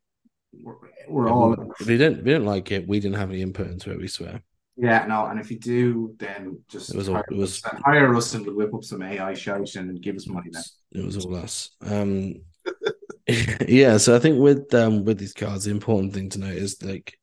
we're, 0.52 0.76
we're 1.08 1.30
all 1.30 1.56
If 1.80 1.88
you 1.88 1.98
don't, 1.98 2.18
if 2.20 2.26
you 2.26 2.34
don't 2.34 2.46
like 2.46 2.70
it, 2.72 2.86
we 2.88 3.00
didn't 3.00 3.18
have 3.18 3.30
any 3.30 3.42
input 3.42 3.68
into 3.68 3.90
it. 3.92 3.98
We 3.98 4.08
swear. 4.08 4.42
Yeah, 4.80 5.06
no, 5.06 5.26
and 5.26 5.40
if 5.40 5.50
you 5.50 5.58
do, 5.58 6.14
then 6.18 6.60
just 6.68 6.90
It 6.94 6.96
was 6.96 7.08
all- 7.08 7.16
hire, 7.16 7.24
it 7.30 7.36
was- 7.36 7.60
hire 7.84 8.14
us 8.14 8.34
and 8.34 8.46
we'll 8.46 8.54
whip 8.56 8.72
up 8.74 8.84
some 8.84 9.02
AI 9.02 9.34
shows 9.34 9.74
and 9.76 10.00
give 10.00 10.14
us 10.16 10.28
money 10.28 10.50
then. 10.52 10.62
It 10.92 11.04
was 11.04 11.16
all 11.24 11.34
us. 11.34 11.70
Um, 11.80 12.34
yeah, 13.66 13.96
so 13.96 14.14
I 14.14 14.20
think 14.20 14.38
with 14.40 14.72
um 14.74 15.04
with 15.04 15.18
these 15.18 15.32
cards, 15.34 15.64
the 15.64 15.70
important 15.72 16.14
thing 16.14 16.28
to 16.30 16.38
note 16.38 16.54
is 16.54 16.82
like 16.82 17.18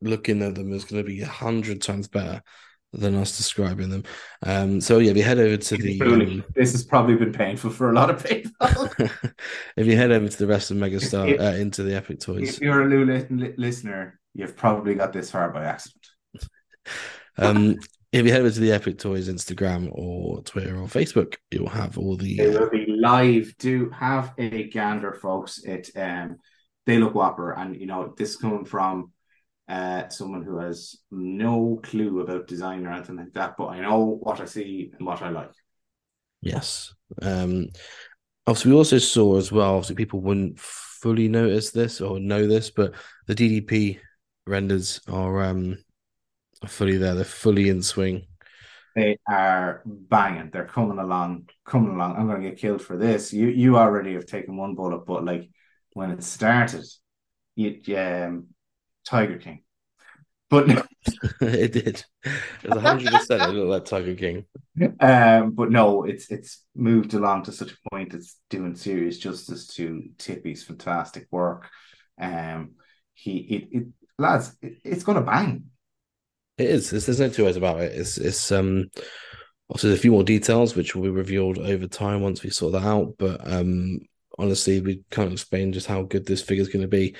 looking 0.00 0.42
at 0.42 0.54
them 0.56 0.72
is 0.72 0.84
going 0.84 1.02
to 1.02 1.06
be 1.08 1.20
a 1.22 1.26
hundred 1.26 1.80
times 1.82 2.08
better 2.08 2.42
than 2.92 3.14
us 3.14 3.36
describing 3.36 3.90
them. 3.90 4.02
Um, 4.44 4.80
so 4.80 4.98
yeah, 4.98 5.10
if 5.12 5.16
you 5.16 5.22
head 5.22 5.38
over 5.38 5.56
to 5.56 5.76
the 5.76 6.00
um, 6.02 6.44
this 6.54 6.72
has 6.72 6.84
probably 6.84 7.16
been 7.16 7.32
painful 7.32 7.70
for 7.70 7.90
a 7.90 7.94
lot 7.94 8.10
of 8.10 8.24
people. 8.24 8.50
if 9.76 9.86
you 9.86 9.96
head 9.96 10.10
over 10.10 10.28
to 10.28 10.38
the 10.38 10.46
rest 10.46 10.70
of 10.70 10.78
Megastar 10.78 11.34
If- 11.34 11.40
uh, 11.40 11.56
into 11.58 11.82
the 11.82 11.94
Epic 11.94 12.20
Toys, 12.20 12.56
if 12.56 12.60
you're 12.60 12.82
a 12.82 12.88
new 12.88 13.04
li- 13.04 13.54
listener, 13.56 14.18
you've 14.34 14.56
probably 14.56 14.94
got 14.94 15.12
this 15.12 15.30
far 15.30 15.50
by 15.50 15.64
accident. 15.64 15.97
Um, 17.38 17.76
if 18.12 18.24
you 18.24 18.32
head 18.32 18.40
over 18.40 18.50
to 18.50 18.60
the 18.60 18.72
Epic 18.72 18.98
Toys 18.98 19.28
Instagram 19.28 19.88
or 19.92 20.42
Twitter 20.42 20.76
or 20.76 20.86
Facebook, 20.86 21.36
you'll 21.50 21.68
have 21.68 21.98
all 21.98 22.16
the 22.16 22.36
They 22.36 22.54
uh, 22.54 22.60
will 22.60 22.70
be 22.70 22.86
live. 22.88 23.54
Do 23.58 23.90
have 23.90 24.32
a 24.38 24.68
gander, 24.68 25.14
folks. 25.14 25.62
It 25.64 25.90
um, 25.94 26.38
they 26.86 26.98
look 26.98 27.14
whopper, 27.14 27.52
and 27.52 27.78
you 27.78 27.86
know 27.86 28.14
this 28.16 28.30
is 28.30 28.36
coming 28.36 28.64
from 28.64 29.12
uh 29.68 30.08
someone 30.08 30.42
who 30.42 30.58
has 30.58 30.96
no 31.10 31.78
clue 31.82 32.20
about 32.20 32.46
design 32.46 32.86
or 32.86 32.92
anything 32.92 33.16
like 33.16 33.34
that. 33.34 33.54
But 33.58 33.66
I 33.66 33.80
know 33.80 34.18
what 34.20 34.40
I 34.40 34.46
see 34.46 34.90
and 34.96 35.06
what 35.06 35.20
I 35.20 35.28
like. 35.28 35.52
Yes. 36.40 36.94
Um 37.20 37.68
obviously 38.46 38.72
we 38.72 38.78
also 38.78 38.96
saw 38.96 39.36
as 39.36 39.52
well, 39.52 39.74
obviously 39.74 39.96
people 39.96 40.22
wouldn't 40.22 40.58
fully 40.58 41.28
notice 41.28 41.70
this 41.70 42.00
or 42.00 42.18
know 42.18 42.46
this, 42.46 42.70
but 42.70 42.94
the 43.26 43.34
DDP 43.34 43.98
renders 44.46 45.02
are 45.06 45.42
um 45.42 45.72
are 45.72 45.76
fully 46.66 46.96
there. 46.96 47.14
They're 47.14 47.24
fully 47.24 47.68
in 47.68 47.82
swing. 47.82 48.26
They 48.96 49.18
are 49.28 49.82
banging. 49.84 50.50
They're 50.50 50.64
coming 50.64 50.98
along, 50.98 51.48
coming 51.64 51.94
along. 51.94 52.16
I'm 52.16 52.26
going 52.26 52.42
to 52.42 52.48
get 52.48 52.58
killed 52.58 52.82
for 52.82 52.96
this. 52.96 53.32
You 53.32 53.46
you 53.46 53.76
already 53.76 54.14
have 54.14 54.26
taken 54.26 54.56
one 54.56 54.74
bullet, 54.74 55.06
but 55.06 55.24
like 55.24 55.48
when 55.92 56.10
it 56.10 56.22
started, 56.22 56.84
you 57.54 57.80
um 57.96 58.48
Tiger 59.04 59.38
King. 59.38 59.62
But 60.50 60.68
it 61.40 61.72
did. 61.72 62.04
It 62.24 62.70
was 62.70 62.80
hundred 62.82 63.12
percent 63.12 63.42
it 63.42 63.48
looked 63.48 63.68
like 63.68 63.84
Tiger 63.84 64.14
King. 64.14 64.44
um, 65.00 65.52
but 65.52 65.70
no, 65.70 66.04
it's 66.04 66.30
it's 66.30 66.64
moved 66.74 67.14
along 67.14 67.44
to 67.44 67.52
such 67.52 67.72
a 67.72 67.90
point. 67.90 68.14
It's 68.14 68.36
doing 68.48 68.74
serious 68.74 69.18
justice 69.18 69.66
to 69.74 70.04
Tippy's 70.16 70.64
fantastic 70.64 71.26
work. 71.30 71.68
Um, 72.20 72.72
he 73.14 73.38
it, 73.38 73.68
it 73.70 73.86
lads, 74.18 74.56
it, 74.62 74.78
it's 74.84 75.04
going 75.04 75.18
to 75.18 75.24
bang. 75.24 75.64
It 76.58 76.70
is. 76.70 76.90
There's, 76.90 77.06
there's 77.06 77.20
no 77.20 77.28
two 77.28 77.44
ways 77.44 77.56
about 77.56 77.80
it. 77.80 77.92
It's 77.92 78.18
it's 78.18 78.50
um 78.52 78.90
obviously 79.70 79.90
there's 79.90 80.00
a 80.00 80.02
few 80.02 80.12
more 80.12 80.24
details 80.24 80.74
which 80.74 80.94
will 80.94 81.02
be 81.02 81.10
revealed 81.10 81.58
over 81.58 81.86
time 81.86 82.20
once 82.20 82.42
we 82.42 82.50
sort 82.50 82.72
that 82.72 82.84
out. 82.84 83.14
But 83.18 83.40
um 83.50 84.00
honestly, 84.38 84.80
we 84.80 85.02
can't 85.10 85.32
explain 85.32 85.72
just 85.72 85.86
how 85.86 86.02
good 86.02 86.26
this 86.26 86.42
figure 86.42 86.62
is 86.62 86.68
going 86.68 86.82
to 86.82 86.88
be. 86.88 87.16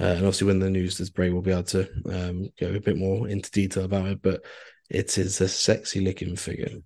Uh, 0.00 0.04
and 0.04 0.18
obviously, 0.18 0.46
when 0.46 0.60
the 0.60 0.70
news 0.70 1.00
is 1.00 1.10
break, 1.10 1.32
we'll 1.32 1.42
be 1.42 1.50
able 1.50 1.64
to 1.64 1.88
um, 2.06 2.48
go 2.60 2.72
a 2.72 2.80
bit 2.80 2.96
more 2.96 3.28
into 3.28 3.50
detail 3.50 3.84
about 3.84 4.06
it. 4.06 4.22
But 4.22 4.44
it 4.88 5.16
is 5.18 5.40
a 5.40 5.48
sexy 5.48 6.00
looking 6.00 6.36
figure. 6.36 6.78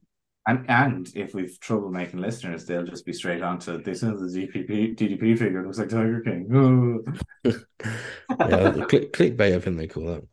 And 0.47 0.65
and 0.69 1.11
if 1.15 1.35
we've 1.35 1.59
trouble 1.61 1.91
making 1.91 2.21
listeners, 2.21 2.65
they'll 2.67 2.85
just 2.85 3.07
be 3.07 3.13
straight 3.13 3.43
on 3.43 3.59
to 3.61 3.79
this 3.79 4.03
is 4.03 4.33
the 4.33 4.47
DPP 4.47 4.97
DDP 4.97 5.39
figure. 5.39 5.61
It 5.61 5.67
looks 5.67 5.79
like 5.79 5.89
Tiger 5.89 6.21
King. 6.21 7.05
Yeah, 8.41 8.85
click, 8.89 9.13
clickbait, 9.13 9.55
I 9.55 9.61
think 9.61 9.77
they 9.77 9.87
call 9.87 10.07
that. 10.07 10.25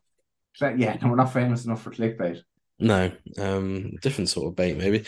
Yeah, 0.60 0.96
no, 1.02 1.08
we're 1.08 1.16
not 1.16 1.32
famous 1.32 1.64
enough 1.64 1.82
for 1.82 1.90
clickbait. 1.90 2.40
No, 2.78 3.12
um, 3.38 3.92
different 4.02 4.28
sort 4.28 4.48
of 4.48 4.56
bait, 4.56 4.76
maybe. 4.76 5.04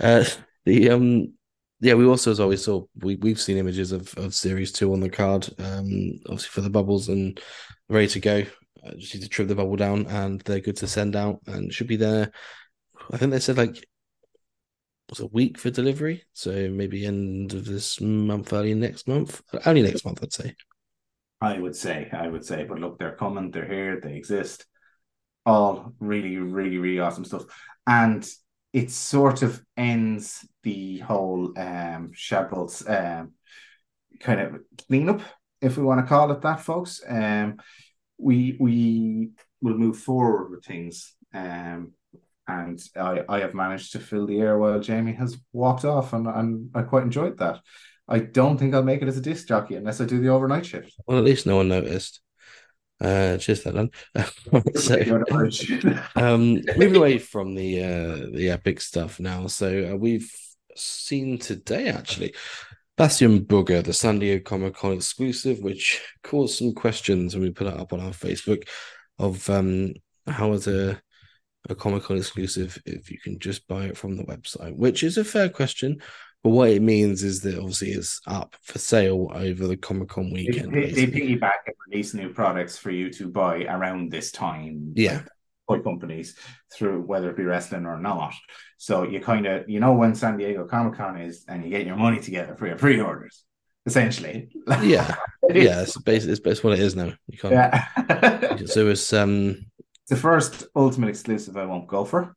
Uh, 0.00 0.24
the 0.64 0.90
um, 0.90 1.34
yeah, 1.80 1.94
we 1.94 2.06
also 2.06 2.30
as 2.30 2.40
always 2.40 2.64
saw 2.64 2.84
we 2.96 3.16
we've 3.16 3.40
seen 3.40 3.58
images 3.58 3.92
of 3.92 4.12
of 4.16 4.34
series 4.34 4.72
two 4.72 4.92
on 4.92 5.00
the 5.00 5.10
card. 5.10 5.48
Um, 5.58 6.20
obviously 6.26 6.50
for 6.50 6.60
the 6.60 6.70
bubbles 6.70 7.08
and 7.08 7.40
ready 7.88 8.08
to 8.08 8.20
go. 8.20 8.42
Uh, 8.84 8.92
just 8.96 9.14
need 9.14 9.22
to 9.22 9.28
trim 9.28 9.48
the 9.48 9.54
bubble 9.54 9.76
down, 9.76 10.06
and 10.06 10.40
they're 10.42 10.60
good 10.60 10.76
to 10.78 10.86
send 10.86 11.16
out, 11.16 11.40
and 11.46 11.72
should 11.72 11.86
be 11.86 11.96
there. 11.96 12.32
I 13.12 13.16
think 13.16 13.30
they 13.30 13.40
said 13.40 13.56
like 13.56 13.84
was 15.08 15.20
a 15.20 15.26
week 15.26 15.58
for 15.58 15.70
delivery, 15.70 16.24
so 16.32 16.68
maybe 16.70 17.06
end 17.06 17.52
of 17.52 17.64
this 17.64 18.00
month, 18.00 18.52
early 18.52 18.74
next 18.74 19.06
month, 19.06 19.42
only 19.66 19.82
next 19.82 20.04
month, 20.04 20.22
I'd 20.22 20.32
say. 20.32 20.54
I 21.40 21.58
would 21.58 21.76
say, 21.76 22.08
I 22.12 22.28
would 22.28 22.44
say, 22.44 22.64
but 22.64 22.78
look, 22.78 22.98
they're 22.98 23.16
coming, 23.16 23.50
they're 23.50 23.68
here, 23.68 24.00
they 24.00 24.16
exist. 24.16 24.66
All 25.46 25.92
really, 26.00 26.38
really, 26.38 26.78
really 26.78 27.00
awesome 27.00 27.24
stuff. 27.24 27.44
And 27.86 28.26
it 28.72 28.90
sort 28.90 29.42
of 29.42 29.62
ends 29.76 30.46
the 30.62 30.98
whole 30.98 31.52
um 31.56 32.12
Shadbolt's 32.14 32.88
um 32.88 33.32
kind 34.20 34.40
of 34.40 34.60
cleanup, 34.88 35.20
if 35.60 35.76
we 35.76 35.84
want 35.84 36.00
to 36.00 36.06
call 36.06 36.30
it 36.32 36.40
that, 36.42 36.60
folks. 36.60 37.02
Um 37.06 37.58
we 38.18 38.56
we 38.58 39.30
will 39.60 39.76
move 39.76 39.98
forward 39.98 40.50
with 40.50 40.64
things. 40.64 41.14
Um 41.32 41.92
and 42.46 42.78
I, 42.96 43.22
I 43.28 43.40
have 43.40 43.54
managed 43.54 43.92
to 43.92 44.00
fill 44.00 44.26
the 44.26 44.38
air 44.38 44.58
while 44.58 44.78
Jamie 44.78 45.14
has 45.14 45.38
walked 45.52 45.84
off 45.84 46.12
and, 46.12 46.26
and 46.26 46.70
I 46.74 46.82
quite 46.82 47.04
enjoyed 47.04 47.38
that. 47.38 47.60
I 48.06 48.18
don't 48.18 48.58
think 48.58 48.74
I'll 48.74 48.82
make 48.82 49.00
it 49.00 49.08
as 49.08 49.16
a 49.16 49.22
disc 49.22 49.48
jockey 49.48 49.76
unless 49.76 50.00
I 50.00 50.04
do 50.04 50.20
the 50.20 50.28
overnight 50.28 50.66
shift. 50.66 50.94
Well, 51.06 51.16
at 51.16 51.24
least 51.24 51.46
no 51.46 51.56
one 51.56 51.68
noticed. 51.68 52.20
Uh, 53.00 53.36
cheers, 53.38 53.62
that 53.64 53.74
done. 53.74 53.90
so, 54.76 55.22
um, 56.16 56.60
moving 56.76 56.96
away 56.96 57.18
from 57.18 57.54
the 57.54 57.82
uh, 57.82 58.26
the 58.32 58.50
epic 58.50 58.80
stuff 58.80 59.18
now. 59.18 59.46
So 59.46 59.92
uh, 59.92 59.96
we've 59.96 60.30
seen 60.76 61.38
today 61.38 61.88
actually 61.88 62.34
Bastion 62.96 63.44
Booger, 63.44 63.82
the 63.82 63.92
San 63.92 64.20
Diego 64.20 64.42
Comic 64.42 64.76
Con 64.76 64.92
exclusive, 64.92 65.58
which 65.58 66.00
caused 66.22 66.56
some 66.56 66.72
questions 66.72 67.34
when 67.34 67.42
we 67.42 67.50
put 67.50 67.66
it 67.66 67.74
up 67.74 67.92
on 67.92 68.00
our 68.00 68.12
Facebook 68.12 68.68
of 69.18 69.48
um, 69.50 69.94
how 70.26 70.52
is 70.52 70.66
a 70.66 71.00
a 71.68 71.74
Comic 71.74 72.04
Con 72.04 72.18
exclusive 72.18 72.80
if 72.84 73.10
you 73.10 73.18
can 73.18 73.38
just 73.38 73.66
buy 73.66 73.86
it 73.86 73.96
from 73.96 74.16
the 74.16 74.24
website, 74.24 74.76
which 74.76 75.02
is 75.02 75.16
a 75.16 75.24
fair 75.24 75.48
question. 75.48 76.00
But 76.44 76.50
what 76.50 76.68
it 76.68 76.82
means 76.82 77.24
is 77.24 77.40
that 77.40 77.58
obviously 77.58 77.92
it's 77.92 78.20
up 78.26 78.54
for 78.60 78.78
sale 78.78 79.30
over 79.34 79.66
the 79.66 79.78
Comic 79.78 80.10
Con 80.10 80.30
weekend. 80.30 80.74
they, 80.74 80.90
they 80.90 81.06
basically. 81.06 81.38
piggyback 81.38 81.64
and 81.66 81.74
release 81.88 82.12
new 82.12 82.28
products 82.34 82.76
for 82.76 82.90
you 82.90 83.10
to 83.14 83.28
buy 83.30 83.64
around 83.64 84.12
this 84.12 84.30
time. 84.30 84.92
Yeah. 84.94 85.22
Toy 85.66 85.80
companies 85.80 86.36
through 86.70 87.00
whether 87.00 87.30
it 87.30 87.38
be 87.38 87.44
wrestling 87.44 87.86
or 87.86 87.98
not. 87.98 88.34
So 88.76 89.04
you 89.04 89.20
kind 89.20 89.46
of 89.46 89.66
you 89.70 89.80
know 89.80 89.94
when 89.94 90.14
San 90.14 90.36
Diego 90.36 90.66
Comic 90.66 90.98
Con 90.98 91.18
is 91.18 91.46
and 91.48 91.64
you 91.64 91.70
get 91.70 91.86
your 91.86 91.96
money 91.96 92.20
together 92.20 92.54
for 92.56 92.66
your 92.66 92.76
pre-orders, 92.76 93.42
essentially. 93.86 94.50
Yeah, 94.82 95.16
yeah, 95.48 95.80
it's 95.82 95.96
basically 95.96 96.32
it's, 96.32 96.42
it's 96.44 96.62
what 96.62 96.74
it 96.74 96.80
is 96.80 96.94
now. 96.94 97.14
You 97.26 97.38
can't. 97.38 97.54
yeah. 97.54 98.56
So 98.66 98.88
it's 98.88 99.10
um 99.14 99.64
the 100.10 100.16
first 100.16 100.64
ultimate 100.76 101.08
exclusive 101.08 101.56
I 101.56 101.64
won't 101.64 101.86
go 101.86 102.04
for. 102.04 102.36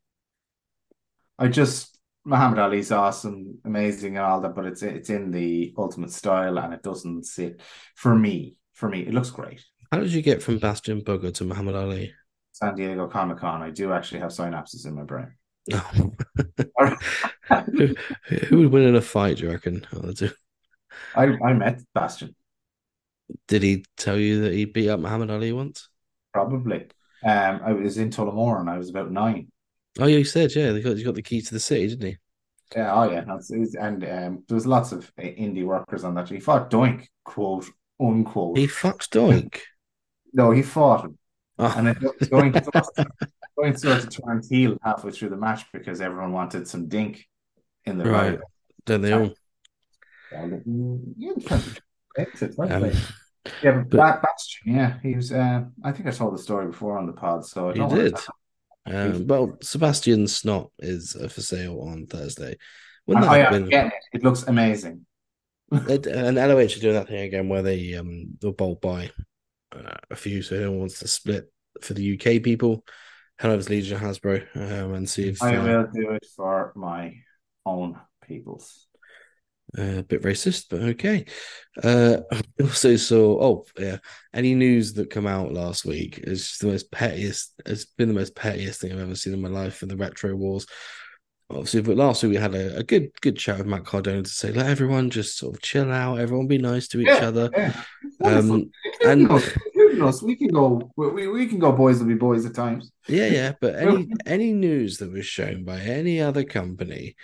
I 1.38 1.50
just 1.50 1.97
Muhammad 2.28 2.60
Ali's 2.60 2.92
awesome, 2.92 3.58
amazing, 3.64 4.18
and 4.18 4.26
all 4.26 4.42
that, 4.42 4.54
but 4.54 4.66
it's 4.66 4.84
it's 4.84 5.10
in 5.10 5.32
the 5.32 5.74
ultimate 5.78 6.12
style, 6.12 6.60
and 6.60 6.74
it 6.74 6.84
doesn't 6.84 7.24
sit 7.26 7.62
for 7.96 8.14
me. 8.14 8.58
For 8.74 8.90
me, 8.90 9.00
it 9.02 9.14
looks 9.14 9.32
great. 9.32 9.64
how 9.92 10.00
did 10.00 10.12
you 10.12 10.22
get 10.22 10.44
from 10.44 10.60
Bastion 10.60 11.02
Booger 11.02 11.34
to 11.36 11.46
Muhammad 11.46 11.76
Ali? 11.76 12.14
San 12.52 12.76
Diego 12.76 13.08
Comic 13.08 13.38
Con. 13.38 13.62
I 13.62 13.70
do 13.70 13.94
actually 13.94 14.20
have 14.20 14.32
synapses 14.32 14.86
in 14.86 14.96
my 14.96 15.04
brain. 15.04 15.32
Oh. 15.74 16.12
who, 17.78 17.96
who 18.48 18.60
would 18.60 18.72
win 18.72 18.84
in 18.84 18.96
a 18.96 19.02
fight, 19.02 19.38
do 19.38 19.44
you 19.44 19.52
reckon? 19.52 19.88
Oh? 19.96 20.12
I 21.16 21.24
I 21.44 21.54
met 21.54 21.82
Bastion 21.94 22.36
Did 23.48 23.64
he 23.64 23.86
tell 23.96 24.18
you 24.18 24.42
that 24.42 24.54
he 24.54 24.66
beat 24.66 24.90
up 24.90 25.00
Muhammad 25.00 25.32
Ali 25.32 25.54
once? 25.54 25.88
probably. 26.34 26.88
Um, 27.26 27.62
I 27.66 27.72
was 27.72 27.98
in 27.98 28.10
Tullamore 28.12 28.60
and 28.60 28.70
I 28.70 28.78
was 28.78 28.90
about 28.90 29.12
nine. 29.12 29.52
Oh, 30.00 30.06
yeah, 30.06 30.18
he 30.18 30.24
said, 30.24 30.54
yeah, 30.56 30.74
he 30.74 30.82
got, 30.82 30.98
he 30.98 31.04
got 31.04 31.16
the 31.16 31.22
key 31.22 31.42
to 31.42 31.54
the 31.54 31.60
city, 31.60 31.88
didn't 31.88 32.08
he? 32.10 32.18
Yeah, 32.76 32.94
oh 32.94 33.10
yeah, 33.10 33.24
and 33.80 34.04
um, 34.04 34.44
there 34.48 34.56
was 34.56 34.68
lots 34.68 34.92
of 34.92 35.10
uh, 35.18 35.22
indie 35.22 35.64
workers 35.64 36.04
on 36.04 36.16
that. 36.16 36.28
He 36.28 36.42
fought 36.42 36.70
Doink, 36.70 37.08
quote 37.24 37.66
unquote. 38.00 38.58
He 38.58 38.68
fucked 38.68 39.12
Doink. 39.12 39.60
no, 40.34 40.52
he 40.52 40.62
fought 40.62 41.06
him. 41.06 41.18
Oh, 41.60 41.74
And 41.78 41.88
it, 41.88 42.30
going 42.30 42.52
going 43.58 43.78
sort 43.78 44.04
of 44.04 44.10
turned 44.10 44.44
heel 44.50 44.78
halfway 44.84 45.12
through 45.12 45.30
the 45.30 45.38
match 45.38 45.64
because 45.72 46.02
everyone 46.02 46.34
wanted 46.34 46.68
some 46.68 46.88
dink 46.88 47.26
in 47.86 47.98
the 47.98 48.04
right. 48.06 48.32
right. 48.32 48.40
Don't 48.86 49.02
they 49.02 49.14
all? 49.14 49.34
Yeah, 50.32 51.34
it's 52.18 52.58
right. 52.58 52.72
Um, 52.72 52.92
yeah, 53.64 53.84
but, 53.90 54.22
Bastion, 54.22 54.74
yeah, 54.76 55.00
he 55.02 55.16
was. 55.16 55.32
Uh, 55.32 55.64
I 55.84 55.92
think 55.94 56.08
I 56.08 56.12
told 56.12 56.34
the 56.34 56.38
story 56.42 56.68
before 56.68 56.98
on 56.98 57.06
the 57.08 57.14
pod, 57.14 57.46
so 57.46 57.70
I 57.70 57.74
He 57.74 57.80
don't 57.80 57.90
wanna- 57.90 58.04
did. 58.04 58.20
Um, 58.88 59.28
well, 59.28 59.58
Sebastian 59.62 60.28
Snot 60.28 60.72
is 60.80 61.16
uh, 61.16 61.28
for 61.28 61.42
sale 61.42 61.82
on 61.82 62.08
Thursday. 62.08 62.58
Wouldn't 63.06 63.26
that 63.26 63.32
I 63.32 63.38
have 63.40 63.52
been 63.52 63.72
it. 63.72 63.94
It 64.14 64.24
looks 64.24 64.44
amazing. 64.44 65.06
It- 65.72 66.08
and 66.08 66.38
LOH 66.38 66.78
are 66.78 66.80
doing 66.80 66.94
that 66.96 67.08
thing 67.08 67.22
again 67.22 67.50
where 67.50 67.62
they 67.62 67.96
um 67.96 68.38
they'll 68.42 68.54
bulk 68.54 68.82
buy 68.82 69.12
uh, 69.74 69.96
a 70.10 70.16
few, 70.16 70.42
so 70.42 70.56
who 70.58 70.72
wants 70.72 71.00
to 71.00 71.08
split 71.08 71.52
for 71.82 71.94
the 71.94 72.14
UK 72.14 72.42
people. 72.42 72.86
to 73.40 73.70
Legion 73.70 74.00
Hasbro 74.00 74.44
um, 74.56 74.94
and 74.94 75.08
see 75.10 75.30
if 75.30 75.42
I 75.44 75.58
uh, 75.58 75.64
will 75.64 75.88
do 75.94 76.12
it 76.12 76.26
for 76.36 76.74
my 76.76 77.14
own 77.66 78.00
peoples. 78.28 78.87
Uh, 79.78 80.00
a 80.00 80.04
bit 80.04 80.24
racist, 80.24 80.66
but 80.70 80.82
okay. 80.82 81.26
Uh, 81.84 82.18
I 82.32 82.42
also 82.62 82.96
saw. 82.96 83.40
Oh, 83.42 83.66
yeah. 83.78 83.98
Any 84.34 84.56
news 84.56 84.94
that 84.94 85.10
come 85.10 85.28
out 85.28 85.54
last 85.54 85.86
week 85.86 86.20
is 86.24 86.58
the 86.58 86.68
most 86.68 86.92
pettiest. 86.92 87.54
It's 87.66 87.86
been 87.86 88.08
the 88.08 88.16
most 88.16 88.36
pettiest 88.36 88.82
thing 88.82 88.92
I've 88.92 89.00
ever 89.00 89.16
seen 89.16 89.34
in 89.34 89.42
my 89.42 89.50
life 89.50 89.84
in 89.84 89.90
the 89.90 89.98
retro 89.98 90.36
wars. 90.36 90.66
Obviously, 91.50 91.82
but 91.82 91.96
last 91.96 92.24
week 92.24 92.32
we 92.32 92.38
had 92.38 92.56
a, 92.56 92.78
a 92.78 92.84
good 92.84 93.10
good 93.22 93.38
chat 93.38 93.58
with 93.58 93.68
Matt 93.68 93.86
Cardona 93.86 94.22
to 94.22 94.30
say 94.30 94.52
let 94.52 94.66
everyone 94.66 95.10
just 95.10 95.38
sort 95.38 95.56
of 95.56 95.62
chill 95.62 95.92
out, 95.94 96.20
everyone 96.20 96.48
be 96.48 96.58
nice 96.58 96.90
to 96.90 97.00
each 97.00 97.08
Yeah, 97.08 97.28
other. 97.28 97.50
Yeah. 97.56 97.74
Um, 98.24 98.70
and- 99.06 99.32
us, 100.02 100.22
we 100.22 100.36
can 100.36 100.50
go. 100.50 100.92
We, 100.96 101.10
we, 101.10 101.28
we 101.28 101.48
can 101.48 101.60
go. 101.60 101.72
Boys 101.72 102.00
will 102.00 102.08
be 102.08 102.16
boys 102.16 102.46
at 102.46 102.54
times. 102.54 102.92
Yeah, 103.08 103.28
yeah. 103.28 103.54
But 103.60 103.76
any 103.78 104.08
any 104.26 104.54
news 104.54 104.98
that 104.98 105.12
was 105.12 105.26
shown 105.26 105.64
by 105.64 105.80
any 105.80 106.22
other 106.22 106.44
company, 106.44 107.16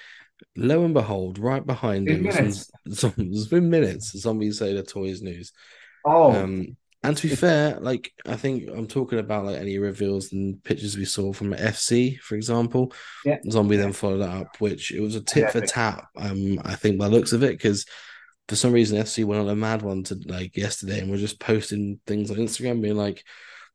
lo 0.56 0.84
and 0.86 0.94
behold, 0.94 1.40
right 1.40 1.66
behind 1.66 2.08
In 2.10 2.18
him, 2.18 2.26
was 2.26 2.36
minutes. 2.40 2.72
some, 2.90 2.94
some, 2.94 3.14
it's 3.18 3.48
been 3.48 3.70
minutes. 3.70 4.12
Zombies 4.20 4.60
say 4.60 4.74
the 4.74 4.84
toys 4.84 5.22
news. 5.22 5.52
Oh, 6.06 6.32
Um, 6.32 6.78
and 7.06 7.18
to 7.18 7.28
be 7.28 7.36
fair, 7.36 7.80
like 7.82 8.12
I 8.26 8.38
think 8.38 8.70
I'm 8.70 8.88
talking 8.88 9.20
about 9.20 9.46
like 9.46 9.58
any 9.60 9.78
reveals 9.78 10.32
and 10.32 10.64
pictures 10.64 10.96
we 10.96 11.04
saw 11.06 11.34
from 11.34 11.54
FC, 11.54 12.18
for 12.20 12.36
example. 12.36 12.94
Yeah. 13.26 13.40
Zombie 13.50 13.76
then 13.76 13.92
followed 13.92 14.20
that 14.20 14.30
up, 14.30 14.62
which 14.62 14.94
it 14.94 15.02
was 15.02 15.16
a 15.16 15.22
tit 15.22 15.52
for 15.52 15.60
tap. 15.62 16.08
Um, 16.16 16.60
I 16.64 16.76
think 16.76 16.98
by 16.98 17.10
the 17.10 17.16
looks 17.16 17.34
of 17.34 17.44
it, 17.44 17.52
because 17.58 17.86
for 18.48 18.56
some 18.56 18.72
reason 18.72 18.98
FC 19.02 19.26
went 19.26 19.42
on 19.42 19.50
a 19.50 19.56
mad 19.56 19.82
one 19.82 20.04
to 20.04 20.16
like 20.28 20.56
yesterday, 20.56 21.00
and 21.00 21.12
we're 21.12 21.18
just 21.18 21.40
posting 21.42 22.00
things 22.08 22.32
on 22.32 22.38
Instagram, 22.38 22.82
being 22.82 22.96
like, 22.96 23.24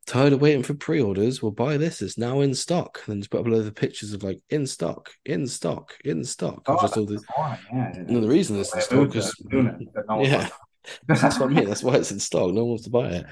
"Tired 0.08 0.32
of 0.32 0.40
waiting 0.40 0.62
for 0.62 0.74
pre-orders? 0.74 1.42
Well, 1.42 1.52
buy 1.52 1.76
this. 1.76 2.00
It's 2.00 2.16
now 2.16 2.40
in 2.40 2.54
stock." 2.54 3.02
And 3.04 3.12
then 3.12 3.20
just 3.20 3.30
put 3.30 3.40
up 3.40 3.46
a 3.46 3.50
load 3.50 3.66
of 3.66 3.74
pictures 3.74 4.14
of 4.14 4.22
like 4.22 4.40
in 4.48 4.66
stock, 4.66 5.10
in 5.24 5.46
stock, 5.46 5.92
in 6.04 6.24
stock. 6.24 6.62
oh, 6.66 6.80
just 6.80 6.96
all 6.96 7.04
the 7.04 7.16
the 7.16 7.58
yeah. 7.72 7.92
and 7.94 8.22
the 8.22 8.28
reason 8.28 8.58
it's 8.58 8.74
in 8.74 8.80
stock 8.80 9.08
because 9.08 9.28
it, 9.38 9.50
doing 9.50 9.66
it, 9.66 9.88
but 9.94 10.08
no 10.08 10.22
yeah, 10.24 10.48
that's 11.06 11.38
what 11.38 11.50
I 11.50 11.52
mean. 11.52 11.66
That's 11.66 11.82
why 11.82 11.96
it's 11.96 12.10
in 12.10 12.20
stock. 12.20 12.52
No 12.52 12.62
one 12.62 12.70
wants 12.70 12.84
to 12.84 12.90
buy 12.90 13.08
it. 13.08 13.26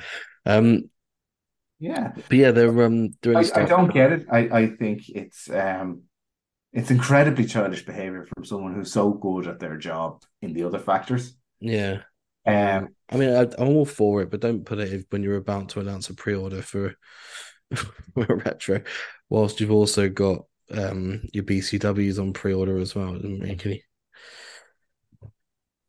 Um, 0.45 0.91
Yeah, 1.79 2.13
but 2.15 2.33
yeah, 2.37 2.51
they're 2.53 2.83
um 2.85 3.11
doing 3.23 3.39
I, 3.39 3.63
I 3.63 3.65
don't 3.65 3.93
get 3.93 4.13
it. 4.13 4.27
I, 4.31 4.39
I 4.39 4.67
think 4.69 5.09
it's 5.09 5.51
um 5.51 6.03
it's 6.73 6.91
incredibly 6.91 7.47
childish 7.47 7.87
behavior 7.87 8.27
from 8.35 8.45
someone 8.45 8.75
who's 8.75 8.93
so 8.93 9.11
good 9.11 9.47
at 9.47 9.59
their 9.59 9.79
job 9.79 10.23
in 10.43 10.53
the 10.53 10.65
other 10.65 10.79
factors. 10.79 11.35
Yeah, 11.59 12.03
Um, 12.47 12.95
I 13.11 13.17
mean, 13.17 13.31
I, 13.31 13.43
I'm 13.59 13.69
all 13.69 13.85
for 13.87 14.23
it, 14.23 14.31
but 14.31 14.41
don't 14.41 14.65
put 14.65 14.79
it 14.79 15.07
when 15.11 15.23
you're 15.23 15.37
about 15.37 15.71
to 15.71 15.81
announce 15.81 16.11
a 16.11 16.15
pre-order 16.15 16.63
for, 16.63 16.95
for 17.75 18.25
a 18.29 18.37
retro, 18.37 18.83
whilst 19.29 19.61
you've 19.61 19.71
also 19.73 20.09
got 20.09 20.45
um 20.73 21.23
your 21.33 21.45
BCWs 21.45 22.19
on 22.19 22.33
pre-order 22.33 22.79
as 22.79 22.95
well. 22.95 23.11
It 23.15 23.23
doesn't 23.23 23.41
make 23.41 23.65
any 23.67 23.85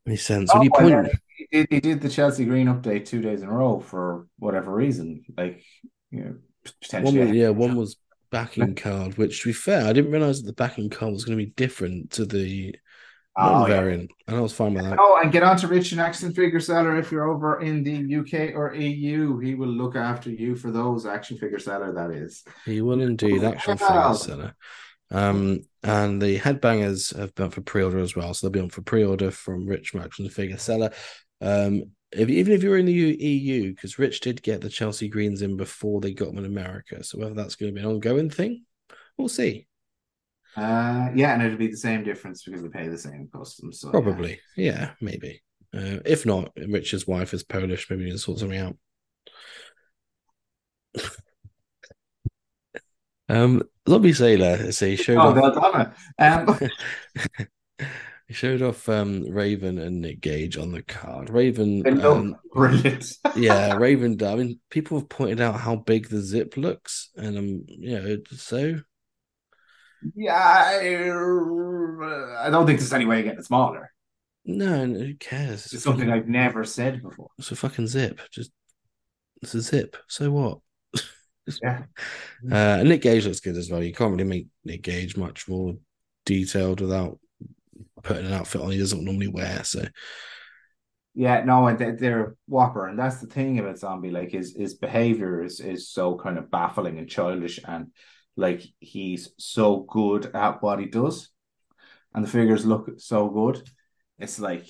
any 0.05 0.15
sense. 0.17 0.53
When 0.53 0.63
you 0.63 0.71
Oh, 0.71 0.79
point, 0.79 0.89
yeah. 0.89 1.07
he 1.37 1.47
did, 1.51 1.67
he 1.69 1.79
did 1.79 2.01
the 2.01 2.09
Chelsea 2.09 2.45
Green 2.45 2.67
update 2.67 3.05
two 3.05 3.21
days 3.21 3.41
in 3.41 3.49
a 3.49 3.53
row 3.53 3.79
for 3.79 4.27
whatever 4.39 4.73
reason, 4.73 5.23
like 5.37 5.63
you 6.11 6.23
know, 6.23 6.35
potentially. 6.81 7.21
was, 7.21 7.31
yeah, 7.31 7.49
one 7.49 7.75
was 7.75 7.97
backing 8.31 8.75
card, 8.75 9.17
which 9.17 9.41
to 9.41 9.49
be 9.49 9.53
fair, 9.53 9.85
I 9.87 9.93
didn't 9.93 10.11
realize 10.11 10.41
that 10.41 10.47
the 10.47 10.53
backing 10.53 10.89
card 10.89 11.13
was 11.13 11.25
going 11.25 11.37
to 11.37 11.45
be 11.45 11.51
different 11.51 12.11
to 12.11 12.25
the 12.25 12.75
Oh, 13.39 13.67
yeah. 13.67 13.81
and 13.81 14.09
I 14.27 14.39
was 14.39 14.51
fine 14.51 14.73
with 14.73 14.83
that. 14.85 14.97
Oh, 14.99 15.19
and 15.21 15.31
get 15.31 15.43
on 15.43 15.57
to 15.57 15.67
Rich 15.67 15.91
and 15.91 16.01
Action 16.01 16.33
Figure 16.33 16.59
Seller 16.59 16.97
if 16.97 17.11
you're 17.11 17.29
over 17.29 17.61
in 17.61 17.83
the 17.83 18.15
UK 18.15 18.55
or 18.55 18.73
EU. 18.73 19.37
He 19.37 19.53
will 19.53 19.67
look 19.67 19.95
after 19.95 20.31
you 20.31 20.55
for 20.55 20.71
those 20.71 21.05
action 21.05 21.37
figure 21.37 21.59
seller. 21.59 21.93
That 21.93 22.09
is. 22.09 22.43
He 22.65 22.81
will 22.81 22.99
indeed, 22.99 23.43
action 23.43 23.77
figure 23.77 24.13
seller. 24.15 24.55
Um, 25.11 25.61
and 25.83 26.21
the 26.21 26.39
headbangers 26.39 27.15
have 27.15 27.33
been 27.35 27.51
for 27.51 27.61
pre-order 27.61 27.99
as 27.99 28.15
well, 28.15 28.33
so 28.33 28.47
they'll 28.47 28.51
be 28.51 28.59
on 28.59 28.69
for 28.69 28.81
pre-order 28.81 29.31
from 29.31 29.67
Rich 29.67 29.91
from 29.91 30.01
Action 30.01 30.27
Figure 30.29 30.57
Seller. 30.57 30.91
Um, 31.39 31.83
if, 32.11 32.29
even 32.29 32.53
if 32.53 32.63
you're 32.63 32.77
in 32.77 32.85
the 32.87 32.93
EU, 32.93 33.73
because 33.73 33.99
Rich 33.99 34.21
did 34.21 34.41
get 34.41 34.61
the 34.61 34.69
Chelsea 34.69 35.07
Greens 35.07 35.41
in 35.41 35.57
before 35.57 36.01
they 36.01 36.13
got 36.13 36.29
them 36.29 36.39
in 36.39 36.45
America, 36.45 37.03
so 37.03 37.19
whether 37.19 37.33
that's 37.33 37.55
going 37.55 37.73
to 37.73 37.79
be 37.79 37.85
an 37.85 37.93
ongoing 37.93 38.29
thing, 38.29 38.65
we'll 39.17 39.29
see. 39.29 39.67
Uh, 40.57 41.09
yeah, 41.13 41.33
and 41.33 41.43
it'll 41.43 41.57
be 41.57 41.67
the 41.67 41.77
same 41.77 42.03
difference 42.03 42.43
because 42.43 42.63
they 42.63 42.69
pay 42.69 42.87
the 42.87 42.97
same 42.97 43.29
customs. 43.31 43.79
So. 43.79 43.91
Probably, 43.91 44.39
yeah, 44.55 44.93
maybe. 44.99 45.43
Uh, 45.71 45.99
if 46.03 46.25
not, 46.25 46.51
Rich's 46.67 47.05
wife 47.05 47.33
is 47.35 47.43
Polish. 47.43 47.87
Maybe 47.89 48.05
we 48.05 48.09
can 48.09 48.17
sort 48.17 48.39
something 48.39 48.57
out. 48.57 48.75
um, 53.29 53.61
Lobby 53.85 54.13
Sailor, 54.13 54.71
so 54.71 54.87
he 54.87 54.95
showed 54.95 55.17
Oh, 55.17 55.39
off. 55.39 55.95
Um, 56.17 56.59
he 58.27 58.33
showed 58.33 58.63
off 58.63 58.89
um 58.89 59.29
Raven 59.29 59.77
and 59.77 60.01
Nick 60.01 60.21
Gage 60.21 60.57
on 60.57 60.71
the 60.71 60.81
card. 60.81 61.29
Raven, 61.29 62.01
um, 62.03 62.35
brilliant. 62.51 63.13
yeah, 63.35 63.75
Raven. 63.75 64.17
I 64.23 64.35
mean, 64.35 64.59
people 64.71 64.97
have 64.97 65.09
pointed 65.09 65.39
out 65.39 65.59
how 65.59 65.75
big 65.75 66.09
the 66.09 66.21
zip 66.21 66.57
looks, 66.57 67.11
and 67.15 67.37
um, 67.37 67.63
you 67.67 67.99
know, 67.99 68.17
so 68.31 68.79
yeah, 70.15 70.33
I, 70.35 70.77
I 72.47 72.49
don't 72.49 72.65
think 72.65 72.79
there's 72.79 72.93
any 72.93 73.05
way 73.05 73.19
of 73.19 73.25
getting 73.25 73.39
it 73.39 73.45
smaller. 73.45 73.91
no, 74.45 74.85
no, 74.85 74.99
who 74.99 75.15
cares? 75.15 75.65
It's 75.65 75.73
It's, 75.73 75.83
something 75.83 76.07
fucking, 76.07 76.21
I've 76.23 76.27
never 76.27 76.63
said 76.63 77.01
before. 77.01 77.29
it's 77.37 77.51
a 77.51 77.55
fucking 77.55 77.87
zip. 77.87 78.19
Just 78.31 78.51
it's 79.41 79.53
a 79.53 79.61
zip. 79.61 79.97
So 80.07 80.31
what? 80.31 80.59
Yeah. 81.63 81.83
Uh, 82.51 82.83
Nick 82.83 83.01
Gage 83.01 83.25
looks 83.25 83.39
good 83.39 83.55
as 83.55 83.71
well. 83.71 83.81
You 83.81 83.93
can't 83.93 84.11
really 84.11 84.25
make 84.25 84.47
Nick 84.65 84.81
Gage 84.81 85.15
much 85.15 85.47
more 85.47 85.75
detailed 86.25 86.81
without 86.81 87.19
putting 88.03 88.25
an 88.25 88.33
outfit 88.33 88.59
on 88.59 88.71
he 88.71 88.77
doesn't 88.77 89.05
normally 89.05 89.29
wear. 89.29 89.63
So 89.63 89.85
Yeah, 91.15 91.45
no, 91.45 91.67
and 91.67 91.79
they- 91.79 91.91
they're 91.91 92.35
whopper, 92.47 92.87
and 92.87 92.99
that's 92.99 93.21
the 93.21 93.27
thing 93.27 93.59
about 93.59 93.77
zombie. 93.79 94.11
Like 94.11 94.31
his 94.31 94.55
his 94.57 94.75
behavior 94.75 95.41
is 95.41 95.61
is 95.61 95.89
so 95.89 96.17
kind 96.17 96.37
of 96.37 96.51
baffling 96.51 96.97
and 96.99 97.07
childish, 97.09 97.61
and 97.65 97.87
like 98.37 98.63
he's 98.79 99.31
so 99.37 99.77
good 99.81 100.33
at 100.33 100.61
what 100.61 100.79
he 100.79 100.85
does, 100.85 101.29
and 102.13 102.23
the 102.23 102.29
figures 102.29 102.65
look 102.65 102.89
so 102.99 103.27
good. 103.29 103.67
It's 104.19 104.39
like 104.39 104.67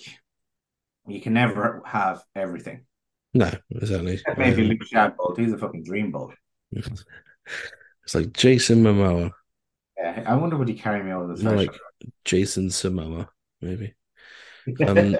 you 1.08 1.22
can 1.22 1.34
never 1.34 1.82
have 1.86 2.22
everything. 2.36 2.86
no, 3.34 3.52
exactly. 3.72 4.20
Maybe 4.38 4.64
Luke 4.64 4.82
Shadbolt, 4.92 5.38
he's 5.38 5.54
a 5.54 5.58
fucking 5.58 5.86
dreamboat. 5.86 6.34
it's 6.72 8.16
like 8.16 8.34
Jason 8.34 8.84
Momoa, 8.84 9.32
Yeah, 9.98 10.24
I 10.26 10.36
wonder 10.36 10.58
would 10.58 10.68
he 10.68 10.74
carry 10.76 11.04
me 11.04 11.12
over 11.12 11.28
the 11.28 11.36
threshold. 11.36 11.58
like 11.58 11.80
Jason 12.26 12.70
Samoa, 12.70 13.30
maybe. 13.62 13.94
Um, 14.86 15.16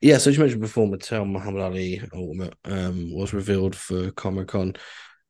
yeah, 0.00 0.18
so 0.18 0.30
as 0.30 0.36
you 0.36 0.42
mentioned 0.42 0.60
before, 0.60 0.88
Mattel 0.88 1.24
Muhammad 1.30 1.62
Ali 1.62 2.02
Ultimate 2.12 2.54
um, 2.64 3.14
was 3.14 3.32
revealed 3.32 3.76
for 3.76 4.10
Comic 4.10 4.48
Con. 4.48 4.74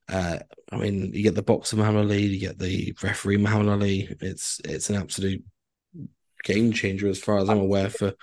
Uh, 0.08 0.38
I 0.70 0.76
mean, 0.76 1.12
you 1.12 1.22
get 1.22 1.34
the 1.34 1.42
boxer 1.42 1.76
Muhammad 1.76 2.04
Ali, 2.04 2.22
you 2.22 2.40
get 2.40 2.58
the 2.58 2.94
referee 3.02 3.36
Muhammad 3.38 3.68
Ali. 3.68 4.08
It's 4.20 4.60
it's 4.64 4.90
an 4.90 4.96
absolute 4.96 5.44
game 6.42 6.72
changer 6.72 7.08
as 7.08 7.20
far 7.20 7.38
as 7.38 7.48
I'm 7.48 7.60
aware 7.60 7.88
for 7.88 8.14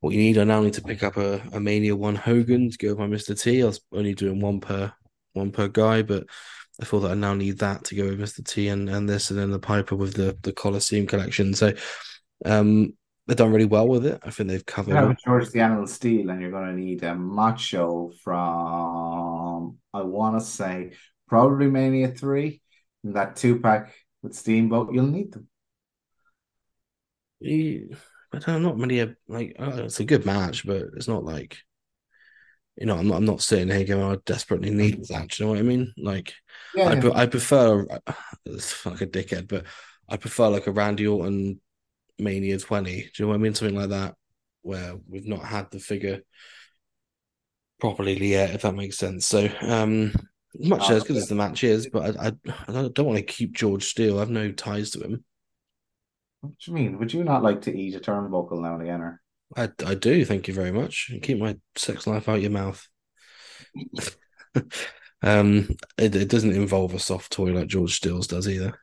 what 0.00 0.14
you 0.14 0.18
need. 0.18 0.38
I 0.38 0.44
now 0.44 0.62
need 0.62 0.74
to 0.74 0.82
pick 0.82 1.02
up 1.02 1.16
a, 1.16 1.40
a 1.52 1.60
Mania 1.60 1.94
One 1.94 2.16
Hogan 2.16 2.70
to 2.70 2.78
go 2.78 2.88
with 2.88 2.98
my 2.98 3.06
Mr. 3.06 3.40
T. 3.40 3.62
I 3.62 3.66
was 3.66 3.80
only 3.92 4.14
doing 4.14 4.40
one 4.40 4.60
per 4.60 4.92
one 5.34 5.52
per 5.52 5.68
guy, 5.68 6.02
but 6.02 6.24
I 6.80 6.84
thought 6.84 7.00
that 7.00 7.12
I 7.12 7.14
now 7.14 7.34
need 7.34 7.58
that 7.58 7.84
to 7.84 7.94
go 7.94 8.04
with 8.04 8.20
Mr. 8.20 8.44
T 8.44 8.68
and, 8.68 8.88
and 8.88 9.08
this 9.08 9.30
and 9.30 9.38
then 9.38 9.50
the 9.50 9.58
Piper 9.58 9.96
with 9.96 10.14
the 10.14 10.36
the 10.42 10.52
Coliseum 10.52 11.06
collection. 11.06 11.54
So 11.54 11.72
um 12.44 12.94
they've 13.30 13.36
done 13.36 13.52
really 13.52 13.64
well 13.64 13.86
with 13.86 14.06
it. 14.06 14.18
I 14.24 14.30
think 14.30 14.48
they've 14.48 14.66
covered 14.66 15.10
it. 15.10 15.18
George 15.24 15.50
the 15.50 15.60
Animal 15.60 15.86
Steel, 15.86 16.30
and 16.30 16.40
you're 16.40 16.50
going 16.50 16.66
to 16.66 16.72
need 16.72 17.04
a 17.04 17.14
macho 17.14 18.10
from, 18.24 19.39
want 20.10 20.38
to 20.38 20.44
say, 20.44 20.92
probably 21.28 21.68
Mania 21.68 22.08
3. 22.08 22.60
And 23.04 23.16
that 23.16 23.36
two 23.36 23.60
pack 23.60 23.94
with 24.22 24.34
Steamboat, 24.34 24.92
you'll 24.92 25.06
need 25.06 25.32
them. 25.32 25.48
but 28.30 28.48
I 28.48 28.52
don't 28.52 28.62
know, 28.62 28.68
not 28.70 28.78
many 28.78 29.00
uh, 29.00 29.08
like 29.28 29.56
uh, 29.58 29.84
it's 29.84 30.00
a 30.00 30.04
good 30.04 30.26
match, 30.26 30.66
but 30.66 30.82
it's 30.96 31.08
not 31.08 31.24
like 31.24 31.58
you 32.76 32.86
know, 32.86 32.96
I'm 32.96 33.08
not 33.08 33.16
I'm 33.16 33.24
not 33.24 33.42
sitting 33.42 33.68
here 33.68 33.84
going, 33.84 34.12
I 34.12 34.18
desperately 34.24 34.70
need 34.70 35.04
that. 35.08 35.28
Do 35.28 35.42
you 35.42 35.46
know 35.46 35.52
what 35.52 35.58
I 35.58 35.62
mean? 35.62 35.92
Like 35.98 36.34
Yeah, 36.74 36.90
I 36.90 36.94
yeah. 36.94 37.10
I 37.14 37.26
prefer 37.26 37.86
it's 38.46 38.86
like 38.86 39.00
a 39.00 39.06
dickhead, 39.06 39.48
but 39.48 39.64
I 40.08 40.16
prefer 40.16 40.48
like 40.48 40.66
a 40.66 40.72
Randy 40.72 41.06
Orton 41.06 41.60
Mania 42.18 42.58
20. 42.58 42.90
Do 42.90 42.96
you 42.96 43.24
know 43.24 43.28
what 43.28 43.34
I 43.34 43.38
mean? 43.38 43.54
Something 43.54 43.76
like 43.76 43.90
that, 43.90 44.14
where 44.62 44.94
we've 45.08 45.26
not 45.26 45.44
had 45.44 45.70
the 45.70 45.78
figure 45.78 46.20
properly 47.80 48.16
yet, 48.16 48.54
if 48.54 48.62
that 48.62 48.74
makes 48.74 48.98
sense. 48.98 49.26
So 49.26 49.48
um 49.62 50.12
much 50.58 50.90
Oh, 50.90 50.96
as 50.96 51.04
good 51.04 51.16
as 51.16 51.28
the 51.28 51.34
match 51.34 51.64
is, 51.64 51.88
but 51.88 52.16
I 52.18 52.26
I, 52.28 52.32
I 52.68 52.88
don't, 52.88 53.06
want 53.06 53.18
to 53.18 53.22
keep 53.22 53.52
George 53.52 53.84
Steele. 53.84 54.16
I 54.16 54.20
have 54.20 54.30
no 54.30 54.50
ties 54.50 54.90
to 54.90 55.00
him. 55.00 55.24
What 56.40 56.52
do 56.58 56.70
you 56.70 56.74
mean? 56.74 56.98
Would 56.98 57.12
you 57.12 57.22
not 57.22 57.42
like 57.42 57.62
to 57.62 57.76
eat 57.76 57.94
a 57.94 58.00
turnbuckle 58.00 58.60
now 58.60 58.74
and 58.74 58.82
again? 58.82 59.00
Or 59.00 59.20
I, 59.56 59.68
I 59.86 59.94
do. 59.94 60.24
Thank 60.24 60.48
you 60.48 60.54
very 60.54 60.72
much. 60.72 61.08
And 61.10 61.22
keep 61.22 61.38
my 61.38 61.56
sex 61.76 62.06
life 62.06 62.28
out 62.28 62.40
your 62.40 62.50
mouth. 62.50 62.86
Um, 65.22 65.68
it, 65.98 66.14
it 66.14 66.28
doesn't 66.28 66.54
involve 66.54 66.94
a 66.94 66.98
soft 66.98 67.32
toy 67.32 67.52
like 67.52 67.68
George 67.68 67.94
Stills 67.94 68.26
does 68.26 68.48
either. 68.48 68.78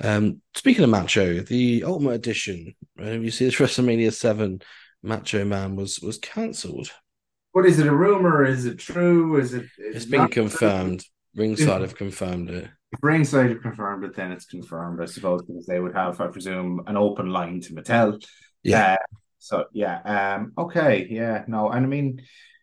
Um, 0.00 0.42
speaking 0.54 0.84
of 0.84 0.90
Macho, 0.90 1.40
the 1.40 1.84
Ultimate 1.84 2.12
Edition, 2.12 2.74
uh, 3.00 3.12
you 3.12 3.30
see 3.30 3.46
this 3.46 3.54
WrestleMania 3.56 4.12
Seven 4.12 4.60
Macho 5.02 5.44
Man 5.44 5.76
was 5.76 6.00
was 6.00 6.18
cancelled. 6.18 6.90
What 7.56 7.64
is 7.64 7.78
it? 7.78 7.86
A 7.86 7.94
rumor? 7.94 8.44
Is 8.44 8.66
it 8.66 8.78
true? 8.78 9.38
Is 9.38 9.54
it? 9.54 9.64
It's 9.78 10.04
been 10.04 10.20
not- 10.20 10.30
confirmed. 10.30 11.02
Ringside 11.34 11.80
have 11.80 11.96
confirmed 11.96 12.50
it. 12.50 12.64
If 12.92 12.98
Ringside 13.02 13.48
have 13.48 13.62
confirmed 13.62 14.04
it, 14.04 14.14
then 14.14 14.30
it's 14.30 14.44
confirmed, 14.44 15.00
I 15.00 15.06
suppose, 15.06 15.40
because 15.40 15.64
they 15.64 15.80
would 15.80 15.94
have, 15.94 16.20
I 16.20 16.26
presume, 16.26 16.82
an 16.86 16.98
open 16.98 17.30
line 17.30 17.62
to 17.62 17.72
Mattel. 17.72 18.22
Yeah. 18.62 18.92
Uh, 18.92 19.16
so 19.38 19.64
yeah. 19.72 20.36
Um. 20.36 20.52
Okay. 20.58 21.06
Yeah. 21.08 21.44
No. 21.48 21.70
And 21.70 21.86
I 21.86 21.88
mean, 21.88 22.20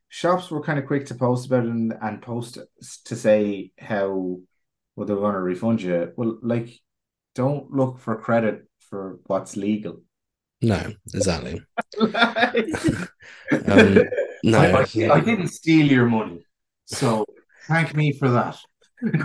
shops 0.10 0.52
were 0.52 0.62
kind 0.62 0.78
of 0.78 0.86
quick 0.86 1.08
to 1.08 1.16
post 1.16 1.48
about 1.48 1.66
it 1.66 1.72
and, 1.72 1.96
and 2.00 2.22
post 2.22 2.60
to 3.06 3.16
say 3.16 3.72
how 3.80 4.42
well 4.96 5.08
they're 5.08 5.16
going 5.16 5.34
to 5.34 5.40
refund 5.40 5.82
you. 5.82 6.12
Well, 6.16 6.38
like, 6.44 6.70
don't 7.34 7.72
look 7.72 7.98
for 7.98 8.16
credit 8.16 8.68
for 8.92 9.18
what's 9.26 9.58
legal. 9.58 10.04
No, 10.64 10.94
exactly. 11.14 11.62
um, 12.02 14.00
No, 14.44 14.60
I, 14.60 14.82
I, 14.82 15.10
I 15.12 15.20
didn't 15.20 15.50
steal 15.50 15.86
your 15.86 16.06
money, 16.06 16.46
so 16.86 17.26
thank 17.68 17.96
me 17.96 18.14
for 18.14 18.30
that. 18.30 18.58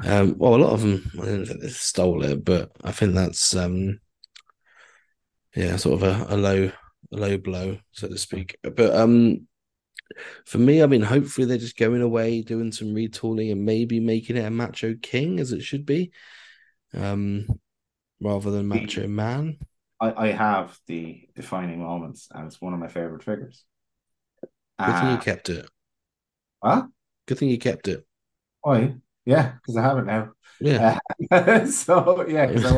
Um, 0.04 0.34
well, 0.38 0.56
a 0.56 0.64
lot 0.64 0.72
of 0.72 0.80
them 0.80 1.08
I 1.22 1.26
don't 1.26 1.46
think 1.46 1.60
they 1.60 1.68
stole 1.68 2.24
it, 2.24 2.44
but 2.44 2.72
I 2.82 2.90
think 2.90 3.14
that's 3.14 3.54
um, 3.54 4.00
yeah, 5.54 5.76
sort 5.76 6.02
of 6.02 6.08
a, 6.30 6.34
a 6.34 6.36
low, 6.36 6.72
a 7.12 7.16
low 7.16 7.38
blow, 7.38 7.78
so 7.92 8.08
to 8.08 8.18
speak. 8.18 8.58
But 8.62 8.92
um, 8.92 9.46
for 10.46 10.58
me, 10.58 10.82
I 10.82 10.86
mean, 10.86 11.02
hopefully 11.02 11.46
they're 11.46 11.58
just 11.58 11.76
going 11.76 12.02
away, 12.02 12.42
doing 12.42 12.72
some 12.72 12.88
retooling, 12.88 13.52
and 13.52 13.64
maybe 13.64 14.00
making 14.00 14.36
it 14.36 14.44
a 14.44 14.50
Macho 14.50 14.96
King 15.00 15.38
as 15.38 15.52
it 15.52 15.62
should 15.62 15.86
be, 15.86 16.10
um, 16.92 17.46
rather 18.20 18.50
than 18.50 18.66
Macho 18.66 19.06
Man. 19.06 19.58
I, 20.00 20.28
I 20.28 20.32
have 20.32 20.78
the 20.86 21.28
defining 21.34 21.80
moments, 21.82 22.28
and 22.32 22.46
it's 22.46 22.60
one 22.60 22.74
of 22.74 22.80
my 22.80 22.88
favorite 22.88 23.24
figures. 23.24 23.64
Good 24.82 24.96
thing 24.98 25.08
you 25.10 25.18
Uh, 25.18 25.20
kept 25.20 25.48
it. 25.50 25.68
Huh? 26.62 26.88
Good 27.26 27.38
thing 27.38 27.48
you 27.48 27.58
kept 27.58 27.86
it. 27.86 28.04
Why? 28.62 28.96
Yeah, 29.24 29.52
because 29.54 29.76
I 29.76 29.82
have 29.82 29.98
it 29.98 30.06
now. 30.06 30.32
Yeah, 30.60 30.84
Uh, 31.30 31.66
so 31.66 32.26
yeah, 32.28 32.46
because 32.46 32.64
I, 32.64 32.72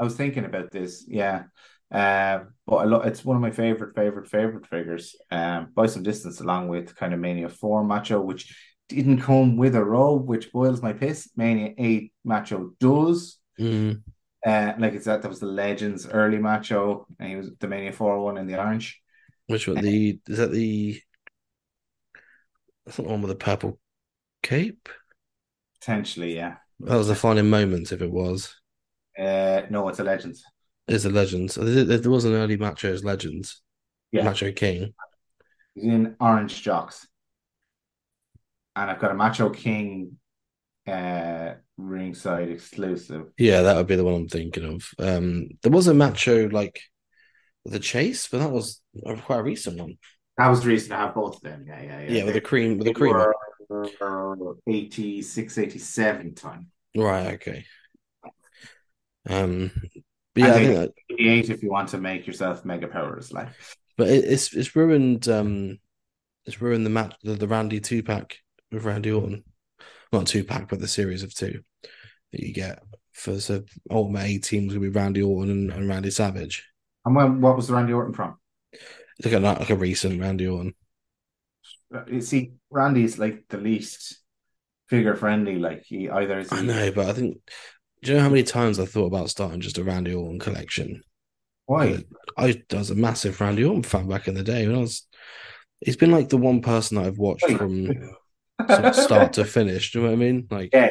I 0.00 0.04
was 0.04 0.16
thinking 0.16 0.44
about 0.44 0.70
this. 0.70 1.04
Yeah, 1.08 1.44
uh, 1.92 2.44
but 2.66 2.76
I 2.76 2.84
lo- 2.84 3.02
it's 3.02 3.24
one 3.24 3.36
of 3.36 3.42
my 3.42 3.50
favorite, 3.50 3.94
favorite, 3.96 4.28
favorite 4.28 4.66
figures. 4.68 5.16
Um, 5.30 5.72
by 5.74 5.86
some 5.86 6.02
distance, 6.02 6.40
along 6.40 6.68
with 6.68 6.96
kind 6.96 7.14
of 7.14 7.20
Mania 7.20 7.48
Four 7.48 7.84
Macho, 7.84 8.20
which 8.22 8.56
didn't 8.88 9.20
come 9.22 9.56
with 9.56 9.74
a 9.76 9.84
robe, 9.84 10.28
which 10.28 10.52
boils 10.52 10.82
my 10.82 10.92
piss. 10.92 11.30
Mania 11.36 11.74
Eight 11.78 12.12
Macho 12.24 12.72
does. 12.80 13.38
Mm, 13.58 14.02
Uh, 14.44 14.74
like 14.78 14.92
it's 14.92 15.06
that 15.06 15.22
that 15.22 15.28
was 15.28 15.40
the 15.40 15.46
Legends 15.46 16.06
early 16.06 16.38
Macho, 16.38 17.06
and 17.18 17.30
he 17.30 17.36
was 17.36 17.50
the 17.58 17.66
Mania 17.68 17.92
Four 17.92 18.22
one 18.22 18.36
in 18.38 18.46
the 18.46 18.58
orange. 18.58 19.00
which 19.46 19.66
one? 19.68 19.80
The 19.80 20.20
is 20.28 20.38
that 20.38 20.52
the? 20.52 21.00
That's 22.84 22.98
not 22.98 23.06
the 23.06 23.10
one 23.12 23.22
with 23.22 23.30
the 23.30 23.36
purple 23.36 23.78
cape. 24.42 24.88
Potentially, 25.80 26.34
yeah. 26.36 26.56
That 26.80 26.96
was 26.96 27.08
the 27.08 27.14
final 27.14 27.44
moment 27.44 27.92
If 27.92 28.02
it 28.02 28.10
was, 28.10 28.54
Uh, 29.18 29.62
no, 29.70 29.88
it's 29.88 30.00
a 30.00 30.04
Legends. 30.04 30.44
It's 30.88 31.04
a 31.04 31.10
Legends. 31.10 31.54
There, 31.54 32.10
was 32.10 32.24
an 32.24 32.34
early 32.34 32.56
Macho's 32.56 33.04
Legends. 33.04 33.62
Yeah. 34.12 34.24
Macho 34.24 34.52
King. 34.52 34.94
He's 35.74 35.84
in 35.84 36.16
orange 36.20 36.62
jocks. 36.62 37.06
And 38.76 38.90
I've 38.90 39.00
got 39.00 39.12
a 39.12 39.14
Macho 39.14 39.50
King 39.50 40.18
uh 40.86 41.54
ringside 41.76 42.50
exclusive. 42.50 43.32
Yeah, 43.36 43.62
that 43.62 43.76
would 43.76 43.86
be 43.88 43.96
the 43.96 44.04
one 44.04 44.14
I'm 44.14 44.28
thinking 44.28 44.64
of. 44.64 44.88
Um, 44.98 45.48
there 45.62 45.72
was 45.72 45.88
a 45.88 45.94
Macho 45.94 46.48
like 46.50 46.80
the 47.64 47.80
Chase, 47.80 48.28
but 48.28 48.38
that 48.38 48.50
was 48.52 48.82
a 49.06 49.16
quite 49.16 49.40
a 49.40 49.42
recent 49.44 49.78
one. 49.78 49.98
That 50.36 50.48
was 50.48 50.62
the 50.62 50.68
reason 50.68 50.90
to 50.90 50.96
have 50.96 51.14
both 51.14 51.36
of 51.36 51.42
them. 51.42 51.64
Yeah, 51.66 51.82
yeah, 51.82 52.00
yeah. 52.02 52.16
Yeah, 52.16 52.24
with 52.24 52.34
the 52.34 52.40
cream, 52.40 52.78
with 52.78 52.86
the 52.86 52.92
cream. 52.92 53.26
were 53.68 54.56
86, 54.66 55.58
87 55.58 56.34
time. 56.34 56.70
Right. 56.96 57.34
Okay. 57.34 57.64
Um, 59.28 59.70
but 60.34 60.42
yeah, 60.44 60.54
I 60.54 60.58
And 60.58 60.60
think 60.60 60.74
that, 60.76 60.92
88 61.10 61.50
if 61.50 61.62
you 61.62 61.70
want 61.70 61.88
to 61.90 61.98
make 61.98 62.26
yourself 62.26 62.64
mega 62.64 62.88
powers. 62.88 63.32
Like, 63.32 63.48
but 63.96 64.08
it, 64.08 64.24
it's 64.24 64.52
it's 64.54 64.76
ruined. 64.76 65.28
Um, 65.28 65.78
it's 66.46 66.60
ruined 66.62 66.86
the 66.86 66.90
match, 66.90 67.14
the, 67.22 67.34
the 67.34 67.48
Randy 67.48 67.80
two 67.80 68.02
pack 68.02 68.38
with 68.72 68.84
Randy 68.84 69.12
Orton, 69.12 69.44
not 70.14 70.26
two 70.26 70.44
pack, 70.44 70.68
but 70.68 70.80
the 70.80 70.88
series 70.88 71.22
of 71.22 71.34
two 71.34 71.60
that 72.32 72.40
you 72.40 72.52
get 72.52 72.82
for 73.12 73.38
so 73.40 73.62
Ultimate 73.90 74.24
A 74.24 74.38
teams 74.38 74.72
gonna 74.72 74.80
be 74.80 74.88
Randy 74.88 75.22
Orton 75.22 75.50
and, 75.50 75.72
and 75.72 75.88
Randy 75.88 76.10
Savage. 76.10 76.66
and 77.04 77.14
when, 77.14 77.40
what 77.40 77.56
was 77.56 77.68
the 77.68 77.74
Randy 77.74 77.92
Orton 77.92 78.14
from? 78.14 78.36
Look 79.22 79.32
at 79.32 79.42
that, 79.42 79.60
like 79.60 79.70
a 79.70 79.76
recent 79.76 80.20
Randy 80.20 80.46
Orton. 80.46 80.74
Uh, 81.94 82.04
You 82.08 82.20
see, 82.20 82.52
Randy's 82.70 83.18
like 83.18 83.44
the 83.48 83.58
least 83.58 84.20
figure 84.88 85.14
friendly. 85.14 85.56
Like, 85.58 85.84
he 85.84 86.08
either 86.10 86.40
is 86.40 86.52
I 86.52 86.62
know, 86.62 86.90
but 86.92 87.08
I 87.08 87.12
think. 87.12 87.38
Do 88.02 88.10
you 88.10 88.16
know 88.18 88.24
how 88.24 88.28
many 88.28 88.42
times 88.42 88.78
I 88.78 88.84
thought 88.84 89.06
about 89.06 89.30
starting 89.30 89.62
just 89.62 89.78
a 89.78 89.84
Randy 89.84 90.12
Orton 90.12 90.38
collection? 90.38 91.02
why? 91.66 92.04
I 92.36 92.62
was 92.72 92.90
a 92.90 92.94
massive 92.94 93.40
Randy 93.40 93.64
Orton 93.64 93.82
fan 93.82 94.08
back 94.08 94.28
in 94.28 94.34
the 94.34 94.42
day 94.42 94.66
when 94.66 94.76
I 94.76 94.80
was. 94.80 95.06
He's 95.80 95.96
been 95.96 96.10
like 96.10 96.28
the 96.28 96.36
one 96.36 96.60
person 96.60 96.96
that 96.96 97.06
I've 97.06 97.18
watched 97.18 97.48
from 97.50 97.90
sort 98.60 98.70
of 98.84 98.94
start 98.94 99.32
to 99.34 99.44
finish. 99.44 99.92
Do 99.92 99.98
you 100.00 100.04
know 100.04 100.10
what 100.10 100.16
I 100.16 100.18
mean? 100.18 100.46
Like, 100.50 100.70
Yeah. 100.72 100.90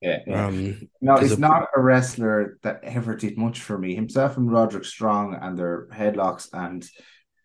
Yeah, 0.00 0.18
yeah. 0.26 0.46
um, 0.46 0.88
No, 1.00 1.16
he's 1.16 1.32
a- 1.32 1.40
not 1.40 1.68
a 1.76 1.80
wrestler 1.80 2.58
that 2.62 2.80
ever 2.82 3.14
did 3.14 3.38
much 3.38 3.60
for 3.60 3.78
me. 3.78 3.94
Himself 3.94 4.36
and 4.36 4.50
Roderick 4.50 4.84
Strong 4.84 5.38
and 5.40 5.56
their 5.56 5.86
headlocks 5.92 6.48
and 6.52 6.84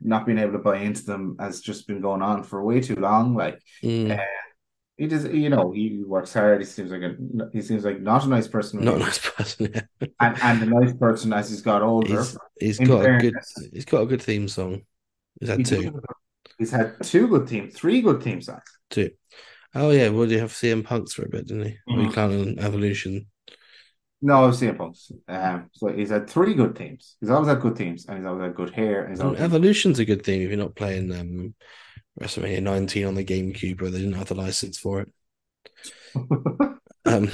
not 0.01 0.25
being 0.25 0.39
able 0.39 0.53
to 0.53 0.59
buy 0.59 0.77
into 0.77 1.03
them 1.05 1.35
has 1.39 1.61
just 1.61 1.87
been 1.87 2.01
going 2.01 2.23
on 2.23 2.43
for 2.43 2.63
way 2.63 2.81
too 2.81 2.95
long. 2.95 3.35
Like 3.35 3.59
mm, 3.83 4.19
he 4.97 5.05
does, 5.05 5.25
you 5.25 5.49
know, 5.49 5.71
he 5.71 6.01
works 6.03 6.33
hard. 6.33 6.59
He 6.59 6.65
seems 6.65 6.89
like 6.89 7.03
a 7.03 7.15
he 7.53 7.61
seems 7.61 7.85
like 7.85 8.01
not 8.01 8.25
a 8.25 8.27
nice 8.27 8.47
person, 8.47 8.83
not 8.83 8.95
a 8.95 8.99
nice 8.99 9.19
person. 9.19 9.69
Yeah. 9.73 10.07
and 10.19 10.37
and 10.41 10.63
a 10.63 10.65
nice 10.65 10.95
person 10.95 11.33
as 11.33 11.49
he's 11.51 11.61
got 11.61 11.83
older. 11.83 12.17
He's 12.17 12.37
he's 12.59 12.79
got 12.79 13.05
a 13.05 13.17
good 13.19 13.35
he's 13.71 13.85
got 13.85 14.01
a 14.01 14.05
good 14.07 14.21
theme 14.21 14.47
song. 14.47 14.81
He's 15.39 15.49
had 15.49 15.59
He 15.59 15.63
two, 15.63 16.01
He's 16.57 16.71
had 16.71 16.95
two 17.03 17.27
good 17.27 17.47
teams, 17.47 17.75
three 17.75 18.01
good 18.01 18.21
team 18.21 18.41
songs. 18.41 18.63
Two. 18.89 19.11
Oh 19.75 19.91
yeah, 19.91 20.09
well, 20.09 20.31
you 20.31 20.39
have 20.39 20.51
CM 20.51 20.83
Punks 20.83 21.13
for 21.13 21.25
a 21.25 21.29
bit, 21.29 21.47
didn't 21.47 21.65
he? 21.65 21.77
We 21.87 22.07
Mhm. 22.07 22.13
counted 22.13 22.59
Evolution. 22.59 23.27
No, 24.21 24.45
I've 24.45 24.55
seen 24.55 24.75
Punks. 24.75 25.11
Um, 25.27 25.69
so 25.73 25.89
he's 25.89 26.09
had 26.09 26.27
three 26.29 26.55
good 26.55 26.75
teams. 26.75 27.17
He's 27.21 27.29
always 27.29 27.49
had 27.49 27.61
good 27.61 27.75
teams, 27.75 28.07
and 28.07 28.17
he's 28.17 28.25
always 28.25 28.43
had 28.45 28.55
good 28.55 28.71
hair. 28.73 29.05
And 29.05 29.21
Evolution's 29.37 29.99
a 29.99 30.05
good 30.05 30.23
team 30.23 30.41
if 30.41 30.49
you're 30.49 30.57
not 30.57 30.75
playing 30.75 31.11
um 31.13 31.53
WrestleMania 32.19 32.63
19 32.63 33.05
on 33.05 33.15
the 33.15 33.23
GameCube, 33.25 33.81
where 33.81 33.91
they 33.91 33.99
didn't 33.99 34.15
have 34.15 34.29
the 34.29 34.35
license 34.35 34.77
for 34.79 35.01
it. 35.01 35.11
Um, 37.05 37.29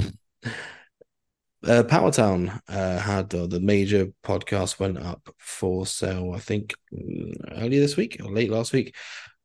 uh, 1.65 1.83
Powertown 1.83 2.59
uh, 2.67 2.99
had 2.99 3.33
uh, 3.33 3.47
the 3.47 3.59
major 3.59 4.07
podcast 4.23 4.79
went 4.79 4.97
up 4.97 5.29
for 5.37 5.85
sale, 5.85 6.33
I 6.35 6.39
think, 6.39 6.73
mm, 6.93 7.33
earlier 7.57 7.79
this 7.79 7.95
week 7.95 8.17
or 8.23 8.29
late 8.31 8.51
last 8.51 8.73
week, 8.73 8.95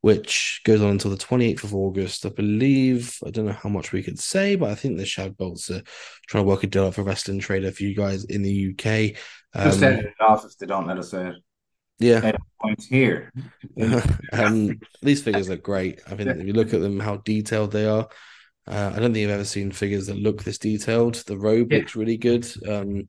which 0.01 0.61
goes 0.65 0.81
on 0.81 0.91
until 0.91 1.11
the 1.11 1.17
28th 1.17 1.63
of 1.63 1.75
August. 1.75 2.25
I 2.25 2.29
believe, 2.29 3.17
I 3.25 3.31
don't 3.31 3.45
know 3.45 3.51
how 3.53 3.69
much 3.69 3.91
we 3.91 4.01
could 4.03 4.19
say, 4.19 4.55
but 4.55 4.69
I 4.71 4.75
think 4.75 4.97
the 4.97 5.03
Shadbolts 5.03 5.69
are 5.69 5.83
trying 6.27 6.43
to 6.43 6.47
work 6.47 6.63
a 6.63 6.67
deal 6.67 6.85
out 6.85 6.95
for 6.95 7.03
Wrestling 7.03 7.39
Trader 7.39 7.71
for 7.71 7.83
you 7.83 7.95
guys 7.95 8.23
in 8.25 8.41
the 8.41 8.51
UK. 8.51 9.15
just 9.63 9.81
Um, 9.81 9.83
it 9.83 10.13
off 10.21 10.45
if 10.45 10.57
they 10.57 10.65
don't 10.65 10.87
let 10.87 10.97
us 10.99 11.11
say 11.11 11.27
it. 11.27 11.35
yeah. 11.99 12.31
Points 12.61 12.85
here. 12.87 13.31
um, 14.33 14.79
these 15.01 15.21
figures 15.21 15.49
look 15.49 15.63
great. 15.63 16.01
I 16.09 16.15
mean, 16.15 16.27
if 16.27 16.45
you 16.45 16.53
look 16.53 16.73
at 16.73 16.81
them, 16.81 16.99
how 16.99 17.17
detailed 17.17 17.71
they 17.71 17.85
are. 17.85 18.07
Uh, 18.67 18.91
I 18.95 18.99
don't 18.99 19.13
think 19.13 19.25
I've 19.25 19.33
ever 19.35 19.45
seen 19.45 19.71
figures 19.71 20.07
that 20.07 20.17
look 20.17 20.43
this 20.43 20.57
detailed. 20.57 21.15
The 21.15 21.37
robe 21.37 21.71
Yeah. 21.71 21.79
looks 21.79 21.95
really 21.95 22.17
good. 22.17 22.47
Um, 22.67 23.07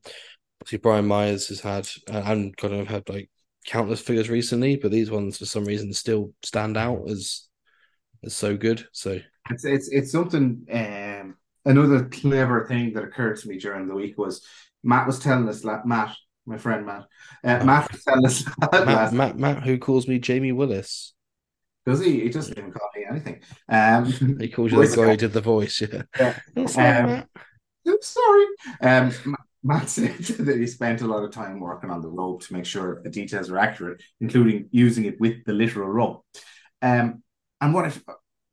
see, 0.65 0.77
Brian 0.77 1.05
Myers 1.07 1.49
has 1.49 1.59
had 1.61 1.87
uh, 2.09 2.21
and 2.25 2.55
kind 2.57 2.73
of 2.73 2.87
had 2.87 3.07
like 3.09 3.29
countless 3.65 4.01
figures 4.01 4.29
recently, 4.29 4.75
but 4.75 4.91
these 4.91 5.11
ones 5.11 5.37
for 5.37 5.45
some 5.45 5.65
reason 5.65 5.93
still 5.93 6.33
stand 6.43 6.77
out 6.77 7.09
as 7.09 7.47
as 8.23 8.35
so 8.35 8.55
good. 8.57 8.87
So 8.91 9.19
It's 9.49 9.65
it's 9.65 9.89
it's 9.89 10.11
something. 10.11 10.65
Um, 10.71 11.35
another 11.65 12.05
clever 12.05 12.65
thing 12.67 12.93
that 12.93 13.03
occurred 13.03 13.37
to 13.37 13.47
me 13.47 13.57
during 13.59 13.87
the 13.87 13.95
week 13.95 14.17
was 14.17 14.45
Matt 14.83 15.07
was 15.07 15.19
telling 15.19 15.47
us 15.49 15.63
la- 15.63 15.85
Matt, 15.85 16.15
my 16.45 16.57
friend 16.57 16.85
Matt, 16.85 17.05
uh, 17.43 17.63
Matt 17.63 17.91
was 17.91 18.03
telling 18.03 18.25
us 18.25 18.43
Matt. 18.85 19.13
Matt, 19.13 19.37
Matt, 19.37 19.63
who 19.63 19.77
calls 19.77 20.07
me 20.07 20.19
Jamie 20.19 20.51
Willis, 20.51 21.13
Does 21.85 22.03
he? 22.03 22.21
He 22.21 22.29
doesn't 22.29 22.57
even 22.57 22.71
call 22.71 22.89
me 22.95 23.05
anything. 23.09 23.41
Um, 23.69 24.37
he 24.39 24.49
calls 24.49 24.71
you 24.71 24.79
the 24.87 24.95
guy 24.95 25.09
who 25.11 25.17
did 25.17 25.33
the 25.33 25.41
voice. 25.41 25.81
Yeah, 25.81 26.03
Yeah. 26.19 26.37
Um, 26.55 27.25
I'm 27.87 28.01
sorry. 28.01 28.45
Um, 28.81 29.11
Matt 29.63 29.89
said 29.95 30.17
that 30.17 30.57
he 30.57 30.67
spent 30.67 31.01
a 31.01 31.07
lot 31.07 31.23
of 31.23 31.31
time 31.31 31.59
working 31.59 31.89
on 31.89 32.01
the 32.01 32.09
rope 32.09 32.43
to 32.43 32.53
make 32.53 32.65
sure 32.65 33.01
the 33.03 33.09
details 33.09 33.49
are 33.49 33.57
accurate, 33.57 34.01
including 34.19 34.67
using 34.71 35.05
it 35.05 35.19
with 35.19 35.43
the 35.45 35.53
literal 35.53 35.87
rope. 35.87 36.25
Um, 36.81 37.23
and 37.59 37.73
what 37.73 37.85
if 37.85 38.03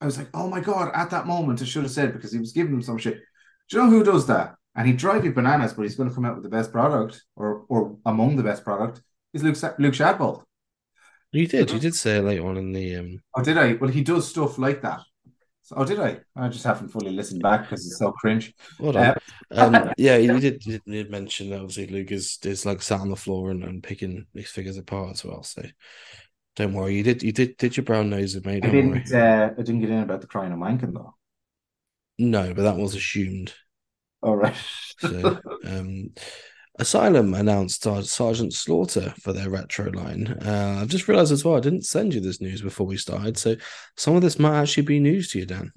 I 0.00 0.04
was 0.04 0.18
like, 0.18 0.28
oh 0.34 0.48
my 0.48 0.61
god! 0.61 0.92
At 0.94 1.11
that 1.11 1.26
moment, 1.26 1.62
I 1.62 1.64
should 1.64 1.82
have 1.82 1.92
said 1.92 2.12
because 2.12 2.32
he 2.32 2.38
was 2.38 2.52
giving 2.52 2.74
him 2.74 2.82
some 2.82 2.98
shit. 2.98 3.20
Do 3.68 3.76
you 3.76 3.82
know 3.82 3.90
who 3.90 4.04
does 4.04 4.26
that? 4.26 4.54
And 4.74 4.86
he'd 4.86 4.98
drive 4.98 5.24
you 5.24 5.32
bananas, 5.32 5.72
but 5.72 5.82
he's 5.82 5.96
going 5.96 6.09
to 6.09 6.14
come 6.14 6.24
out 6.24 6.34
with 6.34 6.44
the 6.44 6.50
best 6.50 6.70
product 6.70 7.22
or 7.36 7.64
or 7.68 7.96
among 8.04 8.36
the 8.36 8.42
best 8.42 8.64
product 8.64 9.00
is 9.32 9.42
Luke 9.42 9.56
Luke 9.78 9.94
Shadbolt. 9.94 10.44
You 11.32 11.46
did. 11.46 11.70
You 11.70 11.78
did 11.78 11.94
say 11.94 12.18
it 12.18 12.24
later 12.24 12.46
on 12.46 12.56
in 12.56 12.72
the. 12.72 12.96
um 12.96 13.20
Oh, 13.34 13.42
did 13.42 13.59
I? 13.59 13.74
Well, 13.74 13.90
he 13.90 14.02
does 14.02 14.28
stuff 14.28 14.59
like 14.59 14.82
that. 14.82 15.00
Oh, 15.77 15.85
did 15.85 16.01
I? 16.01 16.21
I 16.37 16.49
just 16.49 16.64
haven't 16.64 16.89
fully 16.89 17.11
listened 17.11 17.43
back 17.43 17.62
because 17.62 17.87
it's 17.87 17.99
so 17.99 18.12
cringe. 18.12 18.55
Hold 18.79 18.97
on. 18.97 19.14
Um, 19.51 19.93
yeah, 19.99 20.16
you 20.16 20.41
did, 20.41 20.64
you 20.64 20.81
did 20.87 21.11
mention 21.11 21.51
that 21.51 21.61
obviously 21.61 21.87
Luke 21.89 22.12
is, 22.12 22.39
is 22.45 22.64
like 22.64 22.81
sat 22.81 23.01
on 23.01 23.11
the 23.11 23.16
floor 23.16 23.51
and, 23.51 23.62
and 23.64 23.83
picking 23.83 24.27
these 24.35 24.51
figures 24.51 24.79
apart 24.79 25.12
as 25.12 25.25
well. 25.25 25.43
So 25.43 25.62
don't 26.57 26.75
worry. 26.75 26.97
You 26.97 27.03
did 27.03 27.23
you 27.23 27.33
did 27.33 27.57
did 27.57 27.77
your 27.77 27.85
brown 27.85 28.11
nose, 28.11 28.35
mate. 28.45 28.64
I 28.64 28.69
didn't. 28.71 29.12
Uh, 29.12 29.51
I 29.53 29.62
didn't 29.62 29.81
get 29.81 29.91
in 29.91 30.03
about 30.03 30.21
the 30.21 30.27
crying 30.27 30.53
and 30.53 30.61
wanking 30.61 30.93
though. 30.93 31.14
No, 32.19 32.53
but 32.53 32.62
that 32.62 32.77
was 32.77 32.95
assumed. 32.95 33.55
All 34.23 34.37
right. 34.37 34.57
So 34.99 35.39
um 35.64 36.11
Asylum 36.79 37.35
announced 37.35 37.83
Sergeant 37.83 38.53
Slaughter 38.53 39.12
for 39.20 39.33
their 39.33 39.51
retro 39.51 39.91
line. 39.91 40.29
Uh, 40.45 40.79
I've 40.81 40.89
just 40.89 41.09
realized 41.09 41.33
as 41.33 41.45
well, 41.45 41.57
I 41.57 41.61
didn't 41.61 41.85
send 41.87 42.14
you 42.14 42.20
this 42.20 42.41
news 42.41 42.62
before 42.62 42.87
we 42.87 42.97
started. 42.97 43.37
So 43.37 43.57
some 43.97 44.14
of 44.16 44.22
this 44.22 44.39
might 44.39 44.59
actually 44.61 44.85
be 44.85 45.01
news 45.01 45.31
to 45.33 45.41
you, 45.41 45.47
Dan. 45.47 45.72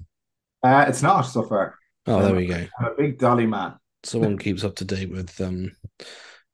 uh, 0.62 0.84
it's 0.88 1.02
not 1.02 1.22
so 1.22 1.42
far. 1.42 1.76
Oh, 2.06 2.22
there 2.22 2.34
we 2.34 2.46
go. 2.46 2.66
I'm 2.78 2.86
a 2.86 2.94
big 2.96 3.18
Dolly 3.18 3.46
man. 3.46 3.74
Someone 4.04 4.38
keeps 4.44 4.64
up 4.64 4.76
to 4.76 4.84
date 4.84 5.10
with 5.10 5.40
um 5.40 5.72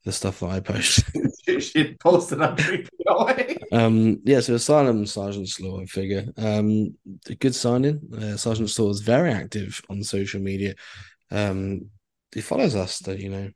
the 0.05 0.12
stuff 0.12 0.40
that 0.40 0.51
I 0.51 0.61
post. 0.61 1.05
she 1.61 1.94
posted 2.01 2.40
on 2.40 2.57
3POA. 2.57 3.57
Um, 3.70 4.22
yeah, 4.24 4.40
so 4.40 4.55
Asylum 4.55 5.05
Sergeant 5.05 5.46
Slaughter 5.46 5.86
figure. 5.86 6.24
Um, 6.38 6.96
a 7.28 7.34
good 7.34 7.55
signing. 7.55 8.01
Uh, 8.16 8.36
Sergeant 8.38 8.70
Slaughter 8.70 8.92
is 8.92 9.01
very 9.01 9.30
active 9.30 9.82
on 9.90 10.03
social 10.03 10.40
media. 10.40 10.74
Um, 11.30 11.90
he 12.34 12.40
follows 12.40 12.74
us, 12.74 12.99
though, 13.01 13.12
you 13.12 13.28
know. 13.28 13.51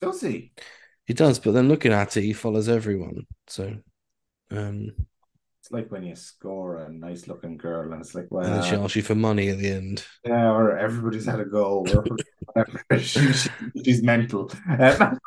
Does 0.00 0.20
he? 0.20 0.52
He 1.06 1.14
does, 1.14 1.38
but 1.38 1.52
then 1.52 1.68
looking 1.68 1.92
at 1.92 2.16
it, 2.16 2.22
he 2.22 2.32
follows 2.32 2.68
everyone. 2.68 3.26
So, 3.48 3.74
um, 4.50 4.90
It's 5.60 5.70
like 5.72 5.90
when 5.90 6.04
you 6.04 6.14
score 6.14 6.76
a 6.78 6.88
nice 6.92 7.26
looking 7.26 7.56
girl 7.56 7.92
and 7.92 8.00
it's 8.00 8.14
like, 8.14 8.28
well, 8.30 8.44
and 8.46 8.54
then 8.56 8.62
she 8.62 8.76
asks 8.76 8.96
you 8.96 9.02
for 9.02 9.14
money 9.14 9.48
at 9.48 9.58
the 9.58 9.70
end. 9.70 10.04
yeah, 10.24 10.50
or 10.50 10.78
everybody's 10.78 11.26
had 11.26 11.40
a 11.40 11.44
go. 11.44 11.84
Or 11.94 12.04
whatever. 12.54 12.80
She- 13.00 13.32
she- 13.32 13.50
she's 13.84 14.02
mental. 14.02 14.50
Um, 14.78 15.18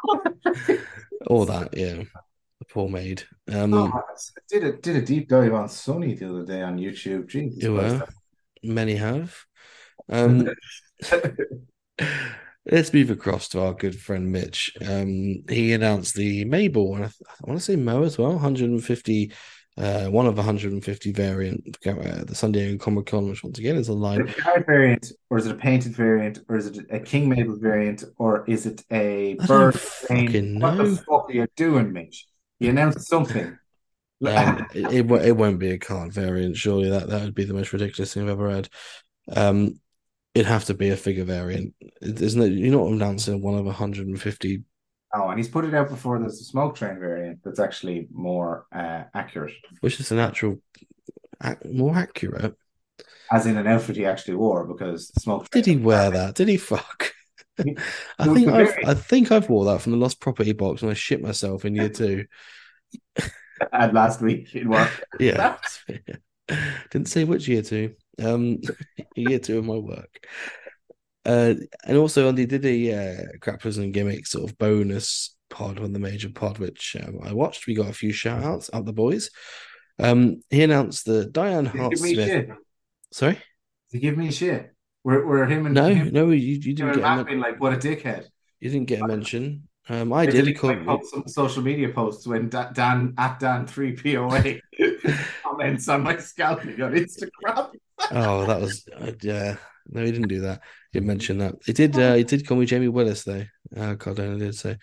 All 1.27 1.45
that, 1.45 1.75
yeah. 1.77 2.03
The 2.59 2.65
poor 2.69 2.89
maid. 2.89 3.23
Um, 3.51 3.73
oh, 3.73 3.91
I 3.93 4.01
did 4.49 4.63
a 4.63 4.71
did 4.73 4.95
a 4.97 5.01
deep 5.01 5.27
dive 5.29 5.53
on 5.53 5.67
Sunny 5.69 6.15
the 6.15 6.29
other 6.29 6.45
day 6.45 6.61
on 6.61 6.77
YouTube. 6.77 7.27
Jesus 7.27 7.61
You 7.61 7.73
were? 7.75 8.05
many 8.63 8.95
have. 8.95 9.35
Um, 10.09 10.49
let's 12.69 12.93
move 12.93 13.09
across 13.09 13.49
to 13.49 13.61
our 13.61 13.73
good 13.73 13.99
friend 13.99 14.31
Mitch. 14.31 14.75
Um, 14.81 15.43
he 15.49 15.73
announced 15.73 16.15
the 16.15 16.45
Mabel, 16.45 16.95
and 16.95 17.05
I, 17.05 17.07
I 17.07 17.47
want 17.47 17.59
to 17.59 17.65
say 17.65 17.75
Mo 17.75 18.03
as 18.03 18.17
well, 18.17 18.31
150, 18.31 19.31
uh, 19.77 20.05
one 20.05 20.27
of 20.27 20.37
150 20.37 21.11
variant, 21.11 21.77
uh, 21.85 22.23
the 22.23 22.35
San 22.35 22.51
Diego 22.51 22.83
Comic 22.83 23.07
Con, 23.07 23.29
which 23.29 23.43
once 23.43 23.59
again 23.59 23.75
is 23.75 23.89
Is 23.89 24.35
it 24.37 24.43
a 24.55 24.63
variant, 24.63 25.11
or 25.29 25.37
is 25.37 25.45
it 25.45 25.51
a 25.51 25.55
painted 25.55 25.95
variant, 25.95 26.39
or 26.47 26.55
is 26.55 26.67
it 26.67 26.85
a 26.89 26.99
King 26.99 27.29
Mabel 27.29 27.57
variant, 27.57 28.03
or 28.17 28.45
is 28.47 28.65
it 28.65 28.83
a 28.91 29.35
bird 29.47 29.79
fucking? 29.79 30.59
What 30.59 30.77
the 30.77 30.95
fuck 30.95 31.29
are 31.29 31.33
you 31.33 31.47
doing, 31.55 31.91
Mitch? 31.91 32.27
You 32.59 32.69
announced 32.69 33.07
something. 33.07 33.57
Um, 34.25 34.65
it, 34.73 35.05
it, 35.05 35.11
it 35.11 35.31
won't 35.33 35.59
be 35.59 35.71
a 35.71 35.77
card 35.77 36.13
variant, 36.13 36.55
surely. 36.55 36.89
That 36.89 37.09
that 37.09 37.23
would 37.23 37.35
be 37.35 37.43
the 37.43 37.53
most 37.53 37.73
ridiculous 37.73 38.13
thing 38.13 38.23
I've 38.23 38.29
ever 38.29 38.49
heard. 38.49 38.69
Um, 39.27 39.81
it'd 40.33 40.47
have 40.47 40.65
to 40.65 40.73
be 40.73 40.89
a 40.89 40.97
figure 40.97 41.25
variant, 41.25 41.73
It- 42.03 42.21
isn't 42.21 42.41
it? 42.41 42.53
You're 42.53 42.77
not 42.77 42.91
announcing 42.91 43.41
one 43.41 43.55
of 43.57 43.65
150 43.65 44.63
Oh, 45.15 45.29
and 45.29 45.37
he's 45.37 45.47
put 45.47 45.63
it 45.65 45.75
out 45.75 45.89
before 45.89 46.17
there's 46.17 46.41
a 46.41 46.43
smoke 46.43 46.75
train 46.75 46.97
variant 46.99 47.39
that's 47.43 47.59
actually 47.59 48.07
more 48.11 48.65
uh, 48.73 49.03
accurate, 49.13 49.53
which 49.81 49.99
is 49.99 50.11
an 50.11 50.17
actual 50.17 50.59
more 51.71 51.95
accurate. 51.95 52.55
as 53.31 53.45
in 53.45 53.57
an 53.57 53.67
outfit 53.67 53.95
he 53.95 54.05
actually 54.07 54.33
wore 54.35 54.65
because 54.65 55.09
the 55.09 55.19
smoke 55.19 55.47
train. 55.49 55.63
Did 55.63 55.69
he 55.71 55.77
wear 55.77 56.09
that? 56.09 56.33
Did 56.33 56.47
he 56.47 56.57
fuck? 56.57 57.13
He- 57.63 57.77
I 58.19 58.25
think 58.33 58.47
I've, 58.47 58.73
I 58.87 58.93
think 58.95 59.31
I've 59.31 59.49
wore 59.49 59.65
that 59.65 59.81
from 59.81 59.91
the 59.91 59.99
lost 59.99 60.19
property 60.19 60.53
box 60.53 60.81
when 60.81 60.89
I 60.89 60.95
shit 60.95 61.21
myself 61.21 61.63
in 61.65 61.75
year 61.75 61.89
two. 61.89 62.25
And 63.71 63.93
last 63.93 64.19
week 64.19 64.55
in 64.55 64.67
work. 64.67 64.89
Yeah, 65.19 65.57
didn't 66.89 67.07
say 67.07 67.23
which 67.23 67.47
year 67.47 67.61
two. 67.61 67.93
Um, 68.21 68.59
year 69.15 69.39
two 69.39 69.59
of 69.59 69.65
my 69.65 69.75
work. 69.75 70.27
Uh, 71.25 71.53
and 71.85 71.97
also 71.97 72.27
on 72.27 72.35
the 72.35 72.45
did 72.45 72.65
a 72.65 72.91
uh, 72.93 73.23
grapplers 73.39 73.77
and 73.77 73.93
gimmicks 73.93 74.31
sort 74.31 74.49
of 74.49 74.57
bonus 74.57 75.35
pod 75.49 75.79
on 75.79 75.93
the 75.93 75.99
major 75.99 76.29
pod, 76.29 76.57
which 76.57 76.97
um, 77.01 77.19
I 77.23 77.33
watched. 77.33 77.67
We 77.67 77.75
got 77.75 77.89
a 77.89 77.93
few 77.93 78.11
shout 78.11 78.43
outs 78.43 78.69
out 78.73 78.85
the 78.85 78.93
boys. 78.93 79.29
Um, 79.99 80.41
he 80.49 80.63
announced 80.63 81.05
that 81.05 81.31
Diana 81.31 81.69
Hart 81.69 81.93
give 81.93 82.01
me 82.01 82.13
Smith. 82.15 82.27
shit? 82.27 82.49
Sorry, 83.11 83.39
he 83.91 83.99
give 83.99 84.17
me 84.17 84.31
shit? 84.31 84.73
Were, 85.03 85.25
were 85.25 85.45
him 85.45 85.65
and 85.65 85.75
no, 85.75 85.93
him, 85.93 86.11
no, 86.13 86.29
you, 86.31 86.55
you 86.59 86.73
didn't 86.73 86.95
get 86.95 87.03
a 87.03 87.23
men- 87.23 87.39
like, 87.39 87.59
what 87.59 87.73
a 87.73 87.77
dickhead. 87.77 88.25
you 88.59 88.69
didn't 88.69 88.87
get 88.87 89.01
a 89.01 89.07
mention. 89.07 89.67
Um, 89.89 90.13
I 90.13 90.21
I 90.21 90.25
did. 90.27 90.45
did 90.45 90.57
Call, 90.57 90.75
post 90.85 91.11
some 91.11 91.27
social 91.27 91.61
media 91.61 91.89
posts 91.89 92.25
when 92.25 92.47
Da- 92.49 92.71
Dan 92.71 93.13
at 93.17 93.39
Dan 93.39 93.67
three 93.67 93.95
POA 93.95 94.59
comments 95.43 95.89
on 95.89 96.03
my 96.03 96.17
scalping 96.17 96.81
on 96.81 96.93
Instagram. 96.93 97.69
Oh, 98.11 98.45
that 98.45 98.61
was 98.61 98.87
uh, 98.97 99.11
yeah. 99.21 99.57
No, 99.89 100.03
he 100.03 100.11
didn't 100.11 100.29
do 100.29 100.41
that. 100.41 100.61
Didn't 100.93 101.07
mention 101.07 101.39
that. 101.39 101.55
He 101.65 101.73
did. 101.73 101.97
Uh, 101.97 102.13
he 102.13 102.23
did 102.23 102.47
call 102.47 102.57
me 102.57 102.67
Jamie 102.67 102.87
Willis 102.87 103.23
though. 103.23 103.43
Uh, 103.75 103.95
Cardona 103.95 104.37
did 104.37 104.55
so. 104.55 104.75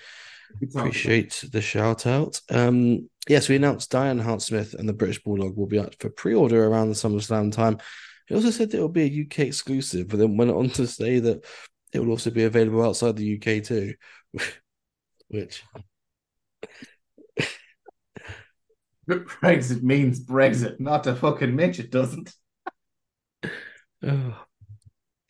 Appreciate 0.61 1.45
the 1.53 1.61
shout 1.61 2.07
out. 2.07 2.41
Um, 2.51 3.09
yes, 3.29 3.49
we 3.49 3.55
announced 3.55 3.93
Diana 3.93 4.25
Hart 4.25 4.43
Smith 4.43 4.75
and 4.75 4.89
the 4.89 4.93
British 4.93 5.23
Bulldog 5.23 5.57
will 5.57 5.69
be 5.69 5.79
up 5.79 5.95
for 6.01 6.11
pre-order 6.11 6.67
around 6.67 6.89
the 6.89 6.95
SummerSlam 6.95 7.53
time. 7.53 7.79
He 8.27 8.35
also 8.35 8.51
said 8.51 8.71
that 8.71 8.79
it 8.79 8.81
will 8.81 8.89
be 8.89 9.05
a 9.05 9.25
UK 9.25 9.47
exclusive, 9.47 10.09
but 10.09 10.19
then 10.19 10.37
went 10.37 10.51
on 10.51 10.71
to 10.71 10.89
say 10.89 11.21
that 11.21 11.45
it 11.93 12.01
will 12.01 12.11
also 12.11 12.31
be 12.31 12.43
available 12.43 12.85
outside 12.85 13.17
the 13.17 13.37
UK 13.37 13.63
too. 13.63 13.95
Which 15.29 15.63
Brexit 19.09 19.83
means 19.83 20.25
Brexit, 20.25 20.81
not 20.81 21.07
a 21.07 21.15
fucking 21.15 21.55
Mitch. 21.55 21.79
It 21.79 21.93
doesn't. 21.93 22.35
oh. 24.03 24.45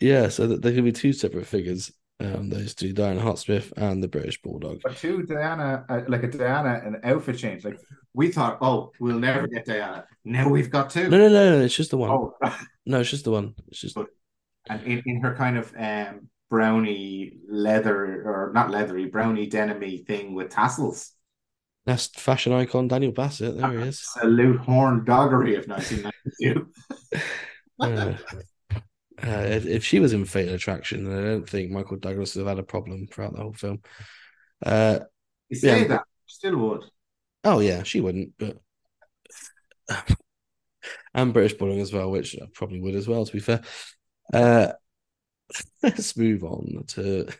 Yeah, 0.01 0.28
so 0.28 0.46
that 0.46 0.62
there 0.62 0.72
can 0.72 0.84
be 0.84 0.92
two 0.92 1.12
separate 1.12 1.46
figures. 1.46 1.92
Um, 2.20 2.51
those 2.51 2.74
two, 2.74 2.92
Diana 2.92 3.20
Hart 3.20 3.38
Smith 3.38 3.72
and 3.78 4.03
the 4.03 4.09
British 4.09 4.42
Bulldog. 4.42 4.80
But 4.82 4.96
two 4.96 5.22
Diana, 5.22 5.86
uh, 5.88 6.01
like 6.07 6.22
a 6.22 6.28
Diana, 6.28 6.80
an 6.84 7.01
outfit 7.03 7.38
change. 7.38 7.64
Like 7.64 7.80
we 8.12 8.30
thought, 8.30 8.59
oh, 8.61 8.92
we'll 9.01 9.18
never 9.18 9.46
get 9.46 9.64
Diana. 9.64 10.05
Now 10.24 10.48
we've 10.48 10.70
got 10.70 10.90
two. 10.90 11.09
No, 11.09 11.16
no, 11.16 11.28
no, 11.28 11.59
no, 11.59 11.64
it's 11.64 11.74
just 11.74 11.90
the 11.90 11.96
one. 11.96 12.11
Oh, 12.11 12.34
No, 12.86 13.01
it's 13.01 13.11
just 13.11 13.24
the 13.24 13.30
one. 13.30 13.55
It's 13.68 13.80
just 13.80 13.96
and 14.68 14.82
in, 14.82 15.03
in 15.07 15.20
her 15.22 15.34
kind 15.34 15.57
of 15.57 15.72
um 15.78 16.28
brownie 16.51 17.38
leather 17.48 18.22
or 18.26 18.51
not 18.53 18.70
leathery 18.70 19.07
brownie 19.07 19.48
denimy 19.48 20.05
thing 20.05 20.34
with 20.34 20.51
tassels. 20.51 21.12
that's 21.86 22.09
fashion 22.09 22.53
icon 22.53 22.88
Daniel 22.88 23.12
Bassett. 23.12 23.57
There 23.57 23.70
he 23.70 23.88
is. 23.88 24.05
Absolute 24.16 24.61
horn 24.61 25.05
doggery 25.05 25.55
of 25.57 25.66
1992. 25.68 26.68
Uh, 27.80 28.12
if, 29.41 29.66
if 29.66 29.85
she 29.85 30.01
was 30.01 30.12
in 30.12 30.24
Fatal 30.24 30.55
Attraction, 30.55 31.05
then 31.05 31.18
I 31.18 31.22
don't 31.28 31.49
think 31.49 31.70
Michael 31.70 31.97
Douglas 31.99 32.35
would 32.35 32.41
have 32.47 32.57
had 32.57 32.62
a 32.62 32.66
problem 32.66 33.07
throughout 33.07 33.33
the 33.35 33.43
whole 33.43 33.53
film. 33.53 33.81
Uh, 34.64 35.01
You 35.49 35.57
say 35.57 35.83
Yeah. 35.83 35.89
that, 35.89 36.03
still 36.26 36.57
would. 36.57 36.85
oh 37.45 37.61
yeah, 37.61 37.83
she 37.83 38.01
wouldn't, 38.01 38.33
but 38.39 38.59
and 41.14 41.33
British 41.33 41.55
Bulldog 41.55 41.78
as 41.78 41.93
well, 41.93 42.11
which 42.11 42.37
I 42.41 42.47
probably 42.55 42.81
would 42.81 42.95
as 42.95 43.09
well. 43.09 43.24
To 43.24 43.33
be 43.33 43.41
fair, 43.41 43.62
uh, 44.33 44.72
let's 45.83 46.16
move 46.16 46.45
on 46.45 46.85
to. 46.89 47.28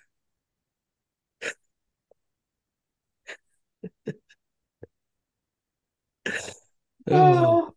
Oh. 7.11 7.75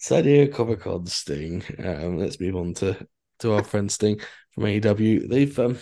San 0.00 0.24
Diego 0.24 0.52
Comic 0.52 0.80
Con 0.80 1.06
Sting. 1.06 1.62
Um, 1.78 2.18
let's 2.18 2.40
move 2.40 2.56
on 2.56 2.74
to 2.74 3.06
to 3.40 3.52
our 3.52 3.62
friend 3.62 3.92
Sting 3.92 4.20
from 4.52 4.64
AEW. 4.64 5.28
They've 5.28 5.58
um 5.58 5.78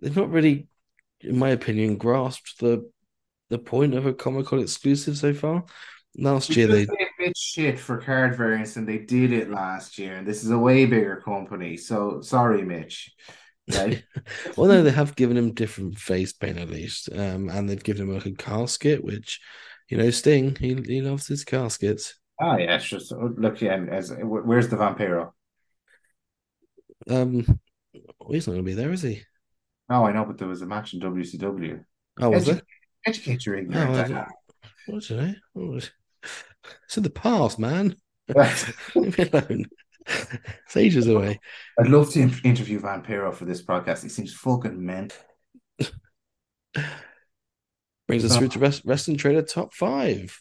they've 0.00 0.16
not 0.16 0.30
really, 0.30 0.68
in 1.20 1.38
my 1.38 1.50
opinion, 1.50 1.96
grasped 1.96 2.60
the 2.60 2.90
the 3.48 3.58
point 3.58 3.94
of 3.94 4.04
a 4.04 4.12
Comic 4.12 4.46
Con 4.46 4.60
exclusive 4.60 5.16
so 5.16 5.32
far. 5.32 5.64
Last 6.16 6.54
year 6.56 6.66
they 6.66 6.84
They 6.84 6.92
a 6.92 7.06
bit 7.18 7.36
shit 7.36 7.78
for 7.78 7.96
card 7.96 8.36
variants 8.36 8.76
and 8.76 8.86
they 8.86 8.98
did 8.98 9.32
it 9.32 9.50
last 9.50 9.98
year. 9.98 10.16
And 10.16 10.26
this 10.26 10.44
is 10.44 10.50
a 10.50 10.58
way 10.58 10.84
bigger 10.84 11.22
company. 11.24 11.76
So 11.78 12.20
sorry, 12.20 12.62
Mitch. 12.62 13.14
Right? 13.72 14.02
well 14.56 14.68
no 14.68 14.82
they 14.82 14.90
have 14.90 15.16
given 15.16 15.36
him 15.36 15.54
different 15.54 15.98
face 15.98 16.34
paint 16.34 16.58
at 16.58 16.68
least. 16.68 17.08
Um 17.12 17.48
and 17.48 17.68
they've 17.68 17.82
given 17.82 18.08
him 18.08 18.14
like 18.14 18.26
a 18.26 18.32
casket, 18.32 19.02
which 19.02 19.40
you 19.88 19.96
know, 19.96 20.10
Sting, 20.10 20.54
he 20.56 20.74
he 20.86 21.00
loves 21.00 21.26
his 21.26 21.44
caskets. 21.44 22.17
Ah, 22.40 22.56
yeah, 22.56 22.76
it's 22.76 22.84
just 22.86 23.10
look. 23.12 23.60
Yeah, 23.60 23.84
as 23.90 24.12
where's 24.16 24.68
the 24.68 24.76
Vampiro? 24.76 25.32
Um, 27.10 27.60
he's 28.30 28.46
not 28.46 28.52
going 28.54 28.64
to 28.64 28.70
be 28.70 28.74
there, 28.74 28.92
is 28.92 29.02
he? 29.02 29.22
No, 29.88 30.04
I 30.04 30.12
know, 30.12 30.24
but 30.24 30.38
there 30.38 30.48
was 30.48 30.62
a 30.62 30.66
match 30.66 30.94
in 30.94 31.00
WCW. 31.00 31.82
Oh, 32.20 32.30
was 32.30 32.44
Edu- 32.44 32.52
there? 32.52 32.62
Educate 33.06 33.46
your 33.46 33.56
Oh, 33.56 33.60
ignorance. 33.60 34.10
I 34.10 34.26
What 34.86 35.02
did 35.04 35.20
I? 35.20 35.34
Oh, 35.56 35.74
it's 35.76 35.90
it's 36.84 36.96
in 36.96 37.02
the 37.02 37.10
past, 37.10 37.58
man. 37.58 37.96
Leave 38.94 39.18
me 39.18 39.28
alone. 39.32 39.66
It's 40.06 40.76
ages 40.76 41.06
away. 41.06 41.40
I'd 41.78 41.88
love 41.88 42.10
to 42.12 42.20
interview 42.44 42.80
Vampiro 42.80 43.34
for 43.34 43.44
this 43.46 43.62
podcast. 43.62 44.02
He 44.02 44.08
seems 44.08 44.34
fucking 44.34 44.84
mental. 44.84 45.18
Brings 48.06 48.24
us 48.24 48.36
through 48.36 48.48
to 48.48 48.58
Rest- 48.58 48.82
Wrestling 48.84 49.16
Trader 49.16 49.42
top 49.42 49.72
five. 49.74 50.40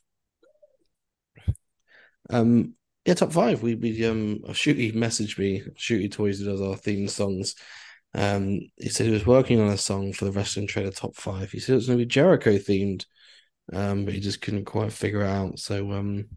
Um, 2.29 2.73
yeah, 3.05 3.13
top 3.13 3.31
five. 3.31 3.61
We 3.61 3.75
we 3.75 4.05
um, 4.05 4.39
Shooty 4.49 4.93
messaged 4.93 5.37
me. 5.39 5.63
Shooty 5.77 6.11
Toys 6.11 6.39
who 6.39 6.45
does 6.45 6.61
our 6.61 6.75
theme 6.75 7.07
songs. 7.07 7.55
Um, 8.13 8.59
he 8.77 8.89
said 8.89 9.05
he 9.05 9.11
was 9.11 9.25
working 9.25 9.59
on 9.61 9.69
a 9.69 9.77
song 9.77 10.13
for 10.13 10.25
the 10.25 10.31
Wrestling 10.31 10.67
Trader 10.67 10.91
top 10.91 11.15
five. 11.15 11.51
He 11.51 11.59
said 11.59 11.73
it 11.73 11.75
was 11.77 11.87
going 11.87 11.99
to 11.99 12.05
be 12.05 12.09
Jericho 12.09 12.57
themed, 12.57 13.05
um, 13.73 14.05
but 14.05 14.13
he 14.13 14.19
just 14.19 14.41
couldn't 14.41 14.65
quite 14.65 14.91
figure 14.93 15.21
it 15.21 15.27
out. 15.27 15.59
So 15.59 15.91
um, 15.93 16.27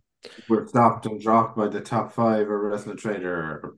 We're 0.48 0.66
stopped 0.66 1.06
and 1.06 1.18
dropped 1.20 1.56
by 1.56 1.68
the 1.68 1.80
top 1.80 2.12
five 2.12 2.48
or 2.50 2.68
Wrestling 2.68 2.96
Trader. 2.98 3.74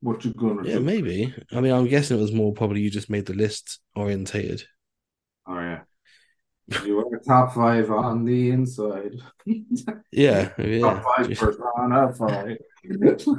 What 0.00 0.24
you 0.24 0.32
gonna 0.34 0.62
yeah, 0.62 0.74
do? 0.74 0.80
maybe. 0.80 1.34
I 1.52 1.60
mean, 1.60 1.72
I'm 1.72 1.86
guessing 1.86 2.18
it 2.18 2.20
was 2.20 2.32
more 2.32 2.52
probably 2.52 2.80
you 2.80 2.90
just 2.90 3.10
made 3.10 3.26
the 3.26 3.34
list 3.34 3.80
orientated. 3.94 4.64
Oh 5.46 5.54
yeah. 5.58 5.80
You 6.84 7.00
are 7.00 7.18
top 7.18 7.54
five 7.54 7.90
on 7.90 8.24
the 8.24 8.50
inside. 8.50 9.20
Yeah, 10.12 10.50
yeah. 10.58 10.80
top 10.80 11.04
five 11.04 11.28
persona 11.28 12.12
five. 12.12 12.56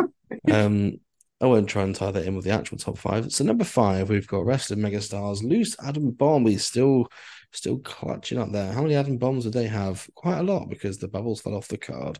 Um, 0.49 0.97
I 1.41 1.45
won't 1.45 1.67
try 1.67 1.83
and 1.83 1.93
tie 1.93 2.11
that 2.11 2.25
in 2.25 2.35
with 2.35 2.45
the 2.45 2.51
actual 2.51 2.77
top 2.77 2.97
five. 2.97 3.33
So 3.33 3.43
number 3.43 3.65
five, 3.65 4.09
we've 4.09 4.27
got 4.27 4.45
wrestling 4.45 4.79
megastars. 4.79 5.43
Loose 5.43 5.75
Adam 5.83 6.11
Bomb. 6.11 6.45
He's 6.45 6.63
still 6.65 7.07
still 7.51 7.79
clutching 7.79 8.37
up 8.37 8.51
there. 8.51 8.71
How 8.71 8.81
many 8.81 8.95
Adam 8.95 9.17
Bombs 9.17 9.43
did 9.43 9.53
they 9.53 9.67
have? 9.67 10.07
Quite 10.15 10.37
a 10.37 10.43
lot 10.43 10.69
because 10.69 10.99
the 10.99 11.09
bubbles 11.09 11.41
fell 11.41 11.55
off 11.55 11.67
the 11.67 11.77
card. 11.77 12.19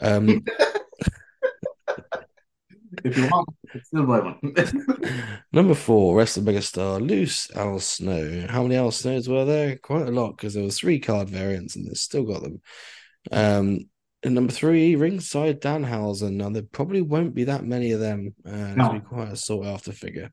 Um, 0.00 0.44
if 3.04 3.16
you 3.16 3.28
want, 3.28 3.48
still 3.84 4.06
buy 4.06 4.20
one. 4.20 5.34
number 5.52 5.74
four, 5.74 6.16
wrestling 6.16 6.46
megastar. 6.46 7.06
Loose 7.06 7.50
Al 7.54 7.78
Snow. 7.78 8.46
How 8.48 8.62
many 8.62 8.76
Al 8.76 8.90
Snows 8.90 9.28
were 9.28 9.44
there? 9.44 9.76
Quite 9.76 10.06
a 10.08 10.10
lot 10.10 10.36
because 10.36 10.54
there 10.54 10.64
was 10.64 10.78
three 10.78 10.98
card 11.00 11.28
variants 11.28 11.76
and 11.76 11.86
they 11.86 11.94
still 11.94 12.24
got 12.24 12.42
them. 12.42 12.60
Um, 13.32 13.88
and 14.22 14.34
number 14.34 14.52
three, 14.52 14.96
ringside 14.96 15.60
Danhausen. 15.60 16.32
Now 16.34 16.50
there 16.50 16.62
probably 16.62 17.02
won't 17.02 17.34
be 17.34 17.44
that 17.44 17.64
many 17.64 17.92
of 17.92 18.00
them. 18.00 18.34
Uh, 18.44 18.74
No. 18.74 18.86
It'll 18.86 18.92
be 18.92 19.00
quite 19.00 19.32
a 19.32 19.36
sought 19.36 19.66
after 19.66 19.92
figure. 19.92 20.30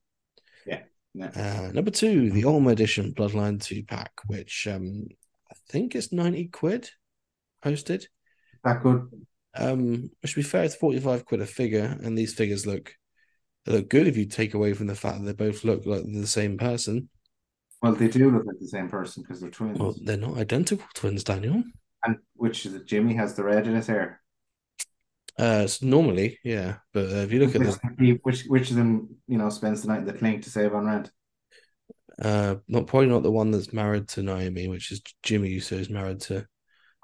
No. 1.17 1.25
Uh, 1.25 1.71
number 1.73 1.89
two, 1.89 2.29
the 2.29 2.45
Ultima 2.45 2.69
Edition 2.69 3.11
Bloodline 3.11 3.59
two 3.59 3.83
pack, 3.83 4.11
which 4.27 4.67
um, 4.69 5.07
I 5.51 5.55
think 5.67 5.95
is 5.95 6.11
ninety 6.11 6.45
quid 6.45 6.91
posted. 7.63 8.07
that 8.63 8.83
good. 8.83 9.09
Um, 9.57 10.09
which 10.21 10.33
to 10.33 10.39
be 10.39 10.43
fair, 10.43 10.63
it's 10.63 10.75
forty 10.75 10.99
five 10.99 11.25
quid 11.25 11.41
a 11.41 11.45
figure, 11.45 11.97
and 12.03 12.17
these 12.17 12.33
figures 12.33 12.65
look 12.65 12.93
they 13.65 13.73
look 13.73 13.89
good 13.89 14.07
if 14.07 14.15
you 14.17 14.25
take 14.25 14.53
away 14.53 14.73
from 14.73 14.87
the 14.87 14.95
fact 14.95 15.19
that 15.19 15.25
they 15.37 15.45
both 15.45 15.63
look 15.63 15.85
like 15.85 16.03
the 16.05 16.27
same 16.27 16.57
person. 16.57 17.09
Well, 17.81 17.93
they 17.93 18.07
do 18.07 18.31
look 18.31 18.45
like 18.45 18.59
the 18.59 18.67
same 18.67 18.89
person 18.89 19.23
because 19.23 19.41
they're 19.41 19.51
twins. 19.51 19.77
Well, 19.79 19.95
they're 20.03 20.17
not 20.17 20.37
identical 20.37 20.85
twins, 20.95 21.23
Daniel. 21.23 21.63
and 22.05 22.17
which 22.35 22.65
is 22.65 22.73
it? 22.73 22.85
Jimmy 22.85 23.13
has 23.15 23.35
the 23.35 23.43
red 23.43 23.67
in 23.67 23.75
his 23.75 23.87
hair. 23.87 24.21
Uh, 25.39 25.61
it's 25.65 25.83
normally, 25.83 26.39
yeah, 26.43 26.77
but 26.93 27.11
uh, 27.11 27.17
if 27.17 27.31
you 27.31 27.39
look 27.39 27.55
at 27.55 27.61
which, 27.61 27.75
the, 27.99 28.19
which 28.23 28.43
which 28.45 28.69
of 28.71 28.75
them, 28.77 29.17
you 29.27 29.37
know, 29.37 29.49
spends 29.49 29.81
the 29.83 29.87
night 29.87 29.99
in 29.99 30.05
the 30.05 30.13
clink 30.13 30.43
to 30.43 30.49
save 30.49 30.73
on 30.73 30.85
rent? 30.87 31.11
uh, 32.19 32.55
not 32.67 32.87
probably 32.87 33.07
not 33.07 33.21
the 33.21 33.31
one 33.31 33.51
that's 33.51 33.71
married 33.71 34.07
to 34.07 34.23
Naomi, 34.23 34.67
which 34.67 34.91
is 34.91 35.01
Jimmy 35.21 35.49
Uso's 35.49 35.89
married 35.89 36.21
to 36.21 36.47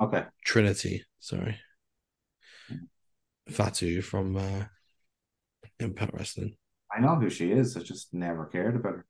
Okay. 0.01 0.23
Trinity. 0.43 1.05
Sorry, 1.19 1.59
Fatu 3.49 4.01
from 4.01 4.37
uh, 4.37 4.63
Impact 5.79 6.13
Wrestling. 6.13 6.55
I 6.95 6.99
know 7.01 7.15
who 7.15 7.29
she 7.29 7.51
is. 7.51 7.75
I 7.75 7.81
just 7.81 8.13
never 8.13 8.45
cared 8.45 8.75
about 8.75 8.93
her. 8.93 9.05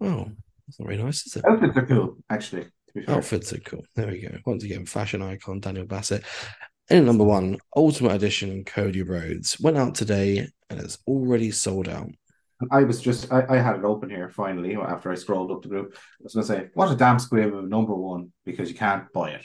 Oh, 0.00 0.30
that's 0.66 0.80
not 0.80 0.88
very 0.88 1.02
nice, 1.02 1.26
is 1.26 1.36
it? 1.36 1.44
Outfits 1.44 1.76
are 1.76 1.86
cool, 1.86 2.16
actually. 2.30 2.66
To. 2.94 3.10
Outfits 3.10 3.52
are 3.52 3.60
cool. 3.60 3.84
There 3.94 4.08
we 4.08 4.20
go. 4.20 4.36
Once 4.46 4.64
again, 4.64 4.86
fashion 4.86 5.22
icon 5.22 5.60
Daniel 5.60 5.86
Bassett. 5.86 6.24
And 6.90 7.06
number 7.06 7.24
one, 7.24 7.58
Ultimate 7.76 8.12
Edition 8.12 8.64
Cody 8.64 9.02
Rhodes 9.02 9.58
went 9.60 9.78
out 9.78 9.94
today 9.94 10.48
and 10.68 10.80
it's 10.80 10.98
already 11.06 11.50
sold 11.50 11.88
out. 11.88 12.10
I 12.70 12.84
was 12.84 13.00
just 13.00 13.32
I, 13.32 13.44
I 13.48 13.56
had 13.58 13.76
it 13.76 13.84
open 13.84 14.10
here 14.10 14.28
finally 14.28 14.76
after 14.76 15.10
I 15.10 15.14
scrolled 15.16 15.50
up 15.50 15.62
the 15.62 15.68
group. 15.68 15.94
I 15.94 16.22
was 16.22 16.34
gonna 16.34 16.46
say, 16.46 16.68
what 16.74 16.92
a 16.92 16.96
damn 16.96 17.18
squib 17.18 17.54
of 17.54 17.68
number 17.68 17.94
one 17.94 18.32
because 18.44 18.68
you 18.68 18.76
can't 18.76 19.10
buy 19.12 19.30
it 19.30 19.44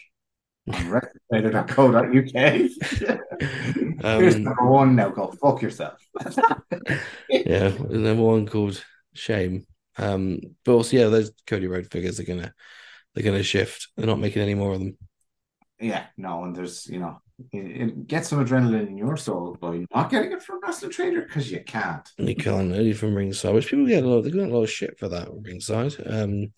on 0.73 0.89
wrestling.co.uk. 0.89 2.33
Here's 4.01 4.35
Um, 4.35 4.43
number 4.43 4.65
one 4.67 4.95
now. 4.95 5.09
Go 5.09 5.27
fuck 5.41 5.61
yourself. 5.61 5.97
yeah, 7.29 7.69
then 7.89 8.17
one 8.19 8.47
called 8.47 8.83
Shame. 9.13 9.65
Um, 9.97 10.39
but 10.63 10.73
also, 10.73 10.97
yeah, 10.97 11.07
those 11.07 11.31
Cody 11.47 11.67
Rhodes 11.67 11.87
figures 11.87 12.19
are 12.19 12.23
gonna 12.23 12.53
they're 13.15 13.23
gonna 13.23 13.43
shift. 13.43 13.87
They're 13.97 14.05
not 14.07 14.19
making 14.19 14.41
any 14.43 14.53
more 14.53 14.73
of 14.73 14.79
them. 14.79 14.97
yeah, 15.79 16.05
no, 16.17 16.43
and 16.43 16.55
there's 16.55 16.85
you 16.87 16.99
know, 16.99 17.19
it, 17.51 17.57
it- 17.81 18.07
get 18.07 18.25
some 18.25 18.43
adrenaline 18.45 18.87
in 18.87 18.97
your 18.97 19.17
soul 19.17 19.57
by 19.59 19.85
not 19.93 20.09
getting 20.11 20.31
it 20.33 20.43
from 20.43 20.59
Wrestling 20.61 20.91
Trader 20.91 21.21
because 21.21 21.51
you 21.51 21.63
can't. 21.65 22.07
You 22.17 22.35
can't 22.35 22.71
only 22.73 22.93
from 22.93 23.15
ringside, 23.15 23.53
which 23.55 23.69
people 23.69 23.87
get 23.87 24.03
a 24.03 24.07
lot. 24.07 24.21
They 24.21 24.31
get 24.31 24.49
a 24.49 24.53
lot 24.53 24.63
of 24.63 24.69
shit 24.71 24.99
for 24.99 25.07
that 25.09 25.29
ringside. 25.31 25.95
Um, 26.05 26.53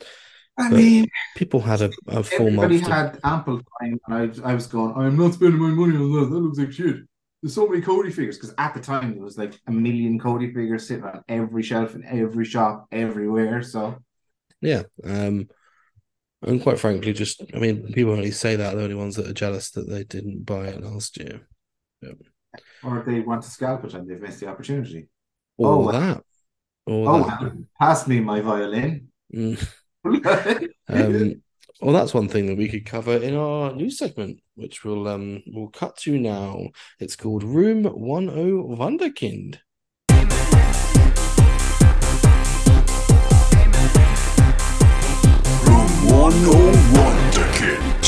I 0.60 0.70
But 0.70 0.78
mean, 0.78 1.05
people 1.36 1.62
had 1.62 1.82
a, 1.82 1.91
a 2.07 2.24
full 2.24 2.47
everybody 2.47 2.76
month. 2.76 2.86
to- 2.88 2.93
had 2.93 3.20
ample 3.24 3.62
time, 3.82 3.99
and 4.07 4.41
I, 4.43 4.51
I 4.51 4.53
was 4.53 4.68
going, 4.68 4.93
I'm 4.95 5.18
not 5.18 5.34
spending 5.34 5.60
my 5.60 5.70
money 5.70 5.95
on 5.95 6.12
that. 6.14 6.30
That 6.30 6.39
looks 6.39 6.57
like 6.60 6.72
shit. 6.72 6.97
There's 7.41 7.53
so 7.55 7.68
many 7.68 7.82
Cody 7.82 8.12
figures 8.12 8.38
because 8.38 8.53
at 8.57 8.74
the 8.74 8.82
time 8.82 9.14
there 9.14 9.24
was 9.24 9.38
like 9.38 9.57
a 9.68 9.72
million 9.72 10.20
Cody 10.20 10.53
figures 10.53 10.88
sitting 10.88 11.05
on 11.05 11.24
every 11.30 11.64
shelf 11.64 11.95
in 11.95 12.03
every 12.05 12.43
shop 12.43 12.88
everywhere. 12.91 13.64
So 13.64 13.97
Yeah. 14.62 14.84
Um, 15.05 15.47
and 16.41 16.62
quite 16.62 16.80
frankly, 16.80 17.14
just 17.14 17.41
I 17.53 17.60
mean, 17.60 17.93
people 17.93 18.12
only 18.12 18.32
say 18.32 18.57
that 18.57 18.72
they're 18.72 18.80
the 18.80 18.84
only 18.84 18.95
ones 18.95 19.16
that 19.16 19.28
are 19.28 19.34
jealous 19.34 19.72
that 19.72 19.88
they 19.89 20.03
didn't 20.03 20.45
buy 20.45 20.68
it 20.68 20.84
last 20.84 21.18
year. 21.18 21.47
or 22.84 23.03
they 23.05 23.22
want 23.22 23.43
to 23.43 23.49
scalp 23.49 23.86
it 23.86 23.93
and 23.93 24.10
they've 24.10 24.22
missed 24.22 24.39
the 24.41 24.47
opportunity. 24.47 25.07
Or 25.57 25.89
Oh, 25.89 25.91
that. 25.93 26.18
Or 26.86 27.10
Oh, 27.10 27.24
that. 27.24 27.41
well, 27.41 27.57
pass 27.80 28.05
me 28.07 28.20
my 28.20 28.41
violin. 28.41 29.07
Mm. 29.34 29.66
Um, 30.06 30.16
well, 31.82 31.93
that's 31.93 32.14
one 32.14 32.28
thing 32.28 32.47
that 32.47 32.58
we 32.58 32.70
could 32.70 32.86
cover 32.86 33.16
in 33.18 33.36
our 33.36 33.74
news 33.74 33.97
segment, 33.97 34.39
which 34.56 34.84
we'll 34.84 35.08
um 35.08 35.43
we'll 35.47 35.70
cut 35.70 35.97
to 35.97 36.18
now. 36.18 36.70
It's 37.00 37.16
called 37.16 37.43
Room 37.43 37.84
One 37.86 38.30
O 38.30 38.64
Wunderkind. 38.64 39.60
Room 45.66 45.89
101 46.08 46.74
Wunderkind. 46.93 47.99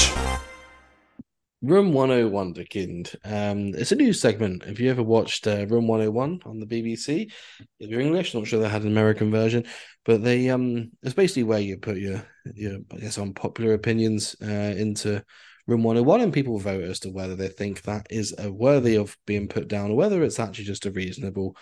Room 1.62 1.94
101 1.94 2.56
Wunderkind. 2.56 3.16
Um, 3.24 3.76
it's 3.76 3.92
a 3.92 3.96
new 3.96 4.14
segment. 4.14 4.64
If 4.64 4.80
you 4.80 4.90
ever 4.90 5.04
watched 5.04 5.46
uh, 5.46 5.68
Room 5.68 5.88
101 5.88 6.42
on 6.46 6.60
the 6.60 6.66
BBC, 6.66 7.32
if 7.80 7.90
you're 7.90 8.02
English, 8.02 8.34
not 8.34 8.48
sure 8.48 8.60
they 8.60 8.68
had 8.68 8.82
an 8.82 8.88
American 8.88 9.30
version, 9.30 9.66
but 10.04 10.24
they 10.24 10.50
um, 10.50 10.92
it's 11.04 11.14
basically 11.14 11.44
where 11.44 11.60
you 11.60 11.78
put 11.78 11.98
your 11.98 12.26
your 12.56 12.80
I 12.92 12.98
guess 12.98 13.20
unpopular 13.20 13.74
opinions 13.74 14.36
uh, 14.42 14.74
into 14.76 15.24
Room 15.68 15.84
101, 15.84 16.22
and 16.22 16.34
people 16.34 16.58
vote 16.58 16.84
as 16.84 17.00
to 17.02 17.12
whether 17.12 17.36
they 17.36 17.50
think 17.50 17.84
that 17.84 18.08
is 18.10 18.34
uh, 18.44 18.52
worthy 18.52 18.96
of 18.96 19.16
being 19.28 19.48
put 19.48 19.68
down 19.68 19.92
or 19.92 19.96
whether 19.96 20.24
it's 20.24 20.40
actually 20.40 20.66
just 20.66 20.88
a 20.88 20.92
reasonable 20.92 21.56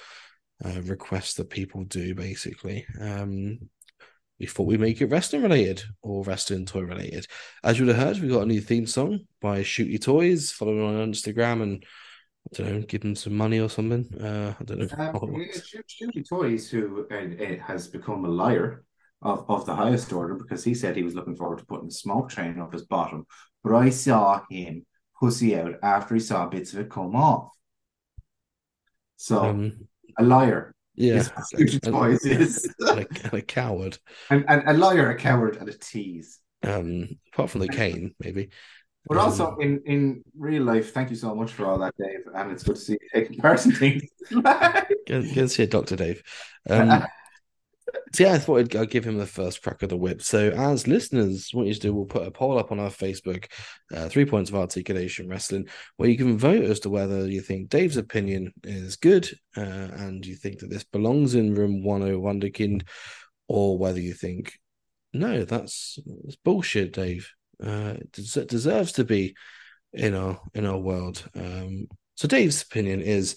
uh, 0.64 0.82
request 0.84 1.36
that 1.36 1.50
people 1.50 1.84
do. 1.84 2.16
Basically, 2.16 2.86
um, 3.02 3.60
we 4.40 4.46
thought 4.46 4.68
we'd 4.68 4.80
make 4.80 5.02
it 5.02 5.08
wrestling 5.08 5.44
related 5.44 5.84
or 6.02 6.24
wrestling 6.24 6.66
toy 6.66 6.82
related. 6.82 7.28
As 7.64 7.78
you 7.78 7.86
would 7.86 7.96
have 7.96 8.08
heard, 8.08 8.22
we 8.22 8.30
got 8.30 8.44
a 8.44 8.46
new 8.46 8.62
theme 8.62 8.88
song 8.88 9.22
by 9.42 9.62
Shooty 9.62 10.02
Toys. 10.02 10.52
Follow 10.52 10.76
them 10.76 10.86
on 10.86 11.12
Instagram 11.12 11.62
and 11.62 11.86
I 12.54 12.64
don't 12.64 12.74
know, 12.74 12.82
give 12.82 13.02
them 13.02 13.16
some 13.16 13.36
money 13.36 13.60
or 13.60 13.70
something. 13.70 14.08
Uh, 14.20 14.54
I 14.60 14.64
don't 14.64 14.80
know. 14.80 14.88
Um, 14.98 15.42
it's 15.42 15.72
Shooty 15.72 16.28
Toys, 16.28 16.70
who 16.70 17.06
uh, 17.12 17.64
has 17.66 17.88
become 17.88 18.24
a 18.26 18.30
liar 18.30 18.84
of, 19.22 19.46
of 19.50 19.66
the 19.66 19.76
highest 19.76 20.14
order 20.14 20.36
because 20.36 20.64
he 20.64 20.74
said 20.74 20.96
he 20.96 21.04
was 21.04 21.16
looking 21.16 21.36
forward 21.36 21.60
to 21.60 21.66
putting 21.66 21.90
a 21.90 21.92
smoke 21.92 22.30
train 22.30 22.60
up 22.60 22.72
his 22.72 22.86
bottom. 22.86 23.26
But 23.64 23.76
I 23.76 23.90
saw 23.90 24.42
him 24.50 24.86
pussy 25.20 25.60
out 25.60 25.76
after 25.84 26.14
he 26.14 26.22
saw 26.22 26.48
bits 26.48 26.74
of 26.74 26.80
it 26.80 26.90
come 26.90 27.16
off. 27.16 27.52
So, 29.18 29.44
Um, 29.44 29.88
a 30.18 30.24
liar 30.24 30.74
yeah, 31.00 31.16
is 31.16 31.30
what 31.30 31.46
Shooty 31.56 32.26
is. 32.26 32.74
and 32.80 33.00
a, 33.00 33.08
and 33.24 33.34
a 33.34 33.42
coward. 33.42 33.98
and, 34.30 34.46
and 34.48 34.64
a 34.68 34.74
liar, 34.74 35.10
a 35.12 35.16
coward, 35.16 35.58
and 35.58 35.70
a 35.70 35.74
tease. 35.74 36.40
Um, 36.62 37.08
apart 37.34 37.50
from 37.50 37.62
the 37.62 37.70
cane, 37.70 38.14
maybe. 38.20 38.50
But 39.08 39.18
also 39.18 39.56
in 39.58 39.82
in 39.86 40.24
real 40.38 40.64
life, 40.64 40.94
thank 40.94 41.10
you 41.10 41.16
so 41.16 41.34
much 41.34 41.52
for 41.52 41.66
all 41.66 41.80
that, 41.80 41.96
Dave. 41.98 42.26
And 42.36 42.52
it's 42.52 42.64
good 42.64 42.76
to 42.76 42.82
see 42.82 42.94
you 42.94 43.10
taking 43.14 43.38
part 43.38 43.66
in 43.66 43.72
things. 43.72 44.04
Go, 45.08 45.24
go 45.34 45.48
see 45.48 45.66
Dr. 45.66 45.96
Dave. 45.96 46.22
Um, 46.70 47.04
so 48.14 48.24
yeah, 48.24 48.34
I 48.34 48.40
thought 48.40 48.60
I'd, 48.60 48.76
I'd 48.76 48.90
give 48.90 49.06
him 49.06 49.18
the 49.18 49.26
first 49.26 49.62
crack 49.62 49.84
of 49.84 49.90
the 49.90 49.98
whip. 49.98 50.22
So 50.22 50.50
as 50.50 50.88
listeners, 50.88 51.50
what 51.54 51.68
you 51.68 51.76
do, 51.76 51.94
we'll 51.94 52.06
put 52.06 52.28
a 52.28 52.32
poll 52.32 52.58
up 52.58 52.72
on 52.72 52.80
our 52.80 52.90
Facebook, 52.90 53.46
uh, 53.94 54.10
Three 54.10 54.26
Points 54.26 54.50
of 54.50 54.56
Articulation 54.56 55.30
Wrestling, 55.30 55.68
where 55.98 56.10
you 56.10 56.18
can 56.18 56.38
vote 56.38 56.64
as 56.64 56.80
to 56.82 56.90
whether 56.90 57.28
you 57.28 57.42
think 57.42 57.70
Dave's 57.70 57.98
opinion 57.98 58.52
is 58.64 58.96
good 58.96 59.30
uh, 59.56 59.62
and 59.62 60.26
you 60.26 60.36
think 60.36 60.60
that 60.60 60.70
this 60.70 60.84
belongs 60.84 61.36
in 61.36 61.56
room 61.56 61.84
101 61.84 62.40
Wonderkind, 62.40 62.88
or 63.48 63.78
whether 63.78 64.00
you 64.00 64.14
think, 64.14 64.54
no, 65.14 65.44
that's, 65.44 66.00
that's 66.06 66.36
bullshit, 66.38 66.94
Dave. 66.94 67.32
Uh, 67.64 67.96
it 68.00 68.12
des- 68.12 68.46
deserves 68.46 68.94
to 68.94 69.04
be 69.04 69.36
in 69.94 70.16
our 70.16 70.40
in 70.54 70.66
our 70.66 70.78
world. 70.78 71.28
Um, 71.36 71.88
so 72.16 72.28
Dave's 72.28 72.62
opinion 72.62 73.02
is 73.02 73.36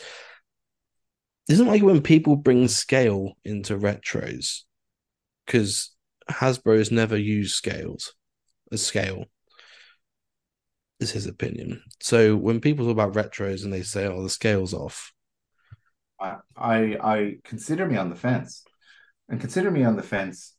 isn't 1.49 1.67
like 1.67 1.83
when 1.83 2.03
people 2.03 2.37
bring 2.37 2.69
scale 2.69 3.33
into 3.45 3.77
retros 3.77 4.61
because 5.47 5.91
Hasbro's 6.31 6.91
never 6.91 7.17
used 7.17 7.55
scales 7.55 8.15
as 8.71 8.85
scale 8.85 9.27
is 11.01 11.11
his 11.11 11.27
opinion. 11.27 11.83
So 12.01 12.37
when 12.37 12.61
people 12.61 12.87
talk 12.87 12.93
about 12.93 13.15
retros 13.15 13.65
and 13.65 13.73
they 13.73 13.83
say, 13.83 14.07
"Oh, 14.07 14.23
the 14.23 14.31
scale's 14.31 14.73
off," 14.73 15.13
I, 16.21 16.37
I 16.57 16.77
I 17.01 17.37
consider 17.45 17.87
me 17.87 17.97
on 17.97 18.09
the 18.09 18.17
fence, 18.17 18.65
and 19.29 19.41
consider 19.41 19.71
me 19.71 19.85
on 19.85 19.97
the 19.97 20.03
fence, 20.03 20.55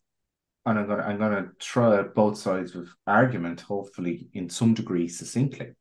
and 0.66 0.78
I'm 0.78 0.88
gonna 0.88 1.04
I'm 1.04 1.18
gonna 1.18 1.52
try 1.60 2.02
both 2.04 2.38
sides 2.38 2.76
of 2.76 2.90
argument, 3.08 3.62
hopefully 3.62 4.30
in 4.34 4.50
some 4.50 4.74
degree 4.74 5.08
succinctly. 5.08 5.74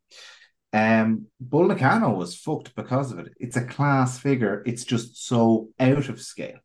Um, 0.72 1.26
Bull 1.40 1.66
Nakano 1.66 2.14
was 2.14 2.36
fucked 2.36 2.74
because 2.74 3.12
of 3.12 3.18
it. 3.18 3.32
It's 3.38 3.56
a 3.56 3.64
class 3.64 4.18
figure. 4.18 4.62
It's 4.64 4.84
just 4.84 5.26
so 5.26 5.68
out 5.78 6.08
of 6.08 6.20
scale. 6.20 6.58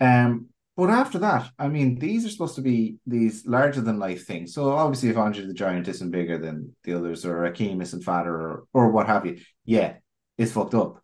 Um, 0.00 0.48
but 0.76 0.90
after 0.90 1.20
that, 1.20 1.50
I 1.56 1.68
mean, 1.68 1.98
these 1.98 2.26
are 2.26 2.30
supposed 2.30 2.56
to 2.56 2.62
be 2.62 2.96
these 3.06 3.46
larger 3.46 3.80
than 3.80 4.00
life 4.00 4.26
things. 4.26 4.52
So 4.54 4.72
obviously, 4.72 5.10
if 5.10 5.16
Andre 5.16 5.46
the 5.46 5.54
Giant 5.54 5.86
isn't 5.86 6.10
bigger 6.10 6.38
than 6.38 6.74
the 6.82 6.94
others, 6.94 7.24
or 7.24 7.42
Akeem 7.42 7.80
isn't 7.80 8.02
fatter, 8.02 8.34
or 8.34 8.64
or 8.72 8.90
what 8.90 9.06
have 9.06 9.24
you, 9.24 9.38
yeah, 9.64 9.94
it's 10.36 10.52
fucked 10.52 10.74
up. 10.74 11.00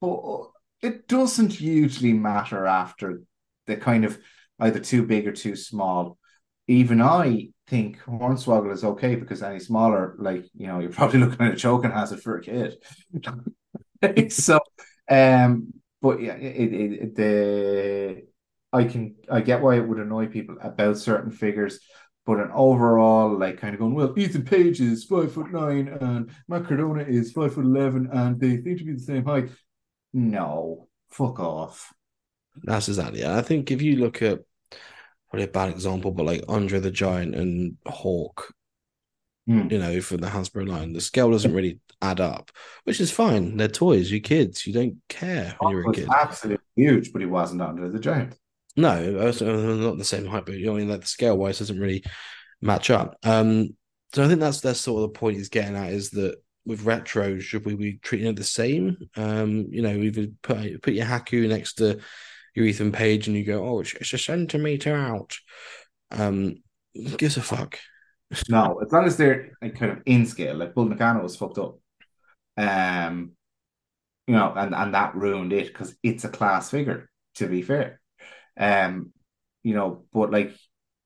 But 0.00 0.48
it 0.82 1.06
doesn't 1.06 1.60
usually 1.60 2.12
matter 2.12 2.66
after 2.66 3.22
the 3.66 3.76
kind 3.76 4.04
of 4.04 4.18
either 4.58 4.80
too 4.80 5.04
big 5.04 5.28
or 5.28 5.32
too 5.32 5.54
small. 5.54 6.18
Even 6.66 7.00
I 7.00 7.50
think 7.66 7.98
Hornswoggle 8.04 8.72
is 8.72 8.84
okay 8.84 9.14
because 9.14 9.42
any 9.42 9.58
smaller, 9.58 10.14
like 10.18 10.44
you 10.56 10.66
know, 10.66 10.80
you're 10.80 10.90
probably 10.92 11.20
looking 11.20 11.46
at 11.46 11.54
a 11.54 11.56
choking 11.56 11.90
hazard 11.90 12.20
for 12.20 12.38
a 12.38 12.42
kid. 12.42 12.76
so, 14.32 14.60
um, 15.08 15.72
but 16.00 16.20
yeah, 16.20 16.34
it, 16.34 16.72
it, 16.72 16.92
it, 16.92 17.14
the 17.16 18.22
I 18.72 18.84
can 18.84 19.14
I 19.30 19.40
get 19.40 19.62
why 19.62 19.76
it 19.76 19.86
would 19.86 19.98
annoy 19.98 20.26
people 20.26 20.56
about 20.60 20.98
certain 20.98 21.30
figures, 21.30 21.80
but 22.26 22.40
an 22.40 22.50
overall 22.52 23.38
like 23.38 23.58
kind 23.58 23.74
of 23.74 23.80
going 23.80 23.94
well, 23.94 24.18
Ethan 24.18 24.44
Page 24.44 24.80
is 24.80 25.04
five 25.04 25.32
foot 25.32 25.52
nine 25.52 25.88
and 25.88 26.30
Matt 26.48 26.66
Cardona 26.66 27.04
is 27.04 27.32
five 27.32 27.54
foot 27.54 27.64
eleven 27.64 28.08
and 28.12 28.40
they 28.40 28.60
seem 28.62 28.78
to 28.78 28.84
be 28.84 28.92
the 28.92 28.98
same 28.98 29.24
height. 29.24 29.50
No, 30.12 30.88
fuck 31.10 31.40
off. 31.40 31.92
that's 32.62 32.88
exactly. 32.88 33.24
I 33.26 33.42
think 33.42 33.70
if 33.70 33.82
you 33.82 33.96
look 33.96 34.22
at 34.22 34.40
probably 35.30 35.44
a 35.46 35.48
bad 35.50 35.70
example, 35.70 36.12
but 36.12 36.26
like 36.26 36.44
Andre 36.48 36.78
the 36.80 36.90
Giant 36.90 37.34
and 37.34 37.76
Hawk, 37.86 38.52
Hmm. 39.46 39.68
you 39.70 39.78
know, 39.78 40.00
from 40.00 40.18
the 40.18 40.28
Hasbro 40.28 40.66
line, 40.66 40.94
the 40.94 41.02
scale 41.02 41.30
doesn't 41.30 41.52
really 41.52 41.78
add 42.00 42.18
up, 42.18 42.50
which 42.84 42.98
is 42.98 43.10
fine. 43.10 43.58
They're 43.58 43.68
toys. 43.68 44.10
You're 44.10 44.20
kids. 44.20 44.66
You 44.66 44.72
don't 44.72 44.96
care 45.10 45.54
when 45.58 45.70
you're 45.72 45.82
a 45.82 45.88
was 45.88 45.96
kid. 45.96 46.08
absolutely 46.08 46.64
huge, 46.76 47.12
but 47.12 47.20
he 47.20 47.26
wasn't 47.26 47.60
under 47.60 47.90
the 47.90 47.98
giant. 47.98 48.36
No, 48.76 49.20
also 49.26 49.76
not 49.76 49.98
the 49.98 50.04
same 50.04 50.24
height, 50.26 50.46
but 50.46 50.54
you 50.56 50.66
know, 50.66 50.74
I 50.76 50.78
mean, 50.78 50.88
like 50.88 51.02
the 51.02 51.06
scale 51.06 51.36
wise 51.36 51.58
doesn't 51.58 51.78
really 51.78 52.02
match 52.62 52.88
up. 52.90 53.18
Um, 53.22 53.76
so 54.14 54.24
I 54.24 54.28
think 54.28 54.40
that's 54.40 54.60
that's 54.62 54.80
sort 54.80 55.02
of 55.04 55.12
the 55.12 55.18
point 55.18 55.36
he's 55.36 55.50
getting 55.50 55.76
at 55.76 55.92
is 55.92 56.10
that 56.12 56.36
with 56.64 56.84
retro, 56.84 57.38
should 57.38 57.66
we 57.66 57.74
be 57.74 57.98
treating 57.98 58.28
it 58.28 58.36
the 58.36 58.44
same? 58.44 58.96
Um, 59.16 59.66
you 59.68 59.82
know, 59.82 59.94
either 59.94 60.28
put 60.42 60.80
put 60.80 60.94
your 60.94 61.04
Haku 61.04 61.46
next 61.48 61.74
to 61.74 61.98
your 62.54 62.66
Ethan 62.66 62.92
Page 62.92 63.26
and 63.26 63.36
you 63.36 63.44
go, 63.44 63.64
oh, 63.64 63.80
it's, 63.80 63.94
it's 63.94 64.12
a 64.12 64.18
centimeter 64.18 64.94
out. 64.94 65.36
Um, 66.10 66.62
gives 67.16 67.36
a 67.36 67.42
fuck. 67.42 67.78
No, 68.48 68.80
as 68.84 68.92
long 68.92 69.04
as 69.04 69.16
they're 69.16 69.52
like 69.60 69.76
kind 69.76 69.92
of 69.92 70.02
in 70.06 70.26
scale, 70.26 70.56
like 70.56 70.74
Bull 70.74 70.86
Nakano 70.86 71.22
was 71.22 71.36
fucked 71.36 71.58
up. 71.58 71.78
Um, 72.56 73.32
you 74.26 74.34
know, 74.34 74.52
and 74.56 74.74
and 74.74 74.94
that 74.94 75.14
ruined 75.14 75.52
it 75.52 75.68
because 75.68 75.94
it's 76.02 76.24
a 76.24 76.28
class 76.28 76.70
figure, 76.70 77.10
to 77.36 77.46
be 77.46 77.62
fair. 77.62 78.00
Um, 78.58 79.12
you 79.62 79.74
know, 79.74 80.04
but 80.12 80.30
like 80.30 80.54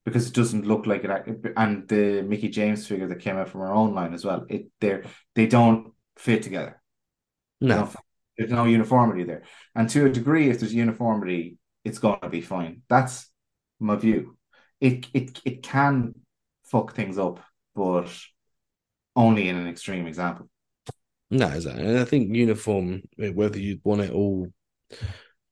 because 0.05 0.29
it 0.29 0.35
doesn't 0.35 0.67
look 0.67 0.87
like 0.87 1.05
it, 1.05 1.53
and 1.57 1.89
the 1.89 2.23
Mickie 2.23 2.49
James 2.49 2.87
figure 2.87 3.09
that 3.09 3.21
came 3.21 3.37
out 3.37 3.49
from 3.49 3.63
our 3.63 3.73
own 3.73 3.95
line 3.95 4.15
as 4.15 4.25
well, 4.25 4.47
it 4.49 4.69
they're 4.81 5.05
they 5.35 5.47
don't 5.47 5.93
fit 6.17 6.43
together. 6.43 6.81
They 7.61 7.69
No, 7.69 7.91
there's 8.39 8.53
no 8.53 8.65
uniformity 8.67 9.25
there, 9.25 9.43
and 9.75 9.91
to 9.91 10.07
a 10.07 10.11
degree, 10.11 10.51
if 10.51 10.61
there's 10.61 10.75
uniformity, 10.75 11.59
it's 11.85 11.99
going 11.99 12.21
to 12.21 12.31
be 12.31 12.41
fine. 12.41 12.83
That's 12.89 13.29
my 13.81 13.97
view. 13.97 14.39
It 14.81 15.09
it 15.15 15.41
it 15.45 15.63
can 15.63 16.15
fuck 16.65 16.95
things 16.95 17.19
up, 17.19 17.41
but 17.75 18.09
only 19.17 19.49
in 19.49 19.57
an 19.57 19.69
extreme 19.69 20.07
example. 20.07 20.49
no, 21.31 21.49
exactly. 21.49 21.85
And 21.87 21.99
I 21.99 22.05
think 22.05 22.35
uniform, 22.35 23.03
whether 23.17 23.59
you 23.59 23.81
want 23.85 24.03
it 24.03 24.13
all 24.13 24.49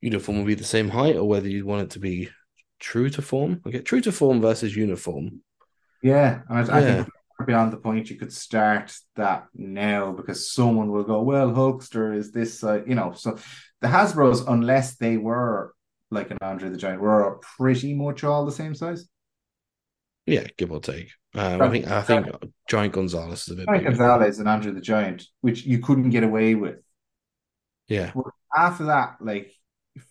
uniform 0.00 0.38
will 0.38 0.44
be 0.44 0.54
the 0.54 0.64
same 0.64 0.88
height 0.90 1.16
or 1.16 1.24
whether 1.28 1.48
you 1.48 1.66
want 1.66 1.82
it 1.82 1.90
to 1.90 1.98
be 1.98 2.28
true 2.78 3.10
to 3.10 3.22
form. 3.22 3.60
Okay, 3.66 3.80
true 3.80 4.00
to 4.02 4.12
form 4.12 4.40
versus 4.40 4.76
uniform. 4.76 5.40
Yeah, 6.02 6.42
and 6.48 6.70
I, 6.70 6.78
I 6.78 6.82
Yeah. 6.82 6.84
think 6.84 7.08
beyond 7.44 7.72
the 7.72 7.76
point 7.76 8.08
you 8.10 8.16
could 8.16 8.32
start 8.32 8.96
that 9.16 9.46
now 9.54 10.12
because 10.12 10.52
someone 10.52 10.90
will 10.90 11.04
go, 11.04 11.22
well, 11.22 11.50
Hulkster 11.50 12.16
is 12.16 12.32
this, 12.32 12.64
uh, 12.64 12.82
you 12.86 12.94
know. 12.94 13.12
So 13.12 13.36
the 13.80 13.88
Hasbro's, 13.88 14.40
unless 14.42 14.96
they 14.96 15.16
were 15.16 15.74
like 16.10 16.30
an 16.30 16.38
Andre 16.40 16.70
the 16.70 16.78
Giant, 16.78 17.00
were 17.00 17.38
pretty 17.58 17.94
much 17.94 18.24
all 18.24 18.46
the 18.46 18.52
same 18.52 18.74
size. 18.74 19.06
Yeah, 20.24 20.46
give 20.56 20.72
or 20.72 20.80
take. 20.80 21.10
Um, 21.34 21.60
I 21.60 21.70
think 21.70 21.86
I 21.88 22.02
think 22.02 22.26
Giant 22.68 22.94
Gonzalez 22.94 23.42
is 23.42 23.50
a 23.50 23.54
bit 23.56 23.66
Giant 23.66 23.84
bigger. 23.84 23.96
Gonzalez 23.96 24.38
and 24.38 24.48
Andre 24.48 24.72
the 24.72 24.80
Giant, 24.80 25.24
which 25.40 25.64
you 25.64 25.80
couldn't 25.80 26.10
get 26.10 26.24
away 26.24 26.54
with. 26.54 26.78
Yeah, 27.88 28.12
After 28.56 28.86
that, 28.86 29.16
like 29.20 29.52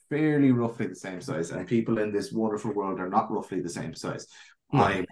fairly 0.10 0.52
roughly 0.52 0.88
the 0.88 0.96
same 0.96 1.20
size, 1.20 1.52
and 1.52 1.68
people 1.68 1.98
in 1.98 2.14
this 2.14 2.32
wonderful 2.32 2.72
world 2.72 3.00
are 3.00 3.10
not 3.10 3.32
roughly 3.32 3.60
the 3.60 3.70
same 3.70 3.94
size. 3.96 4.28
No. 4.72 4.84
I, 4.84 5.06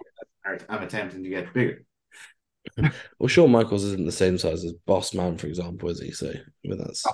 I'm 0.68 0.82
attempting 0.82 1.22
to 1.24 1.28
get 1.28 1.52
bigger. 1.52 1.84
Well, 3.18 3.28
Shawn 3.28 3.50
Michaels 3.50 3.84
isn't 3.84 4.06
the 4.06 4.12
same 4.12 4.38
size 4.38 4.64
as 4.64 4.72
Boss 4.86 5.14
Man, 5.14 5.38
for 5.38 5.46
example, 5.46 5.88
is 5.90 6.00
he? 6.00 6.10
So, 6.10 6.32
but 6.64 6.78
that's 6.78 7.04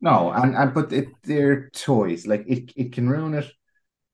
No, 0.00 0.30
and, 0.30 0.54
and 0.54 0.72
but 0.74 0.92
it, 0.92 1.08
they're 1.24 1.70
toys. 1.70 2.26
Like 2.26 2.44
it, 2.46 2.72
it 2.76 2.92
can 2.92 3.08
ruin 3.08 3.34
it. 3.34 3.50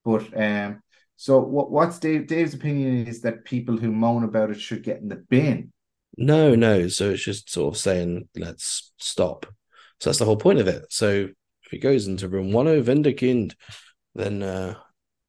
But 0.05 0.27
um, 0.41 0.83
so 1.17 1.41
what? 1.41 1.71
What's 1.71 1.99
Dave? 1.99 2.27
Dave's 2.27 2.55
opinion 2.55 3.07
is 3.07 3.23
that 3.23 3.45
people 3.45 3.77
who 3.77 3.93
moan 3.93 4.25
about 4.25 4.51
it 4.51 4.61
should 4.61 4.83
get 4.83 5.01
in 5.01 5.09
the 5.09 5.17
bin. 5.17 5.73
no, 6.17 6.55
no. 6.55 6.89
So 6.89 7.11
it's 7.11 7.25
just 7.25 7.51
sort 7.51 7.75
of 7.75 7.81
saying, 7.81 8.29
let's 8.37 8.93
stop. 8.99 9.47
So 10.01 10.11
that's 10.11 10.19
the 10.19 10.25
whole 10.25 10.37
point 10.37 10.59
of 10.59 10.69
it. 10.69 10.87
So 10.91 11.29
if 11.65 11.71
he 11.71 11.79
goes 11.79 12.07
into 12.07 12.29
room 12.29 12.53
one 12.53 12.69
oh 12.69 12.83
Vinderkind, 12.83 13.55
then 14.15 14.43
uh, 14.43 14.75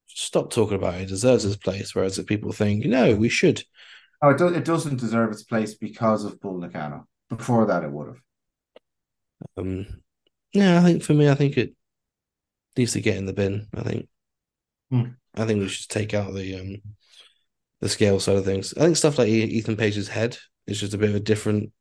stop 0.08 0.52
talking 0.52 0.78
about 0.78 0.96
it. 0.96 1.02
He 1.02 1.06
deserves 1.06 1.44
his 1.44 1.58
place. 1.58 1.96
Whereas 1.96 2.20
if 2.20 2.26
people 2.26 2.52
think, 2.52 2.86
no, 2.86 3.16
we 3.16 3.30
should. 3.30 3.64
Oh, 4.22 4.30
it, 4.30 4.38
do, 4.38 4.48
it 4.48 4.66
doesn't 4.66 5.00
deserve 5.00 5.32
its 5.32 5.44
place 5.44 5.76
because 5.76 6.26
of 6.26 6.40
Bull 6.40 6.58
Nakano. 6.58 7.08
Before 7.30 7.66
that, 7.66 7.84
it 7.84 7.92
would 7.92 8.08
have. 8.08 8.22
Um, 9.58 9.86
yeah, 10.54 10.80
I 10.80 10.84
think 10.84 11.04
for 11.04 11.14
me, 11.14 11.30
I 11.30 11.36
think 11.36 11.58
it 11.58 11.74
needs 12.78 12.94
to 12.94 13.02
get 13.02 13.18
in 13.18 13.26
the 13.26 13.34
bin. 13.34 13.68
I 13.76 13.82
think. 13.82 14.08
Hmm. 14.92 15.04
I 15.34 15.46
think 15.46 15.60
we 15.60 15.68
should 15.68 15.90
take 15.90 16.14
out 16.14 16.34
the 16.34 16.60
um 16.60 16.82
the 17.82 17.90
scale 17.90 18.20
side 18.20 18.38
of 18.38 18.46
things. 18.46 18.74
I 18.76 18.82
think 18.82 18.98
stuff 18.98 19.18
like 19.18 19.28
Ethan 19.28 19.76
Page's 19.76 20.08
head 20.08 20.38
is 20.68 20.80
just 20.80 20.94
a 20.94 20.98
bit 20.98 21.10
of 21.10 21.16
a 21.16 21.20
different. 21.20 21.72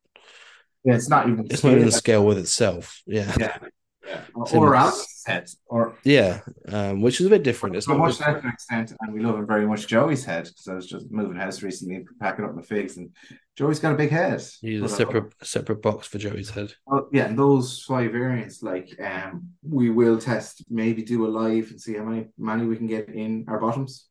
Yeah, 0.85 0.95
it's 0.95 1.09
not 1.09 1.28
even. 1.28 1.47
It's 1.51 1.64
not 1.64 1.72
even 1.72 1.91
scale. 1.91 1.99
scale 1.99 2.26
with 2.26 2.39
itself. 2.39 3.03
Yeah, 3.07 3.35
Yeah, 3.39 3.59
yeah. 4.07 4.20
Or, 4.34 4.46
Same 4.46 4.62
or 4.62 4.76
as- 4.76 4.82
Alex's 4.82 5.22
head, 5.26 5.48
or 5.66 5.96
yeah, 6.05 6.40
um, 6.68 7.00
which 7.00 7.20
is 7.20 7.26
a 7.26 7.30
bit 7.30 7.42
different. 7.42 7.76
It's 7.76 7.86
to 7.86 7.92
not 7.92 8.00
much 8.00 8.20
less 8.20 8.42
an 8.42 8.50
extent, 8.50 8.92
and 9.00 9.12
we 9.14 9.20
love 9.20 9.36
him 9.36 9.46
very 9.46 9.66
much. 9.66 9.86
Joey's 9.86 10.24
head, 10.24 10.44
because 10.44 10.68
I 10.68 10.74
was 10.74 10.86
just 10.86 11.11
moving 11.11 11.36
house 11.36 11.62
recently, 11.62 12.05
packing 12.20 12.44
up 12.44 12.55
my 12.55 12.62
figs, 12.62 12.96
and 12.96 13.11
Joey's 13.57 13.80
got 13.80 13.94
a 13.94 13.96
big 13.96 14.11
head. 14.11 14.42
use 14.61 14.82
a 14.82 14.84
uh, 14.84 14.88
separate 14.88 15.32
separate 15.42 15.82
box 15.82 16.07
for 16.07 16.18
Joey's 16.18 16.50
head. 16.50 16.74
Well, 16.86 17.09
yeah, 17.12 17.26
and 17.26 17.38
those 17.38 17.82
five 17.82 18.12
variants, 18.12 18.62
like 18.62 18.98
um, 19.00 19.50
we 19.62 19.90
will 19.90 20.18
test, 20.18 20.64
maybe 20.68 21.02
do 21.02 21.26
a 21.26 21.28
live 21.28 21.70
and 21.70 21.80
see 21.80 21.94
how 21.94 22.05
many 22.05 22.28
money 22.36 22.66
we 22.66 22.76
can 22.76 22.86
get 22.86 23.09
in 23.09 23.46
our 23.48 23.59
bottoms. 23.59 24.09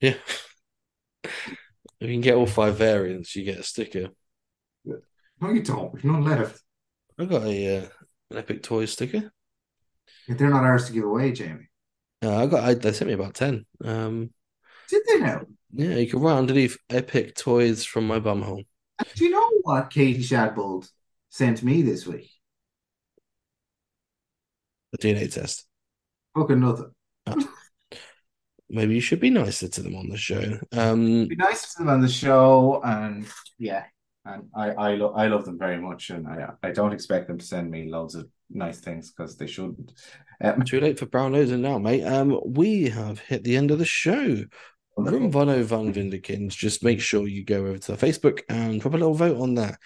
Yeah. 0.00 0.14
If 2.00 2.08
you 2.08 2.14
can 2.14 2.20
get 2.20 2.36
all 2.36 2.46
five 2.46 2.76
variants, 2.76 3.34
you 3.34 3.42
get 3.44 3.58
a 3.58 3.62
sticker. 3.64 4.10
No, 4.84 5.50
you 5.50 5.62
don't. 5.62 5.92
We've 5.92 6.04
none 6.04 6.24
left. 6.24 6.62
I 7.18 7.24
got 7.24 7.44
a 7.44 7.78
uh, 7.78 7.88
an 8.30 8.38
Epic 8.38 8.62
Toys 8.62 8.92
sticker. 8.92 9.32
They're 10.28 10.50
not 10.50 10.64
ours 10.64 10.86
to 10.86 10.92
give 10.92 11.04
away, 11.04 11.32
Jamie. 11.32 11.68
Uh, 12.22 12.36
I 12.36 12.46
got. 12.46 12.64
I, 12.64 12.74
they 12.74 12.92
sent 12.92 13.08
me 13.08 13.14
about 13.14 13.34
ten. 13.34 13.64
Um, 13.84 14.30
Did 14.88 15.02
they 15.08 15.18
now? 15.20 15.42
yeah, 15.72 15.94
you 15.96 16.08
can 16.08 16.20
write 16.20 16.38
underneath 16.38 16.76
Epic 16.90 17.34
Toys 17.34 17.84
from 17.84 18.06
my 18.06 18.20
bumhole. 18.20 18.64
Do 19.14 19.24
you 19.24 19.30
know 19.30 19.48
what 19.62 19.90
Katie 19.90 20.22
Shadbolt 20.22 20.88
sent 21.28 21.62
me 21.62 21.82
this 21.82 22.06
week? 22.06 22.30
A 24.94 24.98
DNA 24.98 25.32
test. 25.32 25.66
Fucking 26.36 26.60
nothing. 26.60 26.90
Maybe 28.70 28.94
you 28.94 29.00
should 29.00 29.20
be 29.20 29.30
nicer 29.30 29.68
to 29.68 29.82
them 29.82 29.96
on 29.96 30.08
the 30.08 30.18
show. 30.18 30.58
Um, 30.72 31.26
Be 31.26 31.36
nicer 31.36 31.68
to 31.68 31.78
them 31.78 31.88
on 31.88 32.00
the 32.00 32.08
show, 32.08 32.82
and 32.84 33.26
yeah, 33.58 33.84
and 34.34 34.42
I 34.54 34.70
I, 34.70 34.94
lo- 34.94 35.14
I 35.16 35.26
love 35.28 35.44
them 35.44 35.58
very 35.58 35.80
much, 35.80 36.10
and 36.10 36.26
I 36.26 36.50
I 36.62 36.70
don't 36.70 36.92
expect 36.92 37.28
them 37.28 37.38
to 37.38 37.44
send 37.44 37.70
me 37.70 37.88
loads 37.90 38.14
of 38.14 38.28
nice 38.50 38.78
things 38.80 39.10
because 39.12 39.36
they 39.36 39.46
shouldn't. 39.46 39.92
Um, 40.40 40.62
too 40.62 40.80
late 40.80 40.98
for 40.98 41.06
brown 41.06 41.32
nosing 41.32 41.62
now, 41.62 41.78
mate. 41.78 42.04
Um, 42.04 42.38
we 42.44 42.88
have 42.90 43.18
hit 43.20 43.44
the 43.44 43.56
end 43.56 43.70
of 43.70 43.78
the 43.78 43.84
show. 43.84 44.44
Room 44.96 45.30
Vono 45.30 45.62
Van 45.62 45.92
Vindicans. 45.92 46.54
Just 46.56 46.82
make 46.82 47.00
sure 47.00 47.28
you 47.28 47.44
go 47.44 47.58
over 47.66 47.78
to 47.78 47.92
Facebook 47.92 48.40
and 48.48 48.80
put 48.82 48.94
a 48.94 48.98
little 48.98 49.14
vote 49.14 49.40
on 49.40 49.54
that. 49.54 49.78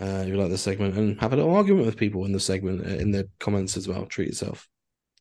Uh, 0.00 0.20
if 0.22 0.28
you 0.28 0.36
like 0.36 0.50
the 0.50 0.58
segment 0.58 0.94
and 0.96 1.20
have 1.20 1.32
a 1.32 1.36
little 1.36 1.54
argument 1.54 1.84
with 1.86 1.96
people 1.96 2.24
in 2.24 2.32
the 2.32 2.38
segment 2.40 2.86
uh, 2.86 2.90
in 2.90 3.10
the 3.10 3.28
comments 3.40 3.76
as 3.76 3.88
well. 3.88 4.04
Treat 4.06 4.28
yourself. 4.28 4.68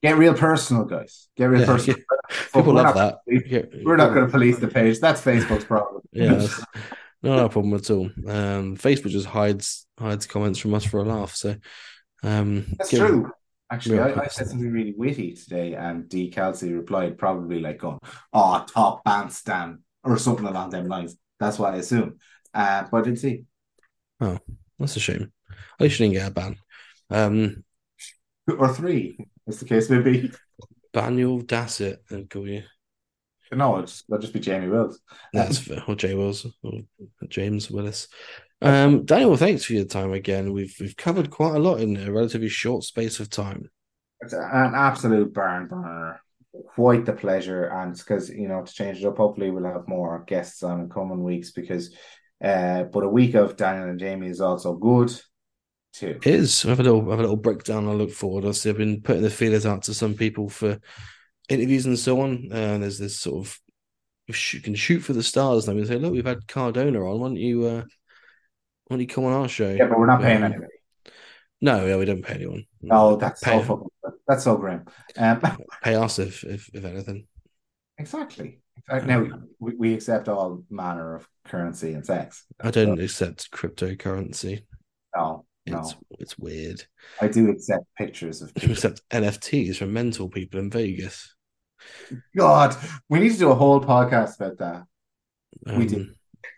Get 0.04 0.18
real 0.18 0.36
personal, 0.36 0.84
guys. 0.86 1.30
Get 1.36 1.46
real 1.46 1.62
Yeah, 1.62 1.66
personal. 1.66 1.98
People 2.54 2.74
we're 2.74 2.84
love 2.84 2.96
not- 2.96 3.20
that. 3.26 3.82
We're 3.86 3.96
not 3.96 4.14
going 4.14 4.26
to 4.28 4.32
police 4.32 4.60
the 4.60 4.68
page. 4.68 5.00
That's 5.00 5.20
Facebook's 5.22 5.66
problem. 5.66 6.02
Yeah, 6.12 6.46
not 7.24 7.46
a 7.46 7.50
problem 7.50 7.74
at 7.74 7.90
all. 7.90 8.06
Um, 8.28 8.78
Facebook 8.78 9.10
just 9.10 9.26
hides 9.26 9.88
hides 10.00 10.26
comments 10.28 10.60
from 10.60 10.74
us 10.74 10.84
for 10.84 11.00
a 11.00 11.04
laugh. 11.04 11.36
So, 11.36 11.56
um, 12.24 12.66
That's 12.78 12.90
true. 12.92 13.32
Actually, 13.70 14.00
I, 14.00 14.22
I 14.22 14.28
said 14.28 14.48
something 14.48 14.72
really 14.72 14.94
witty 14.96 15.34
today, 15.34 15.74
and 15.74 16.08
D. 16.08 16.30
Kelsey 16.30 16.72
replied, 16.74 17.18
probably 17.18 17.60
like 17.60 17.80
going, 17.80 18.00
"Oh, 18.32 18.66
top 18.68 19.04
bandstand" 19.04 19.80
or 20.04 20.18
something 20.18 20.46
along 20.46 20.70
them 20.70 20.88
lines. 20.88 21.18
That's 21.40 21.60
what 21.60 21.74
I 21.74 21.78
assume. 21.78 22.18
Uh, 22.54 22.86
but 22.90 22.98
I 22.98 23.02
didn't 23.02 23.20
see. 23.20 23.44
Oh, 24.22 24.40
that's 24.80 24.96
a 24.96 25.00
shame. 25.00 25.32
At 25.50 25.82
least 25.82 26.00
you 26.00 26.06
didn't 26.06 26.14
get 26.14 26.28
a 26.28 26.32
ban. 26.32 26.58
Um, 27.10 27.64
Or 28.48 28.74
three, 28.74 29.18
as 29.48 29.60
the 29.60 29.66
case 29.66 29.90
may 29.90 30.00
be. 30.00 30.32
Daniel 30.94 31.42
Dassett 31.42 31.98
and 32.10 32.30
call 32.30 32.48
you. 32.48 32.64
No, 33.52 33.78
it's, 33.78 34.04
that'll 34.04 34.22
just 34.22 34.34
be 34.34 34.40
Jamie 34.40 34.70
Wills. 34.70 35.00
That's 35.34 35.60
fair. 35.60 35.84
Or 35.88 35.96
Jay 35.96 36.16
Wills 36.16 36.46
or 36.64 36.82
James 37.30 37.72
Willis. 37.72 38.08
Um, 38.62 39.06
Daniel, 39.06 39.38
thanks 39.38 39.64
for 39.64 39.74
your 39.74 39.86
time 39.86 40.14
again. 40.14 40.52
We've 40.52 40.76
we've 40.80 40.98
covered 40.98 41.30
quite 41.30 41.56
a 41.56 41.60
lot 41.60 41.80
in 41.80 41.96
a 41.96 42.12
relatively 42.12 42.50
short 42.50 42.84
space 42.84 43.20
of 43.20 43.30
time. 43.30 43.70
It's 44.22 44.34
an 44.34 44.74
absolute 44.76 45.34
barn 45.34 45.68
burner. 45.68 46.22
Quite 46.74 47.06
the 47.06 47.14
pleasure, 47.14 47.66
and 47.66 47.92
it's 47.92 48.02
because 48.02 48.30
you 48.30 48.48
know 48.48 48.64
to 48.64 48.74
change 48.74 48.98
it 48.98 49.06
up. 49.06 49.18
Hopefully, 49.18 49.52
we'll 49.52 49.72
have 49.72 49.88
more 49.88 50.24
guests 50.26 50.64
on 50.64 50.82
in 50.82 50.90
coming 50.90 51.24
weeks 51.24 51.52
because, 51.52 51.96
uh, 52.44 52.84
but 52.86 53.04
a 53.04 53.10
week 53.10 53.36
of 53.36 53.58
Daniel 53.58 53.90
and 53.90 54.00
Jamie 54.00 54.28
is 54.28 54.42
also 54.42 54.74
good 54.74 55.12
too. 55.94 56.18
It 56.24 56.28
is. 56.28 56.64
We 56.64 56.72
have 56.72 56.80
a 56.80 56.84
little 56.84 57.08
have 57.12 57.20
a 57.20 57.22
little 57.22 57.36
breakdown. 57.36 57.88
I 57.88 57.92
look 57.92 58.12
forward. 58.12 58.40
Obviously, 58.40 58.72
I've 58.72 58.78
been 58.78 59.02
putting 59.02 59.22
the 59.22 59.30
feelers 59.30 59.68
out 59.68 59.84
to 59.84 59.94
some 59.94 60.16
people 60.16 60.50
for 60.50 60.80
interviews 61.50 61.86
and 61.86 61.98
so 61.98 62.22
on. 62.22 62.50
Uh, 62.52 62.78
there's 62.78 63.00
this 63.00 63.20
sort 63.20 63.46
of 63.46 63.60
you 64.28 64.60
can 64.60 64.76
shoot 64.76 65.00
for 65.00 65.14
the 65.14 65.24
stars. 65.24 65.68
And 65.68 65.80
we 65.80 65.86
say, 65.86 65.96
look, 65.96 66.12
we've 66.12 66.26
had 66.26 66.48
Cardona 66.48 67.00
on. 67.00 67.20
Why 67.20 67.28
don't 67.28 67.38
you? 67.38 67.66
Uh, 67.66 67.84
why 68.88 68.96
don't 68.96 69.00
you 69.02 69.08
come 69.08 69.26
on 69.26 69.34
our 69.34 69.48
show? 69.48 69.70
Yeah, 69.70 69.88
but 69.88 70.00
we're 70.00 70.06
not 70.06 70.22
paying 70.22 70.44
anybody. 70.44 70.68
No, 71.60 71.86
yeah, 71.86 71.98
we 71.98 72.06
don't 72.06 72.24
pay 72.24 72.36
anyone. 72.36 72.66
No, 72.82 73.16
that's 73.16 73.42
pay, 73.42 73.60
so 73.60 73.64
fucking, 73.64 73.88
that's 74.28 74.44
so 74.44 74.58
grim. 74.58 74.86
Um, 75.18 75.42
pay 75.84 75.96
us 75.96 76.20
if 76.20 76.44
if 76.44 76.70
if 76.74 76.86
anything. 76.86 77.26
exactly. 77.98 78.62
Now 78.90 79.28
we, 79.60 79.76
we 79.76 79.94
accept 79.94 80.30
all 80.30 80.64
manner 80.70 81.16
of 81.16 81.28
currency 81.46 81.94
and 81.94 82.06
sex. 82.06 82.46
I 82.62 82.72
don't 82.72 83.02
accept 83.02 83.52
cryptocurrency. 83.52 84.64
No, 85.16 85.46
no. 85.66 85.80
It's 85.80 85.96
it's 86.12 86.38
weird. 86.38 86.86
I 87.20 87.28
do 87.28 87.50
accept 87.50 87.86
pictures 87.98 88.42
of 88.42 88.54
people. 88.54 88.74
accept 88.74 89.02
NFTs 89.10 89.78
from 89.78 89.94
mental 89.94 90.30
people 90.30 90.60
in 90.60 90.70
Vegas. 90.70 91.36
God, 92.36 92.76
we 93.10 93.20
need 93.20 93.34
to 93.34 93.38
do 93.38 93.52
a 93.52 93.56
whole 93.56 93.82
podcast 93.82 94.40
about 94.40 94.58
that. 94.58 94.84
Um, 95.66 95.80
We 95.80 95.88
do. 95.88 96.10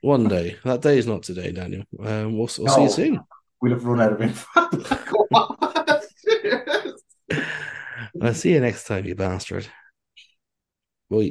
One 0.02 0.28
day. 0.28 0.58
That 0.64 0.82
day 0.82 0.98
is 0.98 1.08
not 1.08 1.24
today, 1.24 1.52
Daniel. 1.52 1.84
Um, 2.00 2.38
we'll, 2.38 2.50
we'll 2.58 2.70
see 2.70 2.84
you 2.84 2.90
soon. 2.90 3.20
We'll 3.62 3.74
have 3.74 3.84
run 3.84 4.02
out 4.02 4.14
of 4.14 4.22
info. 4.22 4.48
I'll 8.22 8.34
see 8.34 8.54
you 8.54 8.60
next 8.60 8.86
time, 8.86 9.06
you 9.06 9.16
bastard. 9.16 9.68